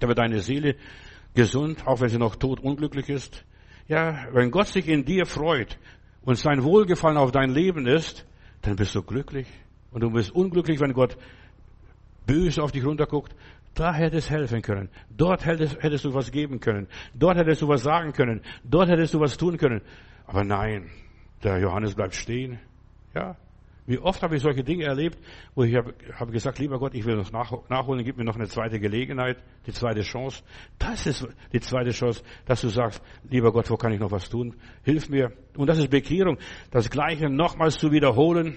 Da 0.00 0.08
wird 0.08 0.18
deine 0.18 0.40
Seele 0.40 0.74
gesund, 1.32 1.86
auch 1.86 2.00
wenn 2.00 2.08
sie 2.08 2.18
noch 2.18 2.34
tot 2.34 2.58
unglücklich 2.58 3.08
ist. 3.08 3.44
Ja, 3.86 4.26
wenn 4.32 4.50
Gott 4.50 4.66
sich 4.66 4.88
in 4.88 5.04
dir 5.04 5.24
freut 5.24 5.78
und 6.22 6.34
sein 6.38 6.64
Wohlgefallen 6.64 7.18
auf 7.18 7.30
dein 7.30 7.50
Leben 7.50 7.86
ist, 7.86 8.26
dann 8.62 8.74
bist 8.74 8.96
du 8.96 9.02
glücklich. 9.02 9.46
Und 9.92 10.02
du 10.02 10.10
bist 10.10 10.34
unglücklich, 10.34 10.80
wenn 10.80 10.92
Gott 10.92 11.16
böse 12.26 12.64
auf 12.64 12.72
dich 12.72 12.84
runterguckt. 12.84 13.32
Da 13.74 13.94
hättest 13.94 14.30
helfen 14.30 14.60
können. 14.62 14.90
Dort 15.10 15.46
hättest, 15.46 15.82
hättest 15.82 16.04
du 16.04 16.12
was 16.14 16.30
geben 16.30 16.60
können. 16.60 16.88
Dort 17.14 17.38
hättest 17.38 17.62
du 17.62 17.68
was 17.68 17.82
sagen 17.82 18.12
können. 18.12 18.42
Dort 18.64 18.88
hättest 18.88 19.14
du 19.14 19.20
was 19.20 19.36
tun 19.36 19.56
können. 19.56 19.80
Aber 20.26 20.44
nein, 20.44 20.90
der 21.42 21.58
Johannes 21.58 21.94
bleibt 21.94 22.14
stehen. 22.14 22.58
Ja. 23.14 23.36
Wie 23.84 23.98
oft 23.98 24.22
habe 24.22 24.36
ich 24.36 24.42
solche 24.42 24.62
Dinge 24.62 24.84
erlebt, 24.84 25.18
wo 25.56 25.64
ich 25.64 25.74
habe, 25.74 25.92
habe 26.14 26.30
gesagt, 26.30 26.60
lieber 26.60 26.78
Gott, 26.78 26.94
ich 26.94 27.04
will 27.04 27.16
noch 27.16 27.32
nachholen, 27.32 28.04
gib 28.04 28.16
mir 28.16 28.24
noch 28.24 28.36
eine 28.36 28.46
zweite 28.46 28.78
Gelegenheit, 28.78 29.38
die 29.66 29.72
zweite 29.72 30.02
Chance. 30.02 30.44
Das 30.78 31.04
ist 31.06 31.26
die 31.52 31.60
zweite 31.60 31.90
Chance, 31.90 32.22
dass 32.46 32.60
du 32.60 32.68
sagst, 32.68 33.02
lieber 33.28 33.52
Gott, 33.52 33.68
wo 33.70 33.76
kann 33.76 33.92
ich 33.92 33.98
noch 33.98 34.12
was 34.12 34.30
tun? 34.30 34.54
Hilf 34.84 35.08
mir. 35.08 35.32
Und 35.56 35.66
das 35.66 35.78
ist 35.78 35.90
Bekehrung, 35.90 36.38
das 36.70 36.90
Gleiche 36.90 37.28
nochmals 37.28 37.78
zu 37.78 37.90
wiederholen 37.90 38.54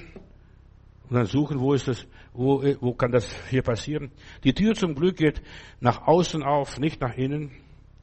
und 1.10 1.16
dann 1.16 1.26
suchen, 1.26 1.60
wo 1.60 1.74
ist 1.74 1.88
das, 1.88 2.08
wo, 2.34 2.64
wo 2.82 2.94
kann 2.94 3.12
das 3.12 3.36
hier 3.50 3.62
passieren? 3.62 4.12
Die 4.44 4.54
Tür 4.54 4.74
zum 4.74 4.96
Glück 4.96 5.18
geht 5.18 5.42
nach 5.80 6.08
außen 6.08 6.44
auf, 6.44 6.80
nicht 6.80 7.02
nach 7.02 7.16
innen. 7.16 7.52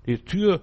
Die 0.07 0.19
Tür 0.19 0.63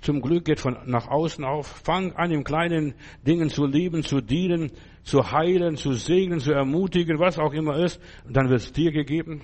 zum 0.00 0.20
Glück 0.20 0.44
geht 0.44 0.60
von 0.60 0.76
nach 0.86 1.08
außen 1.08 1.44
auf. 1.44 1.66
Fang 1.66 2.12
an, 2.12 2.30
im 2.30 2.44
kleinen 2.44 2.94
Dingen 3.26 3.48
zu 3.48 3.66
lieben, 3.66 4.02
zu 4.02 4.20
dienen, 4.20 4.72
zu 5.02 5.32
heilen, 5.32 5.76
zu 5.76 5.92
segnen, 5.92 6.40
zu 6.40 6.52
ermutigen, 6.52 7.18
was 7.18 7.38
auch 7.38 7.52
immer 7.52 7.76
ist. 7.76 8.00
Und 8.26 8.36
dann 8.36 8.48
wird 8.48 8.60
es 8.60 8.72
dir 8.72 8.92
gegeben. 8.92 9.40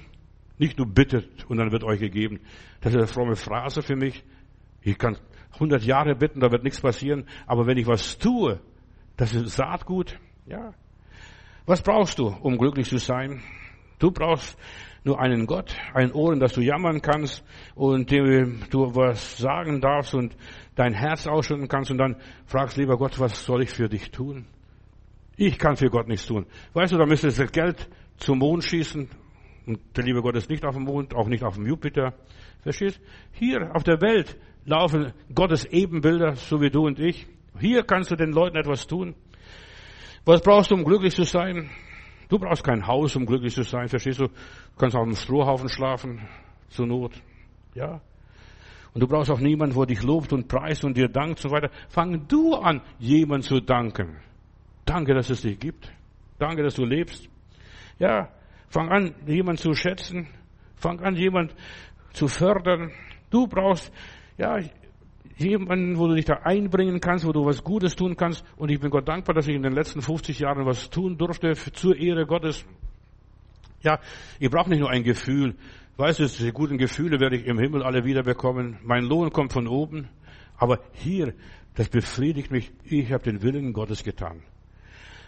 Nicht 0.58 0.78
nur 0.78 0.86
bittet 0.86 1.44
und 1.48 1.56
dann 1.56 1.72
wird 1.72 1.82
euch 1.82 1.98
gegeben. 1.98 2.40
Das 2.80 2.92
ist 2.92 2.98
eine 2.98 3.06
fromme 3.08 3.36
Phrase 3.36 3.82
für 3.82 3.96
mich. 3.96 4.22
Ich 4.82 4.98
kann 4.98 5.16
100 5.54 5.82
Jahre 5.82 6.14
bitten, 6.14 6.40
da 6.40 6.52
wird 6.52 6.62
nichts 6.62 6.80
passieren. 6.80 7.26
Aber 7.46 7.66
wenn 7.66 7.78
ich 7.78 7.86
was 7.86 8.18
tue, 8.18 8.60
das 9.16 9.34
ist 9.34 9.56
Saatgut. 9.56 10.18
Ja, 10.46 10.74
was 11.66 11.82
brauchst 11.82 12.18
du, 12.18 12.28
um 12.28 12.58
glücklich 12.58 12.88
zu 12.88 12.98
sein? 12.98 13.42
Du 13.98 14.10
brauchst 14.10 14.58
nur 15.04 15.20
einen 15.20 15.46
Gott, 15.46 15.74
ein 15.92 16.12
Ohren, 16.12 16.40
dass 16.40 16.54
du 16.54 16.62
jammern 16.62 17.00
kannst 17.02 17.44
und 17.74 18.10
dem 18.10 18.62
du 18.70 18.94
was 18.94 19.36
sagen 19.36 19.80
darfst 19.80 20.14
und 20.14 20.36
dein 20.74 20.94
Herz 20.94 21.26
ausschütten 21.26 21.68
kannst 21.68 21.90
und 21.90 21.98
dann 21.98 22.16
fragst, 22.46 22.76
lieber 22.76 22.96
Gott, 22.96 23.18
was 23.20 23.44
soll 23.44 23.62
ich 23.62 23.70
für 23.70 23.88
dich 23.88 24.10
tun? 24.10 24.46
Ich 25.36 25.58
kann 25.58 25.76
für 25.76 25.90
Gott 25.90 26.08
nichts 26.08 26.26
tun. 26.26 26.46
Weißt 26.72 26.92
du, 26.92 26.98
da 26.98 27.06
müsstest 27.06 27.38
du 27.38 27.46
Geld 27.46 27.88
zum 28.16 28.38
Mond 28.38 28.64
schießen 28.64 29.08
und 29.66 29.80
der 29.96 30.04
liebe 30.04 30.22
Gott 30.22 30.36
ist 30.36 30.50
nicht 30.50 30.64
auf 30.64 30.74
dem 30.74 30.84
Mond, 30.84 31.14
auch 31.14 31.28
nicht 31.28 31.44
auf 31.44 31.54
dem 31.54 31.66
Jupiter. 31.66 32.14
Verstehst? 32.62 33.00
Hier 33.32 33.74
auf 33.74 33.82
der 33.82 34.00
Welt 34.00 34.38
laufen 34.64 35.12
Gottes 35.34 35.64
Ebenbilder, 35.66 36.36
so 36.36 36.60
wie 36.60 36.70
du 36.70 36.86
und 36.86 36.98
ich. 36.98 37.26
Hier 37.60 37.82
kannst 37.84 38.10
du 38.10 38.16
den 38.16 38.32
Leuten 38.32 38.56
etwas 38.56 38.86
tun. 38.86 39.14
Was 40.24 40.40
brauchst 40.40 40.70
du, 40.70 40.76
um 40.76 40.84
glücklich 40.84 41.14
zu 41.14 41.24
sein? 41.24 41.70
Du 42.28 42.38
brauchst 42.38 42.64
kein 42.64 42.86
Haus, 42.86 43.14
um 43.16 43.26
glücklich 43.26 43.54
zu 43.54 43.62
sein, 43.62 43.88
verstehst 43.88 44.20
du? 44.20 44.26
Du 44.26 44.76
kannst 44.78 44.96
auf 44.96 45.02
einem 45.02 45.16
Strohhaufen 45.16 45.68
schlafen, 45.68 46.26
zur 46.68 46.86
Not. 46.86 47.12
Ja? 47.74 48.00
Und 48.94 49.02
du 49.02 49.06
brauchst 49.06 49.30
auch 49.30 49.40
niemanden, 49.40 49.76
wo 49.76 49.84
dich 49.84 50.02
lobt 50.02 50.32
und 50.32 50.48
preist 50.48 50.84
und 50.84 50.96
dir 50.96 51.08
dankt 51.08 51.44
und 51.44 51.50
so 51.50 51.50
weiter. 51.50 51.70
Fang 51.88 52.26
du 52.26 52.54
an, 52.54 52.80
jemand 52.98 53.44
zu 53.44 53.60
danken. 53.60 54.16
Danke, 54.84 55.14
dass 55.14 55.28
es 55.30 55.42
dich 55.42 55.58
gibt. 55.58 55.92
Danke, 56.38 56.62
dass 56.62 56.74
du 56.74 56.84
lebst. 56.84 57.28
Ja, 57.98 58.30
fang 58.68 58.88
an, 58.88 59.14
jemand 59.26 59.60
zu 59.60 59.74
schätzen. 59.74 60.28
Fang 60.76 61.00
an, 61.00 61.16
jemand 61.16 61.54
zu 62.12 62.28
fördern. 62.28 62.92
Du 63.30 63.46
brauchst, 63.46 63.92
ja, 64.38 64.58
jemanden, 65.36 65.98
wo 65.98 66.06
du 66.08 66.14
dich 66.14 66.24
da 66.24 66.40
einbringen 66.44 67.00
kannst, 67.00 67.26
wo 67.26 67.32
du 67.32 67.44
was 67.44 67.64
Gutes 67.64 67.96
tun 67.96 68.16
kannst. 68.16 68.44
Und 68.56 68.70
ich 68.70 68.80
bin 68.80 68.90
Gott 68.90 69.08
dankbar, 69.08 69.34
dass 69.34 69.48
ich 69.48 69.54
in 69.54 69.62
den 69.62 69.72
letzten 69.72 70.02
50 70.02 70.38
Jahren 70.38 70.66
was 70.66 70.90
tun 70.90 71.18
durfte 71.18 71.54
zur 71.72 71.96
Ehre 71.96 72.26
Gottes. 72.26 72.64
Ja, 73.82 74.00
ich 74.38 74.50
brauche 74.50 74.70
nicht 74.70 74.80
nur 74.80 74.90
ein 74.90 75.02
Gefühl. 75.02 75.54
Weißt 75.96 76.18
du, 76.18 76.26
die 76.26 76.52
guten 76.52 76.78
Gefühle 76.78 77.20
werde 77.20 77.36
ich 77.36 77.46
im 77.46 77.58
Himmel 77.58 77.82
alle 77.82 78.04
wieder 78.04 78.22
bekommen. 78.22 78.78
Mein 78.82 79.04
Lohn 79.04 79.30
kommt 79.30 79.52
von 79.52 79.68
oben. 79.68 80.08
Aber 80.56 80.80
hier, 80.92 81.34
das 81.74 81.88
befriedigt 81.88 82.50
mich. 82.50 82.72
Ich 82.84 83.12
habe 83.12 83.24
den 83.24 83.42
Willen 83.42 83.72
Gottes 83.72 84.02
getan. 84.02 84.42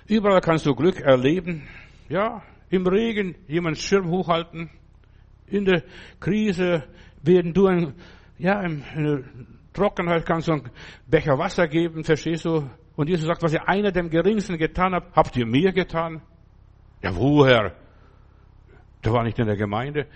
Überall 0.06 0.40
kannst 0.40 0.66
du 0.66 0.74
Glück 0.74 1.00
erleben. 1.00 1.68
Ja, 2.08 2.42
im 2.70 2.86
Regen 2.86 3.34
jemand 3.48 3.78
Schirm 3.78 4.08
hochhalten. 4.08 4.70
In 5.48 5.64
der 5.64 5.82
Krise 6.18 6.84
werden 7.22 7.52
du 7.52 7.66
ein, 7.66 7.94
ja, 8.38 8.60
im, 8.62 8.82
Trockenheit 9.76 10.24
kannst 10.24 10.48
du 10.48 10.52
einen 10.52 10.70
Becher 11.06 11.38
Wasser 11.38 11.68
geben, 11.68 12.02
verstehst 12.02 12.46
du? 12.46 12.68
Und 12.96 13.08
Jesus 13.08 13.26
sagt, 13.26 13.42
was 13.42 13.52
ihr 13.52 13.68
einer 13.68 13.92
dem 13.92 14.08
Geringsten 14.08 14.56
getan 14.56 14.94
habt, 14.94 15.14
habt 15.14 15.36
ihr 15.36 15.46
mir 15.46 15.72
getan? 15.72 16.22
Ja, 17.02 17.14
woher? 17.14 17.76
Der 19.04 19.12
war 19.12 19.22
nicht 19.22 19.38
in 19.38 19.46
der 19.46 19.56
Gemeinde. 19.56 20.06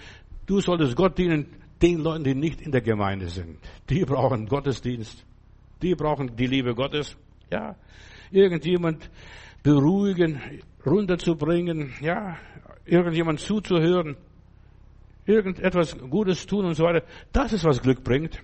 Du 0.46 0.60
solltest 0.60 0.96
Gott 0.96 1.18
dienen, 1.18 1.46
den 1.82 1.98
Leuten, 1.98 2.24
die 2.24 2.34
nicht 2.34 2.62
in 2.62 2.72
der 2.72 2.80
Gemeinde 2.80 3.28
sind. 3.28 3.58
Die 3.88 4.04
brauchen 4.04 4.46
Gottesdienst. 4.46 5.24
Die 5.82 5.94
brauchen 5.94 6.34
die 6.36 6.46
Liebe 6.46 6.74
Gottes. 6.74 7.16
Ja, 7.50 7.76
irgendjemand 8.30 9.10
beruhigen, 9.62 10.40
runterzubringen, 10.86 11.92
ja, 12.00 12.38
irgendjemand 12.86 13.40
zuzuhören, 13.40 14.16
irgendetwas 15.26 15.98
Gutes 15.98 16.46
tun 16.46 16.64
und 16.64 16.74
so 16.74 16.84
weiter. 16.84 17.04
Das 17.32 17.52
ist, 17.52 17.64
was 17.64 17.82
Glück 17.82 18.02
bringt. 18.02 18.42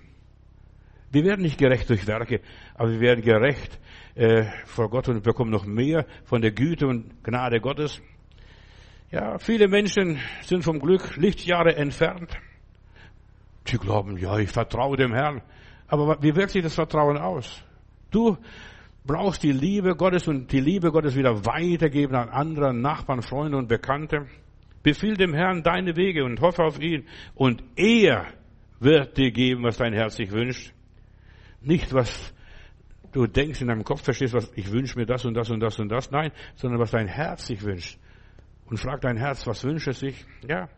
Wir 1.10 1.24
werden 1.24 1.42
nicht 1.42 1.58
gerecht 1.58 1.88
durch 1.88 2.06
Werke, 2.06 2.40
aber 2.74 2.90
wir 2.90 3.00
werden 3.00 3.22
gerecht 3.22 3.78
äh, 4.14 4.44
vor 4.64 4.90
Gott 4.90 5.08
und 5.08 5.22
bekommen 5.22 5.50
noch 5.50 5.64
mehr 5.64 6.06
von 6.24 6.42
der 6.42 6.50
Güte 6.50 6.86
und 6.86 7.22
Gnade 7.22 7.60
Gottes. 7.60 8.02
Ja, 9.10 9.38
viele 9.38 9.68
Menschen 9.68 10.18
sind 10.42 10.64
vom 10.64 10.80
Glück 10.80 11.16
Lichtjahre 11.16 11.76
entfernt. 11.76 12.36
Sie 13.64 13.78
glauben, 13.78 14.18
ja, 14.18 14.38
ich 14.38 14.50
vertraue 14.50 14.96
dem 14.96 15.12
Herrn. 15.12 15.42
Aber 15.88 16.20
wie 16.22 16.34
wirkt 16.34 16.50
sich 16.50 16.62
das 16.62 16.74
Vertrauen 16.74 17.16
aus? 17.16 17.62
Du 18.10 18.36
brauchst 19.04 19.42
die 19.42 19.52
Liebe 19.52 19.94
Gottes 19.94 20.26
und 20.26 20.50
die 20.50 20.60
Liebe 20.60 20.90
Gottes 20.90 21.16
wieder 21.16 21.44
weitergeben 21.44 22.16
an 22.16 22.28
andere 22.28 22.74
Nachbarn, 22.74 23.22
Freunde 23.22 23.56
und 23.58 23.68
Bekannte. 23.68 24.26
Befiehl 24.82 25.16
dem 25.16 25.34
Herrn 25.34 25.62
deine 25.62 25.96
Wege 25.96 26.24
und 26.24 26.40
hoffe 26.40 26.62
auf 26.62 26.80
ihn. 26.80 27.06
Und 27.34 27.62
er 27.76 28.26
wird 28.80 29.16
dir 29.16 29.30
geben, 29.30 29.62
was 29.62 29.78
dein 29.78 29.92
Herz 29.92 30.16
sich 30.16 30.30
wünscht. 30.30 30.72
Nicht, 31.66 31.92
was 31.92 32.32
du 33.10 33.26
denkst 33.26 33.60
in 33.60 33.66
deinem 33.66 33.82
Kopf, 33.82 34.02
verstehst, 34.02 34.34
was 34.34 34.52
ich 34.54 34.70
wünsche 34.70 34.96
mir 34.96 35.04
das 35.04 35.24
und 35.24 35.34
das 35.34 35.50
und 35.50 35.58
das 35.58 35.78
und 35.80 35.88
das. 35.88 36.12
Nein, 36.12 36.30
sondern 36.54 36.78
was 36.78 36.92
dein 36.92 37.08
Herz 37.08 37.48
sich 37.48 37.60
wünscht. 37.62 37.98
Und 38.66 38.78
frag 38.78 39.00
dein 39.00 39.16
Herz, 39.16 39.44
was 39.48 39.64
wünscht 39.64 39.88
es 39.88 39.98
sich? 39.98 40.24
Ja. 40.48 40.68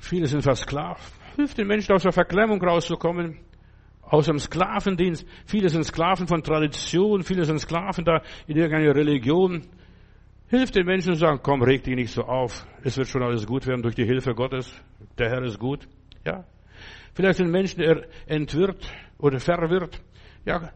Viele 0.00 0.26
sind 0.26 0.42
versklavt. 0.42 1.12
Hilft 1.36 1.56
den 1.56 1.68
Menschen 1.68 1.94
aus 1.94 2.02
der 2.02 2.10
Verklemmung 2.10 2.60
rauszukommen. 2.60 3.38
Aus 4.02 4.26
dem 4.26 4.40
Sklavendienst. 4.40 5.24
Viele 5.46 5.68
sind 5.68 5.84
Sklaven 5.84 6.26
von 6.26 6.42
Tradition. 6.42 7.22
Viele 7.22 7.44
sind 7.44 7.60
Sklaven 7.60 8.04
da 8.04 8.22
in 8.48 8.56
irgendeiner 8.56 8.94
Religion. 8.94 9.62
Hilft 10.48 10.74
den 10.74 10.86
Menschen 10.86 11.12
und 11.12 11.18
sagen, 11.18 11.38
komm, 11.44 11.62
reg 11.62 11.84
dich 11.84 11.94
nicht 11.94 12.12
so 12.12 12.24
auf. 12.24 12.66
Es 12.82 12.96
wird 12.96 13.06
schon 13.06 13.22
alles 13.22 13.46
gut 13.46 13.68
werden 13.68 13.82
durch 13.82 13.94
die 13.94 14.04
Hilfe 14.04 14.34
Gottes. 14.34 14.74
Der 15.16 15.30
Herr 15.30 15.42
ist 15.42 15.60
gut. 15.60 15.86
Ja. 16.26 16.44
Vielleicht 17.14 17.38
sind 17.38 17.50
Menschen 17.50 17.82
entwirrt 18.26 18.90
oder 19.18 19.38
verwirrt. 19.40 20.00
Ja, 20.44 20.70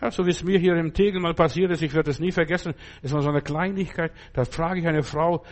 ja, 0.00 0.10
so 0.10 0.26
wie 0.26 0.30
es 0.30 0.44
mir 0.44 0.58
hier 0.58 0.76
im 0.76 0.92
Tegel 0.92 1.20
mal 1.20 1.34
passiert 1.34 1.70
ist, 1.70 1.82
ich 1.82 1.94
werde 1.94 2.10
es 2.10 2.20
nie 2.20 2.30
vergessen, 2.30 2.74
es 3.02 3.12
war 3.12 3.22
so 3.22 3.30
eine 3.30 3.40
Kleinigkeit, 3.40 4.12
da 4.34 4.44
frage 4.44 4.80
ich 4.80 4.86
eine 4.86 5.02
Frau, 5.02 5.44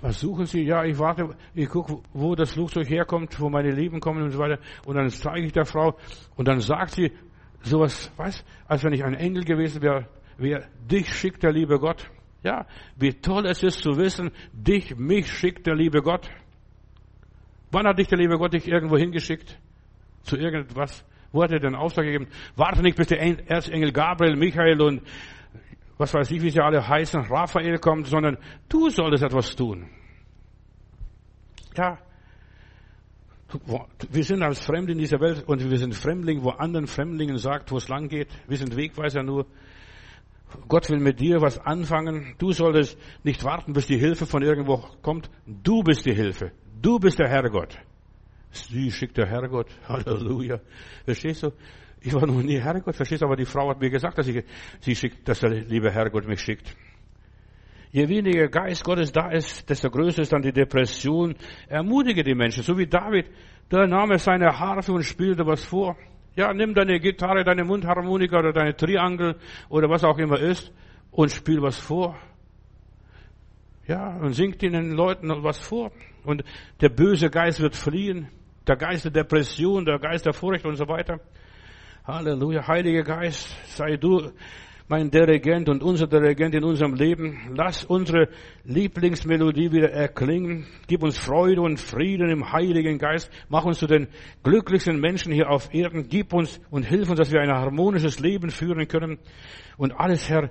was 0.00 0.20
suchen 0.20 0.46
Sie? 0.46 0.62
Ja, 0.62 0.84
ich 0.84 0.96
warte, 0.98 1.34
ich 1.54 1.68
gucke, 1.68 1.98
wo 2.12 2.36
das 2.36 2.52
Flugzeug 2.52 2.88
herkommt, 2.88 3.40
wo 3.40 3.50
meine 3.50 3.72
Lieben 3.72 3.98
kommen 3.98 4.22
und 4.22 4.30
so 4.30 4.38
weiter. 4.38 4.60
Und 4.86 4.94
dann 4.94 5.08
zeige 5.10 5.46
ich 5.46 5.52
der 5.52 5.64
Frau 5.64 5.96
und 6.36 6.46
dann 6.46 6.60
sagt 6.60 6.92
sie 6.92 7.12
sowas, 7.62 8.12
was, 8.16 8.44
als 8.68 8.84
wenn 8.84 8.92
ich 8.92 9.04
ein 9.04 9.14
Engel 9.14 9.42
gewesen 9.42 9.82
wäre, 9.82 10.08
wer 10.36 10.68
dich 10.88 11.12
schickt 11.12 11.42
der 11.42 11.52
liebe 11.52 11.80
Gott. 11.80 12.08
Ja, 12.44 12.66
wie 12.96 13.12
toll 13.12 13.46
es 13.46 13.64
ist 13.64 13.82
zu 13.82 13.96
wissen, 13.96 14.30
dich, 14.52 14.96
mich 14.96 15.32
schickt 15.32 15.66
der 15.66 15.74
liebe 15.74 16.00
Gott. 16.00 16.30
Wann 17.70 17.86
hat 17.86 17.98
dich 17.98 18.08
der 18.08 18.18
liebe 18.18 18.38
Gott 18.38 18.54
dich 18.54 18.66
irgendwo 18.66 18.96
hingeschickt? 18.96 19.58
Zu 20.22 20.36
irgendwas? 20.36 21.04
Wo 21.32 21.42
hat 21.42 21.52
er 21.52 21.60
den 21.60 21.74
Auftrag 21.74 22.06
gegeben? 22.06 22.28
Warte 22.56 22.82
nicht, 22.82 22.96
bis 22.96 23.08
der 23.08 23.20
Erzengel 23.20 23.92
Gabriel, 23.92 24.36
Michael 24.36 24.80
und 24.80 25.02
was 25.98 26.14
weiß 26.14 26.30
ich, 26.30 26.42
wie 26.42 26.50
sie 26.50 26.60
alle 26.60 26.86
heißen, 26.86 27.22
Raphael 27.22 27.78
kommt, 27.78 28.06
sondern 28.06 28.38
du 28.68 28.88
solltest 28.88 29.24
etwas 29.24 29.54
tun. 29.56 29.90
Ja. 31.76 31.98
Wir 34.10 34.24
sind 34.24 34.42
als 34.42 34.64
Fremde 34.64 34.92
in 34.92 34.98
dieser 34.98 35.20
Welt 35.20 35.44
und 35.46 35.68
wir 35.68 35.78
sind 35.78 35.94
Fremdlinge, 35.94 36.44
wo 36.44 36.50
anderen 36.50 36.86
Fremdlingen 36.86 37.38
sagt, 37.38 37.72
wo 37.72 37.78
es 37.78 37.88
lang 37.88 38.08
geht. 38.08 38.28
Wir 38.46 38.58
sind 38.58 38.76
Wegweiser 38.76 39.22
nur. 39.22 39.46
Gott 40.68 40.88
will 40.90 41.00
mit 41.00 41.20
dir 41.20 41.40
was 41.40 41.58
anfangen. 41.58 42.34
Du 42.38 42.52
solltest 42.52 42.98
nicht 43.22 43.44
warten, 43.44 43.72
bis 43.72 43.86
die 43.86 43.98
Hilfe 43.98 44.26
von 44.26 44.42
irgendwo 44.42 44.84
kommt. 45.02 45.30
Du 45.46 45.82
bist 45.82 46.06
die 46.06 46.14
Hilfe. 46.14 46.52
Du 46.80 46.98
bist 46.98 47.18
der 47.18 47.28
Herrgott. 47.28 47.78
Sie 48.50 48.90
schickt 48.90 49.16
der 49.16 49.26
Herrgott. 49.26 49.68
Halleluja. 49.88 50.60
Verstehst 51.04 51.42
du? 51.42 51.52
Ich 52.00 52.14
war 52.14 52.26
noch 52.26 52.42
nie 52.42 52.60
Herrgott, 52.60 52.94
verstehst 52.94 53.22
du? 53.22 53.26
Aber 53.26 53.36
die 53.36 53.44
Frau 53.44 53.68
hat 53.70 53.80
mir 53.80 53.90
gesagt, 53.90 54.18
dass 54.18 54.28
ich, 54.28 54.44
sie 54.80 54.94
schickt, 54.94 55.28
dass 55.28 55.40
der 55.40 55.50
liebe 55.50 55.90
Herrgott 55.90 56.26
mich 56.26 56.40
schickt. 56.40 56.76
Je 57.90 58.06
weniger 58.08 58.48
Geist 58.48 58.84
Gottes 58.84 59.12
da 59.12 59.30
ist, 59.30 59.68
desto 59.68 59.90
größer 59.90 60.22
ist 60.22 60.32
dann 60.32 60.42
die 60.42 60.52
Depression. 60.52 61.34
Ermutige 61.68 62.22
die 62.22 62.34
Menschen, 62.34 62.62
so 62.62 62.76
wie 62.76 62.86
David. 62.86 63.30
Da 63.68 63.86
nahm 63.86 64.10
er 64.10 64.18
seine 64.18 64.58
Harfe 64.58 64.92
und 64.92 65.02
spielte 65.02 65.46
was 65.46 65.64
vor. 65.64 65.96
Ja, 66.38 66.54
nimm 66.54 66.72
deine 66.72 67.00
Gitarre, 67.00 67.42
deine 67.42 67.64
Mundharmonika 67.64 68.38
oder 68.38 68.52
deine 68.52 68.76
Triangel 68.76 69.34
oder 69.68 69.90
was 69.90 70.04
auch 70.04 70.18
immer 70.18 70.38
ist 70.38 70.72
und 71.10 71.32
spiel 71.32 71.60
was 71.60 71.76
vor. 71.78 72.16
Ja, 73.88 74.16
und 74.18 74.34
singt 74.34 74.62
den 74.62 74.92
Leuten 74.92 75.42
was 75.42 75.58
vor. 75.58 75.90
Und 76.22 76.44
der 76.80 76.90
böse 76.90 77.28
Geist 77.28 77.58
wird 77.58 77.74
fliehen. 77.74 78.28
Der 78.68 78.76
Geist 78.76 79.04
der 79.04 79.10
Depression, 79.10 79.84
der 79.84 79.98
Geist 79.98 80.26
der 80.26 80.32
Furcht 80.32 80.64
und 80.64 80.76
so 80.76 80.86
weiter. 80.86 81.18
Halleluja. 82.06 82.68
Heiliger 82.68 83.02
Geist, 83.02 83.48
sei 83.74 83.96
du 83.96 84.30
mein 84.88 85.10
Dirigent 85.10 85.68
und 85.68 85.82
unser 85.82 86.06
Dirigent 86.06 86.54
in 86.54 86.64
unserem 86.64 86.94
Leben. 86.94 87.38
Lass 87.54 87.84
unsere 87.84 88.28
Lieblingsmelodie 88.64 89.70
wieder 89.70 89.90
erklingen. 89.90 90.66
Gib 90.86 91.02
uns 91.02 91.18
Freude 91.18 91.60
und 91.60 91.78
Frieden 91.78 92.30
im 92.30 92.52
Heiligen 92.52 92.98
Geist. 92.98 93.30
Mach 93.48 93.64
uns 93.64 93.78
zu 93.78 93.86
den 93.86 94.08
glücklichsten 94.42 94.98
Menschen 94.98 95.32
hier 95.32 95.50
auf 95.50 95.72
Erden. 95.74 96.08
Gib 96.08 96.32
uns 96.32 96.60
und 96.70 96.84
hilf 96.84 97.10
uns, 97.10 97.18
dass 97.18 97.32
wir 97.32 97.40
ein 97.40 97.50
harmonisches 97.50 98.18
Leben 98.18 98.50
führen 98.50 98.88
können. 98.88 99.18
Und 99.76 99.92
alles, 99.92 100.28
Herr, 100.30 100.50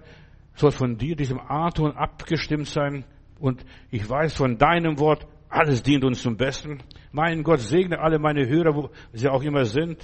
soll 0.53 0.71
von 0.71 0.97
dir, 0.97 1.15
diesem 1.15 1.39
Aton 1.39 1.91
abgestimmt 1.93 2.67
sein. 2.67 3.05
Und 3.39 3.65
ich 3.89 4.07
weiß 4.07 4.35
von 4.35 4.57
deinem 4.57 4.99
Wort, 4.99 5.27
alles 5.49 5.81
dient 5.81 6.03
uns 6.03 6.21
zum 6.21 6.37
Besten. 6.37 6.79
Mein 7.11 7.41
Gott, 7.43 7.59
segne 7.59 7.99
alle 7.99 8.19
meine 8.19 8.47
Hörer, 8.47 8.75
wo 8.75 8.89
sie 9.13 9.29
auch 9.29 9.41
immer 9.41 9.65
sind. 9.65 9.97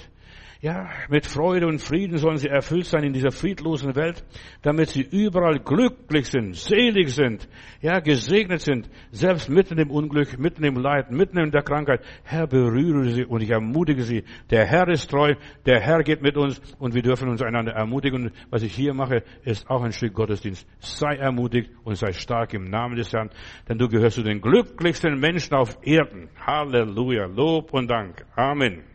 Ja, 0.64 0.90
mit 1.10 1.26
Freude 1.26 1.68
und 1.68 1.82
Frieden 1.82 2.18
sollen 2.18 2.38
sie 2.38 2.48
erfüllt 2.48 2.86
sein 2.86 3.04
in 3.04 3.12
dieser 3.12 3.32
friedlosen 3.32 3.98
Welt, 3.98 4.24
damit 4.62 4.92
sie 4.92 5.02
überall 5.02 5.60
glücklich 5.60 6.28
sind, 6.28 6.56
selig 6.56 7.10
sind, 7.10 7.50
ja, 7.82 8.00
gesegnet 8.00 8.62
sind, 8.62 8.90
selbst 9.12 9.50
mitten 9.50 9.78
im 9.78 9.92
Unglück, 9.92 10.40
mitten 10.40 10.64
im 10.64 10.76
Leid, 10.76 11.12
mitten 11.12 11.38
in 11.38 11.52
der 11.52 11.64
Krankheit. 11.64 12.00
Herr, 12.24 12.48
berühre 12.48 13.10
sie 13.10 13.26
und 13.26 13.42
ich 13.42 13.50
ermutige 13.50 14.04
sie. 14.04 14.24
Der 14.52 14.66
Herr 14.66 14.88
ist 14.88 15.12
treu, 15.12 15.34
der 15.66 15.82
Herr 15.82 16.02
geht 16.02 16.22
mit 16.22 16.38
uns 16.38 16.62
und 16.80 16.96
wir 16.96 17.02
dürfen 17.02 17.28
uns 17.28 17.42
einander 17.42 17.74
ermutigen. 17.74 18.32
Was 18.50 18.64
ich 18.64 18.74
hier 18.74 18.94
mache, 18.94 19.24
ist 19.44 19.70
auch 19.70 19.84
ein 19.84 19.92
Stück 19.92 20.14
Gottesdienst. 20.14 20.66
Sei 20.80 21.18
ermutigt 21.18 21.72
und 21.84 21.96
sei 21.96 22.14
stark 22.14 22.54
im 22.54 22.70
Namen 22.70 22.96
des 22.96 23.12
Herrn, 23.12 23.32
denn 23.68 23.80
du 23.80 23.90
gehörst 23.90 24.16
zu 24.16 24.24
den 24.24 24.40
glücklichsten 24.40 25.20
Menschen 25.20 25.56
auf 25.56 25.78
Erden. 25.82 26.30
Halleluja, 26.40 27.26
Lob 27.26 27.74
und 27.74 27.92
Dank. 27.92 28.24
Amen. 28.38 28.93